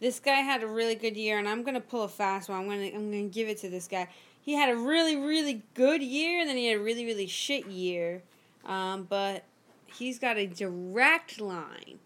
this 0.00 0.20
guy 0.20 0.36
had 0.40 0.62
a 0.62 0.66
really 0.66 0.94
good 0.94 1.16
year, 1.16 1.38
and 1.38 1.48
I'm 1.48 1.62
gonna 1.62 1.80
pull 1.80 2.02
a 2.04 2.08
fast 2.08 2.48
one. 2.48 2.58
I'm 2.60 2.68
gonna 2.68 2.86
I'm 2.94 3.10
gonna 3.10 3.24
give 3.28 3.48
it 3.48 3.58
to 3.58 3.68
this 3.68 3.88
guy. 3.88 4.08
He 4.42 4.54
had 4.54 4.70
a 4.70 4.76
really 4.76 5.16
really 5.16 5.62
good 5.74 6.02
year, 6.02 6.40
and 6.40 6.48
then 6.48 6.56
he 6.56 6.66
had 6.68 6.78
a 6.78 6.82
really 6.82 7.04
really 7.04 7.26
shit 7.26 7.66
year. 7.66 8.22
Um, 8.64 9.04
but 9.08 9.44
he's 9.86 10.18
got 10.18 10.36
a 10.36 10.46
direct 10.46 11.40
line 11.40 11.98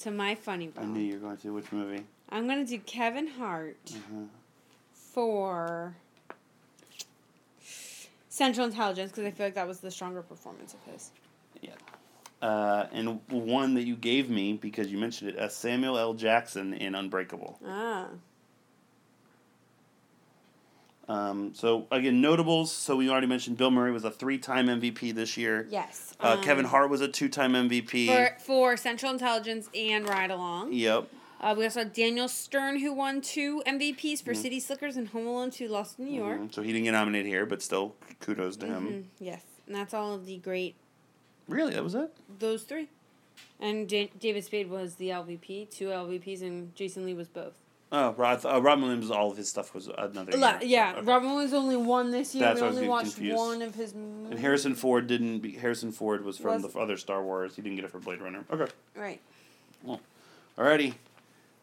to 0.00 0.10
my 0.10 0.34
funny 0.34 0.68
bone. 0.68 0.84
I 0.84 0.86
knew 0.88 1.00
you 1.00 1.14
were 1.14 1.20
going 1.20 1.36
to. 1.38 1.52
Which 1.52 1.70
movie? 1.72 2.04
I'm 2.30 2.46
gonna 2.48 2.64
do 2.64 2.78
Kevin 2.78 3.26
Hart 3.28 3.76
Uh-huh. 3.90 4.24
for 4.92 5.94
Central 8.28 8.66
Intelligence 8.66 9.10
because 9.12 9.24
I 9.24 9.30
feel 9.30 9.46
like 9.46 9.54
that 9.54 9.68
was 9.68 9.78
the 9.80 9.90
stronger 9.90 10.22
performance 10.22 10.74
of 10.74 10.82
his. 10.92 11.10
Yeah. 11.60 11.70
Uh, 12.42 12.86
and 12.92 13.20
one 13.30 13.74
that 13.74 13.84
you 13.84 13.96
gave 13.96 14.28
me 14.28 14.52
because 14.52 14.90
you 14.92 14.98
mentioned 14.98 15.30
it, 15.30 15.38
uh, 15.38 15.48
Samuel 15.48 15.96
L. 15.98 16.12
Jackson 16.14 16.74
in 16.74 16.94
Unbreakable. 16.94 17.58
Ah, 17.66 18.08
Um, 21.06 21.52
so 21.54 21.86
again, 21.90 22.20
notables. 22.22 22.72
So 22.72 22.96
we 22.96 23.10
already 23.10 23.26
mentioned 23.26 23.58
Bill 23.58 23.70
Murray 23.70 23.92
was 23.92 24.04
a 24.04 24.10
three-time 24.10 24.66
MVP 24.68 25.14
this 25.14 25.36
year. 25.36 25.66
yes. 25.70 26.14
Uh, 26.20 26.36
Um, 26.38 26.42
Kevin 26.42 26.64
Hart 26.64 26.88
was 26.90 27.02
a 27.02 27.08
two-time 27.08 27.52
MVP. 27.54 28.06
for 28.06 28.36
for 28.40 28.76
Central 28.78 29.12
Intelligence 29.12 29.68
and 29.74 30.08
Ride 30.08 30.30
Along. 30.30 30.72
Yep. 30.72 31.08
Uh, 31.40 31.54
we 31.58 31.64
also 31.64 31.80
had 31.80 31.92
Daniel 31.92 32.26
Stern, 32.26 32.78
who 32.80 32.90
won 32.94 33.20
two 33.20 33.62
MVPs 33.66 34.20
Mm-hmm. 34.20 34.24
for 34.24 34.34
City 34.34 34.58
Slickers 34.60 34.96
and 34.96 35.08
Home 35.08 35.26
Alone 35.26 35.50
2 35.50 35.68
Lost 35.68 35.98
in 35.98 36.06
New 36.06 36.14
York. 36.18 36.40
Mhm. 36.40 36.54
So 36.54 36.62
he 36.62 36.72
didn't 36.72 36.84
get 36.84 36.92
nominated 36.92 37.26
here, 37.26 37.44
but 37.44 37.60
still, 37.60 37.96
kudos 38.20 38.56
to 38.58 38.66
him. 38.66 38.86
Mhm, 38.88 39.04
Yes, 39.26 39.42
and 39.66 39.76
that's 39.76 39.92
all 39.92 40.14
of 40.14 40.24
the 40.24 40.38
great, 40.38 40.74
Really, 41.48 41.74
that 41.74 41.84
was 41.84 41.94
it. 41.94 42.14
those 42.38 42.62
three. 42.62 42.88
And 43.60 43.88
Da- 43.88 44.10
David 44.18 44.44
Spade 44.44 44.68
was 44.70 44.96
the 44.96 45.08
LVP, 45.10 45.70
two 45.70 45.86
LVPs, 45.88 46.42
and 46.42 46.74
Jason 46.74 47.04
Lee 47.06 47.14
was 47.14 47.28
both. 47.28 47.52
Oh, 47.92 48.12
Rod, 48.12 48.44
uh, 48.44 48.60
Robin 48.60 48.82
Williams, 48.84 49.10
all 49.10 49.30
of 49.30 49.36
his 49.36 49.48
stuff 49.48 49.72
was 49.74 49.86
another. 49.86 50.32
La- 50.36 50.58
year. 50.58 50.60
yeah, 50.64 50.92
Okay. 50.96 51.02
Robin 51.06 51.30
Williams 51.30 51.52
only 51.54 51.76
won 51.76 52.10
this 52.10 52.34
year. 52.34 52.44
That's 52.44 52.60
we 52.60 52.66
I 52.66 52.70
only 52.70 52.88
watched 52.88 53.14
confused. 53.14 53.36
one 53.36 53.62
of 53.62 53.74
his 53.74 53.94
movies. 53.94 54.30
And 54.32 54.40
Harrison 54.40 54.74
Ford 54.74 55.06
didn't. 55.06 55.38
Be, 55.40 55.52
Harrison 55.52 55.92
Ford 55.92 56.24
was 56.24 56.36
from 56.36 56.62
Was- 56.62 56.72
the 56.72 56.78
other 56.78 56.96
Star 56.96 57.22
Wars. 57.22 57.54
He 57.54 57.62
didn't 57.62 57.76
get 57.76 57.84
it 57.84 57.90
for 57.92 58.00
Blade 58.00 58.20
Runner. 58.20 58.44
Okay. 58.50 58.70
Right. 58.96 59.20
Well, 59.84 60.00
alrighty. 60.58 60.94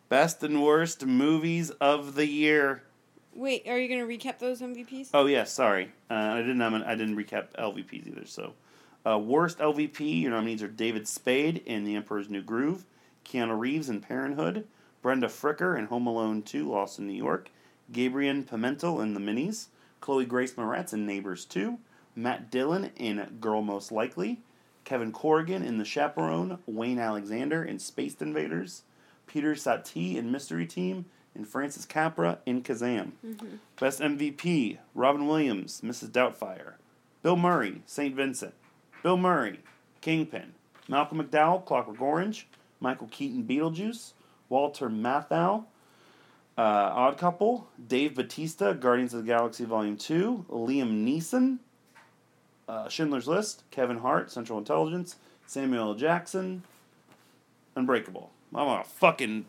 Best 0.08 0.42
and 0.44 0.64
worst 0.64 1.06
movies 1.06 1.70
of 1.82 2.16
the 2.16 2.28
year. 2.28 2.84
Wait, 3.34 3.68
are 3.68 3.78
you 3.78 3.88
going 3.88 4.00
to 4.00 4.18
recap 4.28 4.40
those 4.40 4.62
MVPs? 4.62 5.10
Oh 5.14 5.26
yeah, 5.26 5.44
sorry. 5.46 5.92
Uh, 6.10 6.14
I 6.14 6.38
didn't. 6.42 6.58
nomin- 6.58 6.86
I 6.86 6.96
didn't 6.96 7.16
recap 7.18 7.48
LVPs 7.58 8.08
either. 8.08 8.26
So, 8.26 8.54
uh, 9.06 9.18
worst 9.18 9.60
LVP. 9.60 10.22
Your 10.22 10.32
nominees 10.32 10.64
are 10.64 10.68
David 10.68 11.08
Spade 11.08 11.62
in 11.66 11.84
The 11.84 11.96
Emperor's 11.96 12.30
New 12.30 12.42
Groove, 12.42 12.86
Keanu 13.26 13.58
Reeves 13.58 13.90
in 13.90 14.02
Parenthood, 14.02 14.68
Brenda 15.02 15.28
Fricker 15.28 15.78
in 15.78 15.86
Home 15.88 16.08
Alone 16.08 16.42
Two: 16.42 16.70
Lost 16.70 17.00
in 17.00 17.08
New 17.08 17.14
York, 17.14 17.50
Gabriel 17.92 18.44
Pimentel 18.44 19.02
in 19.02 19.14
The 19.14 19.20
Minis, 19.20 19.68
Chloe 20.00 20.26
Grace 20.26 20.54
Moretz 20.54 20.94
in 20.94 21.06
Neighbors 21.06 21.46
Two, 21.46 21.80
Matt 22.16 22.52
Dillon 22.52 22.92
in 22.96 23.38
Girl 23.40 23.62
Most 23.62 23.92
Likely, 23.92 24.40
Kevin 24.84 25.12
Corrigan 25.12 25.64
in 25.64 25.78
The 25.78 25.86
Chaperone, 25.86 26.60
Wayne 26.66 27.00
Alexander 27.00 27.64
in 27.64 27.80
Space 27.80 28.16
Invaders, 28.20 28.84
Peter 29.28 29.54
Satie 29.56 30.16
in 30.16 30.32
Mystery 30.32 30.66
Team, 30.66 31.06
and 31.34 31.48
Francis 31.48 31.86
Capra 31.86 32.40
in 32.46 32.62
Kazam. 32.62 33.12
Best 33.80 34.00
MVP: 34.00 34.78
Robin 34.94 35.28
Williams, 35.28 35.82
Mrs. 35.82 36.10
Doubtfire, 36.10 36.74
Bill 37.24 37.38
Murray, 37.38 37.82
Saint 37.86 38.16
Vincent, 38.16 38.54
Bill 39.04 39.18
Murray, 39.18 39.60
Kingpin, 40.02 40.54
Malcolm 40.88 41.22
McDowell, 41.22 41.66
Clockwork 41.66 42.02
Orange, 42.02 42.48
Michael 42.80 43.08
Keaton, 43.12 43.44
Beetlejuice, 43.44 44.14
Walter 44.50 44.90
Matthau, 44.90 45.66
uh, 46.58 46.62
Odd 46.62 47.18
Couple, 47.18 47.68
Dave 47.88 48.16
Batista, 48.16 48.74
Guardians 48.74 49.14
of 49.14 49.22
the 49.22 49.28
Galaxy 49.28 49.66
Volume 49.66 49.98
Two, 49.98 50.46
Liam 50.50 51.06
Neeson, 51.06 51.60
uh, 52.68 52.90
Schindler's 52.90 53.28
List, 53.28 53.64
Kevin 53.72 53.98
Hart, 54.00 54.32
Central 54.32 54.60
Intelligence, 54.60 55.16
Samuel 55.48 55.90
L. 55.90 55.96
Jackson, 55.96 56.64
Unbreakable. 57.76 58.30
I'm 58.54 58.68
a 58.68 58.84
fucking 58.84 59.46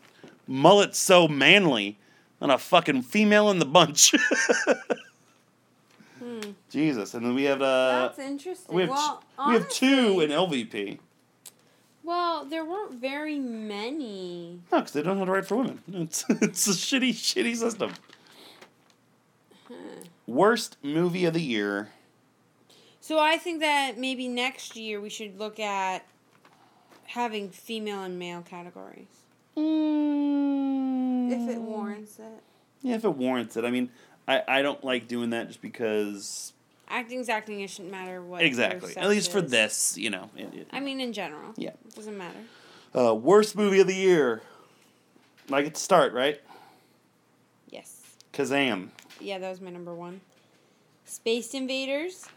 mullet 0.47 0.95
so 0.95 1.27
manly, 1.27 1.97
and 2.39 2.51
a 2.51 2.57
fucking 2.57 3.01
female 3.03 3.49
in 3.51 3.59
the 3.59 3.65
bunch. 3.65 4.13
Jesus, 6.73 7.13
and 7.13 7.23
then 7.25 7.35
we 7.35 7.43
have 7.43 7.61
uh, 7.61 8.07
That's 8.07 8.19
interesting. 8.19 8.75
we 8.75 8.81
have 8.81 8.89
well, 8.89 9.21
t- 9.37 9.43
we 9.47 9.53
have 9.53 9.69
two 9.69 9.85
honestly- 10.19 10.23
in 10.25 10.31
LVP. 10.31 10.99
Well, 12.03 12.43
there 12.43 12.65
weren't 12.65 12.95
very 12.95 13.39
many. 13.39 14.59
No, 14.71 14.79
because 14.79 14.91
they 14.91 15.01
don't 15.03 15.17
have 15.17 15.27
to 15.27 15.31
write 15.31 15.45
for 15.45 15.55
women. 15.55 15.79
It's 15.93 16.25
it's 16.29 16.67
a 16.67 16.71
shitty 16.71 17.11
shitty 17.11 17.55
system. 17.55 17.93
Worst 20.27 20.77
movie 20.83 21.25
of 21.25 21.33
the 21.33 21.41
year. 21.41 21.89
So 22.99 23.19
I 23.19 23.37
think 23.37 23.59
that 23.61 23.97
maybe 23.97 24.27
next 24.27 24.75
year 24.75 24.99
we 24.99 25.09
should 25.09 25.37
look 25.37 25.59
at 25.59 26.05
having 27.05 27.49
female 27.49 28.01
and 28.03 28.17
male 28.17 28.41
categories 28.41 29.07
if 29.55 31.49
it 31.49 31.59
warrants 31.61 32.17
it. 32.19 32.41
Yeah, 32.81 32.95
if 32.95 33.05
it 33.05 33.15
warrants 33.15 33.55
it. 33.55 33.63
I 33.65 33.69
mean, 33.71 33.89
I, 34.27 34.41
I 34.47 34.61
don't 34.61 34.83
like 34.83 35.07
doing 35.07 35.29
that 35.31 35.47
just 35.47 35.61
because. 35.61 36.53
Acting's 36.93 37.27
acting. 37.27 37.59
It 37.61 37.71
shouldn't 37.71 37.91
matter 37.91 38.21
what. 38.21 38.43
Exactly. 38.43 38.95
At 38.95 39.09
least 39.09 39.31
for 39.31 39.39
is. 39.39 39.49
this, 39.49 39.97
you 39.97 40.11
know. 40.11 40.29
It, 40.37 40.53
it, 40.53 40.67
I 40.71 40.79
mean, 40.79 41.01
in 41.01 41.11
general. 41.11 41.53
Yeah. 41.57 41.71
It 41.87 41.95
doesn't 41.95 42.15
matter. 42.17 42.37
uh, 42.95 43.15
worst 43.15 43.55
movie 43.55 43.79
of 43.79 43.87
the 43.87 43.95
year. 43.95 44.43
I 45.51 45.63
get 45.63 45.73
to 45.73 45.81
start, 45.81 46.13
right? 46.13 46.39
Yes. 47.69 48.03
Kazam. 48.31 48.89
Yeah, 49.19 49.39
that 49.39 49.49
was 49.49 49.59
my 49.59 49.71
number 49.71 49.93
one. 49.95 50.21
Space 51.03 51.55
Invaders. 51.55 52.27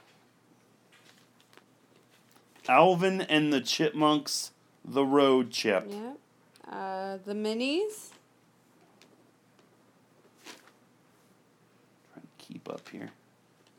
Alvin 2.66 3.20
and 3.20 3.52
the 3.52 3.60
Chipmunks, 3.60 4.52
The 4.84 5.04
Road 5.04 5.50
Chip. 5.50 5.86
Yep. 5.88 6.18
Uh, 6.68 7.18
the 7.24 7.34
minis. 7.34 8.08
Trying 12.12 12.22
to 12.22 12.44
keep 12.44 12.68
up 12.68 12.88
here. 12.88 13.10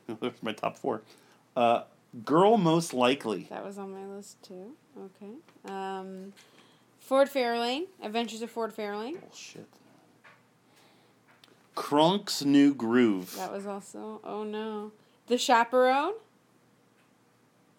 There's 0.21 0.41
my 0.41 0.53
top 0.53 0.77
four. 0.77 1.01
Uh, 1.55 1.83
Girl 2.23 2.57
Most 2.57 2.93
Likely. 2.93 3.47
That 3.49 3.65
was 3.65 3.77
on 3.77 3.91
my 3.91 4.05
list 4.05 4.41
too. 4.43 4.71
Okay. 4.97 5.33
Um, 5.65 6.33
Ford 6.99 7.29
Fairlane. 7.29 7.85
Adventures 8.01 8.41
of 8.41 8.51
Ford 8.51 8.75
Fairlane. 8.75 9.19
Bullshit. 9.19 9.67
Kronk's 11.75 12.43
New 12.43 12.73
Groove. 12.73 13.35
That 13.35 13.51
was 13.51 13.67
also. 13.67 14.19
Oh 14.23 14.43
no. 14.43 14.91
The 15.27 15.37
Chaperone. 15.37 16.13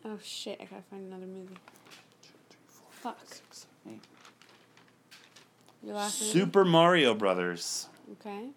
Oh 0.04 0.18
shit! 0.22 0.58
I 0.60 0.64
gotta 0.64 0.82
find 0.82 1.06
another 1.12 1.26
movie. 1.26 1.56
Fuck. 2.90 3.18
Eight. 3.88 4.00
Your 5.82 5.96
last 5.96 6.20
movie? 6.20 6.32
Super 6.32 6.64
Mario 6.64 7.14
Brothers. 7.14 7.88
Okay. 8.12 8.48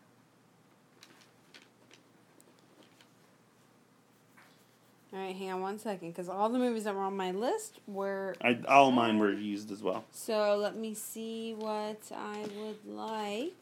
All 5.14 5.20
right, 5.20 5.36
hang 5.36 5.51
on 5.51 5.62
one 5.62 5.78
second, 5.78 6.12
because 6.12 6.30
all 6.30 6.47
the 6.47 6.57
movies 6.57 6.86
that 6.86 6.95
were 6.95 7.01
on 7.01 7.18
my 7.18 7.32
list 7.32 7.80
were. 7.86 8.34
I, 8.41 8.57
all 8.70 8.91
mine 8.91 9.20
were 9.20 9.34
used 9.34 9.70
as 9.70 9.84
well. 9.84 10.05
So 10.12 10.55
let 10.55 10.78
me 10.78 10.93
see 10.93 11.53
what 11.53 12.01
I 12.16 12.45
would 12.57 12.86
like. 12.86 13.53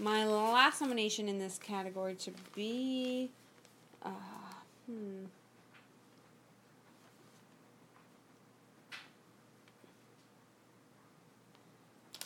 My 0.00 0.24
last 0.24 0.80
nomination 0.80 1.28
in 1.28 1.38
this 1.38 1.58
category 1.58 2.14
to 2.14 2.32
be. 2.54 3.30
Uh, 4.02 4.08
hmm. 4.90 5.24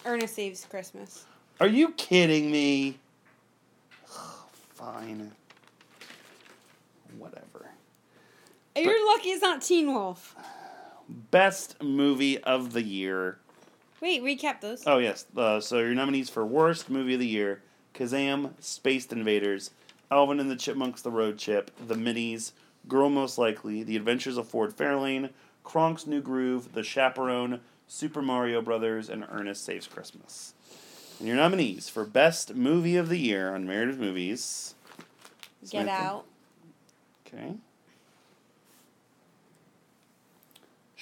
Ernest 0.05 0.37
Saves 0.37 0.65
Christmas. 0.65 1.25
Are 1.59 1.67
you 1.67 1.91
kidding 1.93 2.53
me? 2.53 2.99
Fine. 4.75 5.33
Whatever. 7.19 7.56
You're 8.77 9.07
lucky 9.07 9.31
it's 9.31 9.43
not 9.43 9.63
Teen 9.63 9.93
Wolf. 9.93 10.37
Best 11.09 11.83
movie 11.83 12.43
of 12.43 12.73
the 12.73 12.83
year. 12.83 13.39
Wait, 14.01 14.23
recap 14.23 14.61
those. 14.61 14.83
Oh 14.87 14.99
yes. 14.99 15.25
Uh, 15.37 15.61
so 15.61 15.79
your 15.79 15.95
nominees 15.95 16.29
for 16.29 16.45
worst 16.45 16.91
movie 16.91 17.15
of 17.15 17.21
the 17.21 17.27
year: 17.27 17.63
Kazam, 17.95 18.51
Spaced 18.61 19.13
Invaders, 19.13 19.71
Alvin 20.11 20.41
and 20.41 20.51
the 20.51 20.57
Chipmunks: 20.57 21.03
The 21.03 21.11
Road 21.11 21.39
Chip, 21.39 21.71
The 21.87 21.95
Minis, 21.95 22.53
Girl 22.89 23.09
Most 23.09 23.39
Likely, 23.39 23.83
The 23.83 23.97
Adventures 23.97 24.37
of 24.37 24.49
Ford 24.49 24.77
Fairlane, 24.77 25.31
Kronk's 25.65 26.07
New 26.07 26.21
Groove, 26.21 26.73
The 26.75 26.83
Chaperone, 26.83 27.61
Super 27.89 28.21
Mario 28.21 28.61
Brothers, 28.61 29.09
and 29.09 29.27
Ernest 29.31 29.65
Saves 29.65 29.87
Christmas. 29.87 30.55
And 31.19 31.27
your 31.27 31.37
nominees 31.37 31.89
for 31.89 32.05
best 32.05 32.55
movie 32.55 32.97
of 32.97 33.09
the 33.09 33.19
year 33.19 33.55
on 33.55 33.67
Married 33.67 33.99
Movies. 33.99 34.75
Get 35.63 35.71
Samantha? 35.71 35.93
Out. 35.93 36.25
Okay. 37.27 37.55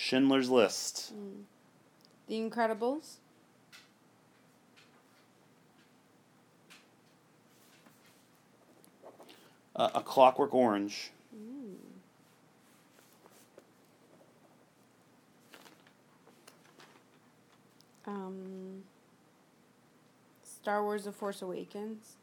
Schindler's 0.05 0.51
List. 0.51 1.15
The 2.29 2.35
Incredibles. 2.35 3.17
Uh, 9.75 9.89
A 9.95 10.03
Clockwork 10.03 10.53
Orange. 10.53 11.11
Um, 18.07 18.83
Star 20.43 20.83
Wars: 20.83 21.05
The 21.05 21.13
Force 21.13 21.41
Awakens. 21.41 22.17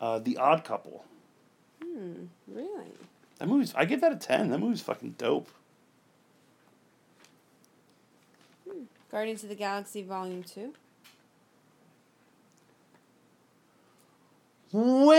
Uh, 0.00 0.20
the 0.20 0.36
Odd 0.36 0.62
Couple. 0.62 1.04
Hmm. 1.82 2.24
Really? 2.48 2.92
That 3.38 3.48
movie's. 3.48 3.74
I 3.74 3.84
give 3.84 4.00
that 4.02 4.12
a 4.12 4.16
ten. 4.16 4.50
That 4.50 4.58
movie's 4.58 4.82
fucking 4.82 5.14
dope. 5.18 5.48
Guardians 9.10 9.42
of 9.42 9.48
the 9.48 9.54
Galaxy 9.54 10.02
Volume 10.02 10.42
Two. 10.44 10.72
Win 14.72 15.18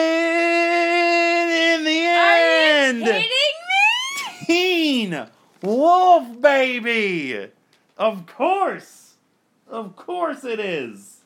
in 1.49 1.83
the 1.83 2.05
end. 2.07 3.03
Are 3.03 3.05
you 3.05 3.11
kidding 3.11 3.29
me? 3.29 4.45
Teen 4.45 5.27
Wolf, 5.61 6.41
baby. 6.41 7.49
Of 7.97 8.25
course. 8.27 9.15
Of 9.67 9.95
course 9.95 10.43
it 10.45 10.59
is. 10.59 11.17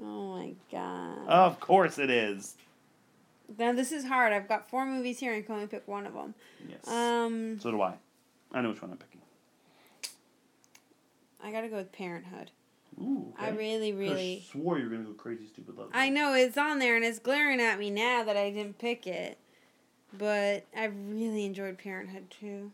Oh 0.00 0.38
my 0.38 0.54
god. 0.72 1.28
Of 1.28 1.60
course 1.60 1.98
it 1.98 2.08
is. 2.08 2.56
Now 3.56 3.72
this 3.72 3.92
is 3.92 4.04
hard. 4.04 4.32
I've 4.32 4.48
got 4.48 4.68
four 4.68 4.84
movies 4.84 5.20
here 5.20 5.32
and 5.32 5.42
I 5.42 5.46
can 5.46 5.54
only 5.54 5.66
pick 5.66 5.86
one 5.86 6.06
of 6.06 6.14
them. 6.14 6.34
Yes. 6.68 6.86
Um, 6.88 7.58
so 7.60 7.70
do 7.70 7.80
I. 7.80 7.94
I 8.52 8.60
know 8.60 8.70
which 8.70 8.82
one 8.82 8.90
I'm 8.90 8.96
picking. 8.96 9.20
I 11.42 11.52
gotta 11.52 11.68
go 11.68 11.76
with 11.76 11.92
Parenthood. 11.92 12.50
Ooh. 13.00 13.32
I 13.38 13.50
really, 13.50 13.92
really. 13.92 14.44
I 14.48 14.52
swore 14.52 14.78
you 14.78 14.84
were 14.84 14.90
gonna 14.90 15.04
go 15.04 15.12
crazy, 15.12 15.46
stupid 15.46 15.76
love. 15.76 15.90
I 15.92 16.08
know 16.08 16.34
it's 16.34 16.58
on 16.58 16.78
there 16.78 16.96
and 16.96 17.04
it's 17.04 17.18
glaring 17.18 17.60
at 17.60 17.78
me 17.78 17.90
now 17.90 18.24
that 18.24 18.36
I 18.36 18.50
didn't 18.50 18.78
pick 18.78 19.06
it. 19.06 19.38
But 20.16 20.64
I 20.76 20.86
really 20.86 21.44
enjoyed 21.44 21.78
Parenthood 21.78 22.30
too. 22.30 22.72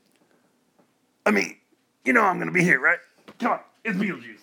I 1.27 1.31
mean, 1.31 1.57
you 2.05 2.13
know 2.13 2.23
I'm 2.23 2.39
gonna 2.39 2.53
be 2.53 2.63
here, 2.63 2.81
right? 2.81 2.99
Come 3.39 3.53
on, 3.53 3.61
it's 3.85 3.99
Beetlejuice. 3.99 4.41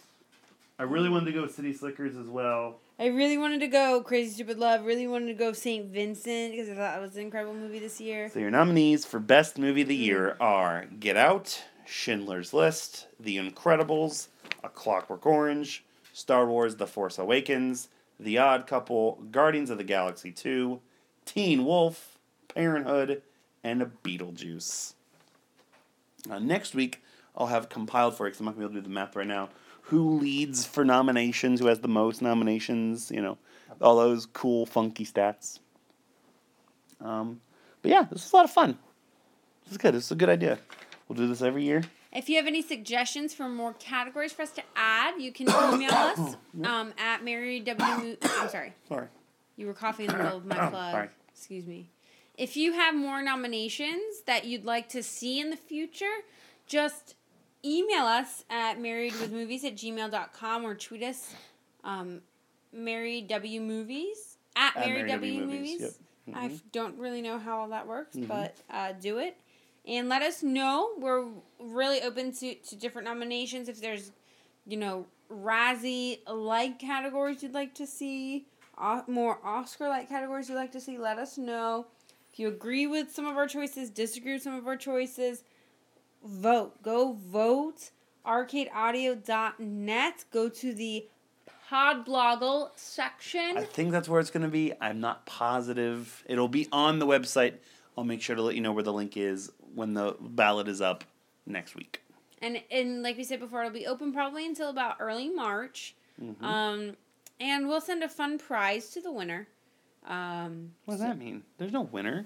I 0.78 0.84
really 0.84 1.10
wanted 1.10 1.26
to 1.26 1.32
go 1.32 1.44
with 1.44 1.56
City 1.56 1.74
Slickers 1.74 2.18
as 2.18 2.28
well. 2.28 2.80
I 3.02 3.08
really 3.08 3.40
wanted 3.40 3.62
to 3.62 3.68
go 3.68 4.04
Crazy 4.04 4.30
Stupid 4.30 4.60
Love. 4.60 4.86
Really 4.86 5.08
wanted 5.08 5.26
to 5.26 5.34
go 5.34 5.54
Saint 5.54 5.88
Vincent 5.88 6.52
because 6.52 6.70
I 6.70 6.76
thought 6.76 7.00
it 7.00 7.02
was 7.02 7.16
an 7.16 7.24
incredible 7.24 7.56
movie 7.56 7.80
this 7.80 8.00
year. 8.00 8.30
So 8.30 8.38
your 8.38 8.52
nominees 8.52 9.06
for 9.06 9.20
Best 9.20 9.58
Movie 9.58 9.82
of 9.82 9.88
the 9.88 9.96
Year 9.96 10.38
are 10.40 10.86
Get 11.00 11.18
Out, 11.18 11.64
Schindler's 11.84 12.54
List, 12.54 13.08
The 13.20 13.38
Incredibles, 13.38 14.28
A 14.64 14.70
Clockwork 14.70 15.26
Orange, 15.26 15.84
Star 16.14 16.46
Wars: 16.46 16.76
The 16.76 16.86
Force 16.86 17.18
Awakens, 17.18 17.88
The 18.20 18.38
Odd 18.38 18.68
Couple, 18.68 19.18
Guardians 19.32 19.72
of 19.72 19.80
the 19.80 19.84
Galaxy 19.84 20.32
2, 20.32 20.80
Teen 21.26 21.66
Wolf, 21.66 22.20
Parenthood, 22.54 23.24
and 23.64 23.82
Beetlejuice. 24.04 24.94
Uh, 26.30 26.38
next 26.38 26.76
week, 26.76 27.02
I'll 27.36 27.48
have 27.48 27.68
compiled 27.68 28.16
for 28.16 28.28
you 28.28 28.30
because 28.30 28.42
I'm 28.42 28.46
not 28.46 28.58
going 28.58 28.68
to 28.68 28.70
be 28.70 28.74
able 28.76 28.82
to 28.84 28.88
do 28.88 28.94
the 28.94 28.94
math 28.94 29.16
right 29.16 29.26
now. 29.26 29.50
Who 29.92 30.20
leads 30.20 30.66
for 30.66 30.86
nominations? 30.86 31.60
Who 31.60 31.68
has 31.68 31.82
the 31.82 31.90
most 31.90 32.22
nominations? 32.22 33.12
You 33.12 33.22
know, 33.22 33.38
all 33.82 33.98
those 33.98 34.26
cool, 34.26 34.66
funky 34.66 35.06
stats. 35.06 35.60
Um, 37.02 37.42
but 37.82 37.92
yeah, 37.92 38.06
this 38.10 38.26
is 38.26 38.32
a 38.32 38.36
lot 38.38 38.46
of 38.46 38.52
fun. 38.52 38.78
This 39.66 39.74
is 39.74 39.78
good. 39.78 39.94
This 39.94 40.06
is 40.06 40.12
a 40.12 40.16
good 40.16 40.30
idea. 40.30 40.60
We'll 41.10 41.18
do 41.18 41.28
this 41.28 41.42
every 41.42 41.66
year. 41.66 41.84
If 42.14 42.30
you 42.30 42.38
have 42.38 42.48
any 42.48 42.62
suggestions 42.62 43.34
for 43.34 43.50
more 43.50 43.74
categories 43.74 44.32
for 44.32 44.44
us 44.44 44.52
to 44.52 44.64
add, 44.78 45.22
you 45.22 45.34
can 45.34 45.50
email 45.50 45.92
us 45.94 46.38
um, 46.64 46.94
at 46.98 47.26
Mary 47.26 47.60
W. 47.60 48.16
I'm 48.24 48.48
sorry. 48.48 48.74
Sorry. 48.88 49.08
You 49.58 49.68
were 49.68 49.74
coughing 49.74 50.06
in 50.06 50.14
the 50.14 50.24
middle 50.24 50.38
of 50.38 50.46
my 50.46 50.56
plug. 50.70 50.92
Sorry. 50.94 51.10
Excuse 51.34 51.66
me. 51.66 51.90
If 52.38 52.56
you 52.56 52.72
have 52.72 52.96
more 52.96 53.22
nominations 53.22 54.22
that 54.26 54.46
you'd 54.46 54.64
like 54.64 54.88
to 54.90 55.04
see 55.04 55.42
in 55.42 55.50
the 55.50 55.58
future, 55.58 56.06
just 56.66 57.16
email 57.66 58.04
us 58.06 58.44
at 58.50 58.78
marriedwithmovies 58.80 59.64
at 59.64 59.76
gmail.com 59.76 60.64
or 60.66 60.76
tweet 60.76 61.04
us 61.04 61.34
um, 61.84 62.22
Mary 62.74 63.22
W 63.22 63.62
Movies 63.62 64.38
at, 64.56 64.76
At 64.78 64.86
W, 64.88 65.08
W 65.08 65.46
Movies. 65.46 65.82
Yep. 65.82 65.92
I 66.36 66.48
Mhm. 66.48 66.56
f- 66.56 66.62
don't 66.72 66.98
really 66.98 67.22
know 67.22 67.40
how 67.40 67.60
all 67.60 67.68
that 67.70 67.88
works, 67.88 68.16
Mhm. 68.16 68.28
but 68.28 68.56
uh, 68.70 68.94
do 68.94 69.18
it. 69.18 69.38
And 69.86 70.08
let 70.10 70.22
us 70.22 70.44
know. 70.44 70.92
We're 70.98 71.26
really 71.60 72.02
open 72.04 72.32
to, 72.34 72.54
to 72.54 72.76
different 72.76 73.08
nominations. 73.08 73.68
If 73.68 73.82
there's, 73.82 74.12
you 74.68 74.78
know, 74.78 75.08
Razzie 75.32 76.20
like 76.28 76.78
categories 76.80 77.42
you'd 77.42 77.54
like 77.54 77.74
to 77.76 77.88
see, 77.88 78.46
more 79.08 79.40
Oscar 79.44 79.88
like 79.90 80.08
categories 80.10 80.50
you'd 80.50 80.56
like 80.56 80.72
to 80.74 80.80
see, 80.82 80.98
let 80.98 81.18
us 81.18 81.38
know. 81.38 81.88
If 82.32 82.40
you 82.40 82.48
agree 82.48 82.86
with 82.88 83.12
some 83.12 83.26
of 83.26 83.36
our 83.38 83.48
choices, 83.48 83.90
disagree 83.90 84.34
with 84.34 84.44
some 84.44 84.54
of 84.56 84.68
our 84.68 84.78
choices, 84.78 85.44
vote. 86.24 86.82
Go 86.84 87.14
vote. 87.14 87.92
Arcadeaudio.net. 88.26 90.26
Go 90.32 90.50
to 90.50 90.74
the 90.74 91.08
Podbloggle 91.70 92.70
section. 92.76 93.58
I 93.58 93.64
think 93.64 93.92
that's 93.92 94.10
where 94.10 94.20
it's 94.20 94.32
going 94.32 94.44
to 94.44 94.50
be. 94.50 94.74
I'm 94.82 95.00
not 95.00 95.26
positive. 95.26 96.24
It'll 96.28 96.50
be 96.50 96.68
on 96.72 97.00
the 97.00 97.08
website. 97.08 97.54
I'll 97.98 98.04
make 98.04 98.22
sure 98.22 98.36
to 98.36 98.42
let 98.42 98.56
you 98.56 98.62
know 98.62 98.74
where 98.74 98.84
the 98.84 98.94
link 98.94 99.16
is 99.16 99.52
when 99.74 99.94
the 99.94 100.16
ballot 100.20 100.68
is 100.68 100.82
up 100.82 101.04
next 101.46 101.76
week. 101.76 102.02
And 102.42 102.62
and 102.72 103.04
like 103.04 103.18
we 103.18 103.24
said 103.24 103.40
before, 103.40 103.62
it'll 103.62 103.74
be 103.74 103.88
open 103.88 104.12
probably 104.12 104.46
until 104.46 104.70
about 104.70 104.98
early 105.00 105.30
March. 105.30 105.96
Mm-hmm. 106.22 106.44
Um, 106.44 106.98
and 107.40 107.68
we'll 107.68 107.82
send 107.82 108.04
a 108.04 108.10
fun 108.10 108.38
prize 108.38 108.90
to 108.92 109.02
the 109.02 109.12
winner. 109.12 109.48
Um, 110.06 110.72
What 110.86 110.96
does 110.96 111.02
that 111.02 111.18
mean? 111.18 111.44
There's 111.58 111.72
no 111.72 111.82
winner. 111.82 112.26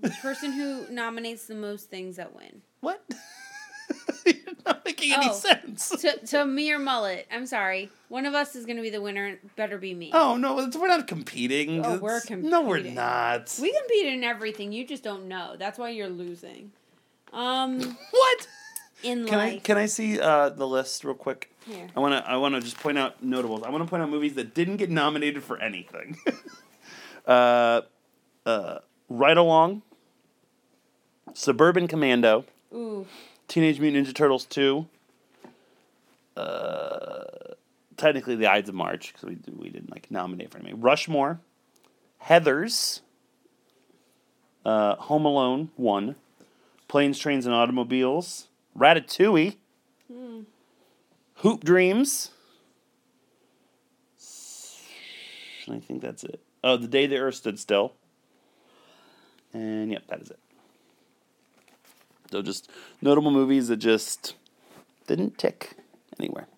the 0.00 0.10
person 0.10 0.52
who 0.52 0.86
nominates 0.90 1.46
the 1.46 1.54
most 1.54 1.90
things 1.90 2.16
that 2.16 2.34
win. 2.34 2.62
What? 2.82 3.00
You're 4.26 4.34
not 4.66 4.84
making 4.84 5.12
any 5.12 5.28
Oh. 5.30 5.32
sense. 5.32 5.84
So, 5.84 6.10
so 6.24 6.44
me 6.44 6.70
or 6.72 6.78
mullet? 6.80 7.26
I'm 7.32 7.46
sorry. 7.46 7.90
One 8.08 8.26
of 8.26 8.34
us 8.34 8.54
is 8.56 8.66
going 8.66 8.76
to 8.76 8.82
be 8.82 8.90
the 8.90 9.00
winner. 9.00 9.38
Better 9.56 9.78
be 9.78 9.94
me. 9.94 10.10
Oh 10.12 10.36
no, 10.36 10.58
it's, 10.58 10.76
we're 10.76 10.88
not 10.88 11.06
competing. 11.06 11.84
Oh, 11.86 11.98
we're 11.98 12.18
It's- 12.18 12.42
No, 12.42 12.60
we're 12.62 12.76
competing. 12.76 12.96
not. 12.96 13.56
We 13.62 13.72
compete 13.72 14.06
in 14.12 14.24
everything. 14.24 14.72
You 14.72 14.84
just 14.86 15.02
don't 15.04 15.28
know. 15.28 15.54
That's 15.56 15.78
why 15.78 15.90
you're 15.90 16.08
losing. 16.08 16.72
Um, 17.32 17.80
what? 18.10 18.48
in 19.04 19.26
Can 19.26 19.38
I 19.40 19.50
life. 19.52 19.62
can 19.64 19.76
I 19.78 19.86
see 19.86 20.20
uh, 20.20 20.48
the 20.50 20.66
list 20.66 21.04
real 21.04 21.14
quick? 21.14 21.50
Here. 21.66 21.88
I 21.96 22.00
want 22.00 22.14
to 22.24 22.30
I 22.30 22.36
want 22.36 22.54
to 22.56 22.60
just 22.60 22.78
point 22.80 22.98
out 22.98 23.22
notables. 23.22 23.62
I 23.64 23.70
want 23.70 23.82
to 23.84 23.88
point 23.90 24.02
out 24.02 24.10
movies 24.10 24.34
that 24.34 24.54
didn't 24.54 24.76
get 24.78 24.90
nominated 24.90 25.42
for 25.44 25.58
anything. 25.60 26.16
uh, 27.26 27.82
uh, 28.46 28.78
Ride 29.08 29.36
Along. 29.38 29.82
Suburban 31.34 31.88
Commando, 31.88 32.44
Ooh, 32.74 33.06
Teenage 33.48 33.80
Mutant 33.80 34.06
Ninja 34.06 34.14
Turtles 34.14 34.44
two. 34.44 34.86
Uh, 36.36 37.24
technically, 37.96 38.36
The 38.36 38.46
Ides 38.46 38.68
of 38.68 38.74
March 38.74 39.12
because 39.12 39.28
we 39.28 39.38
we 39.56 39.68
didn't 39.70 39.90
like 39.90 40.10
nominate 40.10 40.50
for 40.50 40.58
anything. 40.58 40.80
Rushmore, 40.80 41.40
Heathers, 42.24 43.00
uh, 44.64 44.96
Home 44.96 45.24
Alone 45.24 45.70
one, 45.76 46.16
Planes, 46.88 47.18
Trains, 47.18 47.46
and 47.46 47.54
Automobiles, 47.54 48.48
Ratatouille, 48.78 49.56
Hoop 51.36 51.64
Dreams. 51.64 52.30
I 55.70 55.78
think 55.78 56.02
that's 56.02 56.24
it. 56.24 56.40
Oh, 56.64 56.76
The 56.76 56.88
Day 56.88 57.06
the 57.06 57.18
Earth 57.18 57.36
Stood 57.36 57.58
Still. 57.58 57.94
And 59.54 59.90
yep, 59.90 60.06
that 60.08 60.20
is 60.20 60.30
it. 60.30 60.38
So 62.32 62.40
just 62.40 62.70
notable 63.02 63.30
movies 63.30 63.68
that 63.68 63.76
just 63.76 64.34
didn't 65.06 65.36
tick 65.36 65.76
anywhere. 66.18 66.48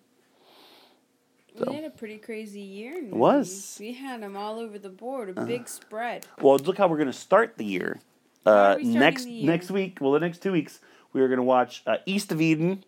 So. 1.59 1.65
we 1.69 1.75
had 1.75 1.83
a 1.83 1.89
pretty 1.89 2.17
crazy 2.17 2.61
year. 2.61 2.93
It 2.97 3.13
was. 3.13 3.77
We 3.79 3.91
had 3.91 4.21
them 4.21 4.37
all 4.37 4.57
over 4.57 4.79
the 4.79 4.89
board. 4.89 5.37
A 5.37 5.45
big 5.45 5.67
spread. 5.67 6.25
Well, 6.41 6.57
look 6.57 6.77
how 6.77 6.87
we're 6.87 6.97
going 6.97 7.07
to 7.07 7.13
start 7.13 7.57
the 7.57 7.65
year. 7.65 7.99
Uh, 8.45 8.77
next 8.81 9.27
year? 9.27 9.45
next 9.45 9.69
week, 9.69 9.97
well, 9.99 10.13
the 10.13 10.19
next 10.19 10.41
two 10.41 10.53
weeks, 10.53 10.79
we 11.11 11.21
are 11.21 11.27
going 11.27 11.39
to 11.39 11.43
watch 11.43 11.83
uh, 11.85 11.97
East 12.05 12.31
of 12.31 12.39
Eden, 12.41 12.83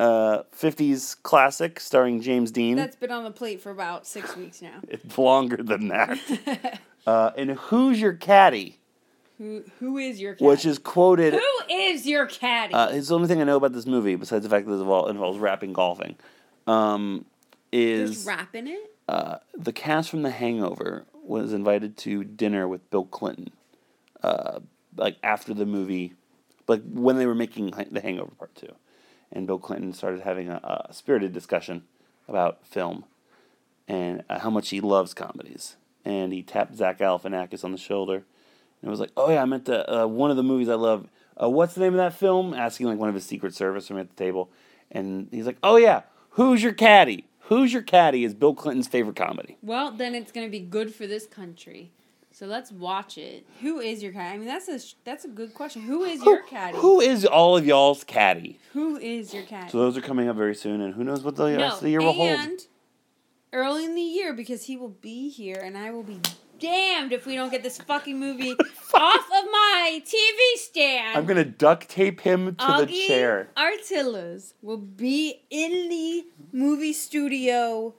uh, 0.00 0.42
50s 0.56 1.22
classic 1.22 1.78
starring 1.78 2.20
James 2.20 2.50
Dean. 2.50 2.76
That's 2.76 2.96
been 2.96 3.12
on 3.12 3.22
the 3.22 3.30
plate 3.30 3.60
for 3.60 3.70
about 3.70 4.06
six 4.06 4.36
weeks 4.36 4.60
now. 4.60 4.80
It's 4.88 5.16
longer 5.18 5.58
than 5.58 5.88
that. 5.88 6.80
uh, 7.06 7.30
and 7.36 7.52
Who's 7.52 8.00
Your 8.00 8.14
Caddy, 8.14 8.78
Who 9.38 9.64
who 9.80 9.98
is 9.98 10.20
your 10.20 10.34
caddy? 10.34 10.44
which 10.46 10.64
is 10.64 10.78
quoted. 10.78 11.34
who 11.34 11.74
is 11.74 12.06
your 12.06 12.26
caddy? 12.26 12.72
Uh, 12.72 12.88
it's 12.88 13.08
the 13.08 13.14
only 13.14 13.28
thing 13.28 13.40
I 13.40 13.44
know 13.44 13.56
about 13.56 13.72
this 13.72 13.86
movie, 13.86 14.14
besides 14.16 14.44
the 14.44 14.50
fact 14.50 14.66
that 14.66 14.72
it 14.72 14.80
involves, 14.80 15.10
involves 15.10 15.38
rapping 15.38 15.72
golfing, 15.72 16.16
um, 16.66 17.26
There's 17.70 18.10
is 18.20 18.24
rap 18.26 18.54
in 18.54 18.66
it. 18.68 18.94
uh, 19.08 19.36
the 19.54 19.72
cast 19.72 20.08
from 20.10 20.22
The 20.22 20.30
Hangover 20.30 21.04
was 21.22 21.52
invited 21.52 21.96
to 21.98 22.24
dinner 22.24 22.66
with 22.66 22.88
Bill 22.90 23.04
Clinton, 23.04 23.50
uh, 24.22 24.60
like 24.96 25.16
after 25.22 25.52
the 25.52 25.66
movie, 25.66 26.14
like 26.66 26.82
when 26.90 27.16
they 27.18 27.26
were 27.26 27.34
making 27.34 27.72
The 27.90 28.00
Hangover 28.00 28.30
Part 28.38 28.54
Two, 28.54 28.74
and 29.32 29.46
Bill 29.46 29.58
Clinton 29.58 29.92
started 29.92 30.22
having 30.22 30.48
a, 30.48 30.86
a 30.88 30.94
spirited 30.94 31.32
discussion 31.34 31.82
about 32.28 32.66
film 32.66 33.04
and 33.86 34.24
uh, 34.30 34.38
how 34.38 34.50
much 34.50 34.70
he 34.70 34.80
loves 34.80 35.12
comedies, 35.14 35.76
and 36.06 36.32
he 36.32 36.42
tapped 36.42 36.74
Zach 36.76 36.98
Galifianakis 36.98 37.62
on 37.64 37.72
the 37.72 37.78
shoulder, 37.78 38.24
and 38.82 38.90
was 38.90 39.00
like, 39.00 39.12
"Oh 39.16 39.30
yeah, 39.30 39.42
I 39.42 39.44
meant 39.44 39.64
the 39.64 40.02
uh, 40.02 40.06
one 40.06 40.30
of 40.30 40.36
the 40.36 40.42
movies 40.42 40.68
I 40.68 40.74
love. 40.74 41.08
Uh, 41.40 41.50
what's 41.50 41.74
the 41.74 41.80
name 41.80 41.92
of 41.92 41.98
that 41.98 42.14
film?" 42.14 42.54
Asking 42.54 42.86
like 42.86 42.98
one 42.98 43.08
of 43.08 43.14
his 43.14 43.24
Secret 43.24 43.54
Service 43.54 43.88
from 43.88 43.98
at 43.98 44.08
the 44.08 44.16
table, 44.16 44.50
and 44.90 45.28
he's 45.30 45.46
like, 45.46 45.58
"Oh 45.62 45.76
yeah, 45.76 46.02
Who's 46.30 46.62
Your 46.62 46.72
Caddy?" 46.72 47.26
Who's 47.48 47.72
Your 47.72 47.82
Caddy 47.82 48.24
is 48.24 48.34
Bill 48.34 48.54
Clinton's 48.54 48.88
favorite 48.88 49.14
comedy. 49.14 49.56
Well, 49.62 49.92
then 49.92 50.14
it's 50.16 50.32
gonna 50.32 50.48
be 50.48 50.60
good 50.60 50.92
for 50.94 51.06
this 51.06 51.26
country. 51.26 51.92
So 52.36 52.44
let's 52.44 52.70
watch 52.70 53.16
it. 53.16 53.46
Who 53.62 53.80
is 53.80 54.02
your 54.02 54.12
caddy? 54.12 54.34
I 54.34 54.36
mean, 54.36 54.46
that's 54.46 54.68
a 54.68 54.78
that's 55.04 55.24
a 55.24 55.28
good 55.28 55.54
question. 55.54 55.80
Who 55.80 56.04
is 56.04 56.22
your 56.22 56.42
caddy? 56.42 56.76
Who 56.76 57.00
is 57.00 57.24
all 57.24 57.56
of 57.56 57.64
y'all's 57.64 58.04
caddy? 58.04 58.58
Who 58.74 58.98
is 58.98 59.32
your 59.32 59.44
caddy? 59.44 59.70
So 59.70 59.78
those 59.78 59.96
are 59.96 60.02
coming 60.02 60.28
up 60.28 60.36
very 60.36 60.54
soon, 60.54 60.82
and 60.82 60.92
who 60.92 61.02
knows 61.02 61.22
what 61.22 61.36
the 61.36 61.48
no, 61.48 61.56
rest 61.56 61.76
of 61.78 61.84
the 61.84 61.90
year 61.92 62.02
will 62.02 62.12
hold. 62.12 62.28
and 62.28 62.60
early 63.54 63.86
in 63.86 63.94
the 63.94 64.02
year 64.02 64.34
because 64.34 64.64
he 64.64 64.76
will 64.76 64.90
be 64.90 65.30
here, 65.30 65.56
and 65.56 65.78
I 65.78 65.90
will 65.92 66.02
be 66.02 66.20
damned 66.58 67.12
if 67.12 67.26
we 67.26 67.34
don't 67.34 67.50
get 67.50 67.62
this 67.62 67.78
fucking 67.78 68.18
movie 68.18 68.52
off 68.94 69.24
of 69.24 69.44
my 69.50 70.02
TV 70.04 70.58
stand. 70.58 71.16
I'm 71.18 71.26
gonna 71.26 71.44
duct 71.44 71.88
tape 71.88 72.20
him 72.20 72.54
to 72.56 72.84
the 72.86 73.06
chair. 73.06 73.48
Artillas 73.56 74.54
will 74.62 74.76
be 74.78 75.42
in 75.50 75.88
the 75.88 76.24
movie 76.52 76.92
studio 76.92 77.94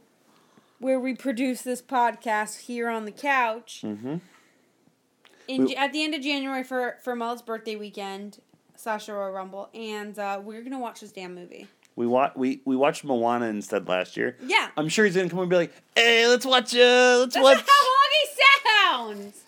where 0.79 0.99
we 0.99 1.15
produce 1.15 1.61
this 1.61 1.81
podcast 1.81 2.61
here 2.61 2.87
on 2.89 3.05
the 3.05 3.11
couch. 3.11 3.81
Mm-hmm. 3.85 4.17
In, 5.47 5.65
We- 5.65 5.75
at 5.75 5.93
the 5.93 6.03
end 6.03 6.13
of 6.13 6.21
January 6.21 6.63
for 6.63 6.97
for 7.03 7.15
Mullet's 7.15 7.41
birthday 7.41 7.75
weekend 7.75 8.39
slash 8.75 9.07
Royal 9.09 9.31
Rumble, 9.31 9.69
and 9.73 10.17
uh, 10.19 10.39
we're 10.43 10.61
gonna 10.61 10.79
watch 10.79 10.99
this 11.01 11.11
damn 11.11 11.33
movie. 11.33 11.67
We 11.97 12.05
wa- 12.05 12.31
we 12.35 12.61
we 12.63 12.75
watched 12.75 13.03
Moana 13.03 13.47
instead 13.47 13.89
last 13.89 14.17
year. 14.17 14.37
Yeah, 14.45 14.69
I'm 14.77 14.87
sure 14.87 15.03
he's 15.03 15.15
gonna 15.15 15.29
come 15.29 15.39
and 15.39 15.49
be 15.49 15.55
like, 15.55 15.73
"Hey, 15.95 16.27
let's 16.27 16.45
watch. 16.45 16.75
Uh, 16.75 17.17
let's 17.21 17.33
that's 17.33 17.43
watch." 17.43 17.57
not 17.57 17.65
how 17.65 17.85
Augie 17.97 19.17
sounds. 19.17 19.41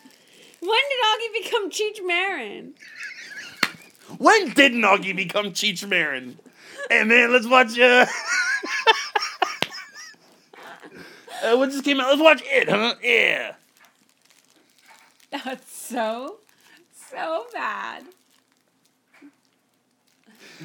When 0.60 0.80
did 0.89 1.00
Augie 1.06 1.32
become 1.43 1.70
Cheech 1.70 2.04
Marin? 2.06 2.74
When 4.18 4.50
did 4.50 4.74
Noggy 4.74 5.16
become 5.16 5.52
Cheech 5.52 5.88
Marin? 5.88 6.39
Hey 6.89 7.04
man, 7.04 7.32
let's 7.32 7.45
watch. 7.45 7.78
Uh... 7.78 8.08
uh, 11.43 11.56
what 11.56 11.70
just 11.70 11.84
came 11.84 12.00
out? 12.00 12.10
Let's 12.10 12.22
watch 12.22 12.41
it, 12.45 12.68
huh? 12.68 12.95
Yeah. 13.04 13.54
That's 15.32 15.72
so, 15.72 16.38
so 17.12 17.45
bad. 17.54 18.05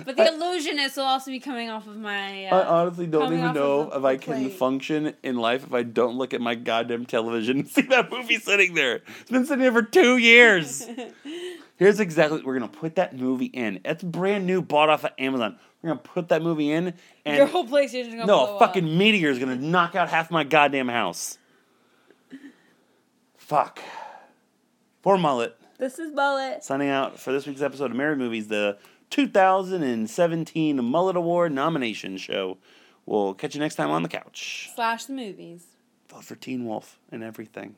But 0.05 0.17
the 0.17 0.27
illusionist 0.27 0.97
will 0.97 1.05
also 1.05 1.31
be 1.31 1.41
coming 1.41 1.71
off 1.71 1.87
of 1.87 1.97
my. 1.97 2.47
Uh, 2.47 2.57
I 2.57 2.67
honestly 2.81 3.07
don't 3.07 3.33
even 3.33 3.55
know 3.55 3.91
if 3.93 4.05
I 4.05 4.17
can 4.17 4.45
plate. 4.45 4.53
function 4.53 5.15
in 5.23 5.37
life 5.37 5.65
if 5.65 5.73
I 5.73 5.83
don't 5.83 6.17
look 6.17 6.35
at 6.35 6.41
my 6.41 6.55
goddamn 6.55 7.07
television 7.07 7.61
and 7.61 7.69
see 7.71 7.83
that 7.83 8.11
movie 8.11 8.37
sitting 8.39 8.75
there. 8.75 9.03
It's 9.21 9.31
been 9.31 9.45
sitting 9.47 9.63
there 9.63 9.73
for 9.73 9.83
two 9.83 10.17
years. 10.17 10.87
Here's 11.77 11.99
exactly 12.01 12.43
we're 12.43 12.55
gonna 12.55 12.69
put 12.69 12.97
that 12.97 13.17
movie 13.17 13.47
in. 13.47 13.81
It's 13.85 14.03
brand 14.03 14.47
new, 14.47 14.63
bought 14.63 14.91
off 14.91 15.05
of 15.05 15.13
Amazon. 15.19 15.59
We're 15.83 15.91
gonna 15.91 16.01
put 16.01 16.29
that 16.29 16.43
movie 16.43 16.71
in, 16.71 16.95
and 17.25 17.37
Your 17.37 17.47
whole 17.47 17.67
PlayStation's 17.67 18.15
gonna 18.15 18.27
no, 18.27 18.57
a 18.57 18.59
fucking 18.59 18.85
up. 18.85 18.91
meteor 18.91 19.31
is 19.31 19.39
gonna 19.39 19.57
knock 19.57 19.95
out 19.95 20.09
half 20.09 20.31
my 20.31 20.45
goddamn 20.45 20.89
house. 20.89 21.39
Fuck. 23.37 23.81
Poor 25.03 25.19
mullet. 25.19 25.57
This 25.77 25.99
is 25.99 26.13
Mullet. 26.15 26.63
Signing 26.63 26.89
out 26.89 27.19
for 27.19 27.33
this 27.33 27.47
week's 27.47 27.61
episode 27.61 27.91
of 27.91 27.97
Married 27.97 28.19
Movies, 28.19 28.47
the 28.47 28.79
2017 29.15 30.85
Mullet 30.85 31.15
Award 31.15 31.53
nomination 31.53 32.17
show. 32.17 32.59
We'll 33.07 33.33
catch 33.35 33.55
you 33.55 33.61
next 33.61 33.77
time 33.77 33.93
on 33.93 34.03
the 34.03 34.09
couch. 34.09 34.71
Slash 34.75 35.05
the 35.05 35.13
movies. 35.13 35.65
Vote 36.11 36.25
for 36.25 36.35
Teen 36.35 36.67
Wolf 36.67 36.99
and 37.13 37.23
everything. 37.23 37.77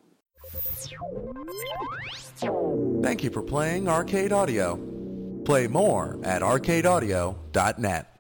Thank 3.03 3.23
you 3.23 3.29
for 3.29 3.43
playing 3.43 3.87
Arcade 3.87 4.33
Audio. 4.33 4.77
Play 5.45 5.67
more 5.67 6.19
at 6.25 6.41
arcadeaudio.net. 6.41 8.16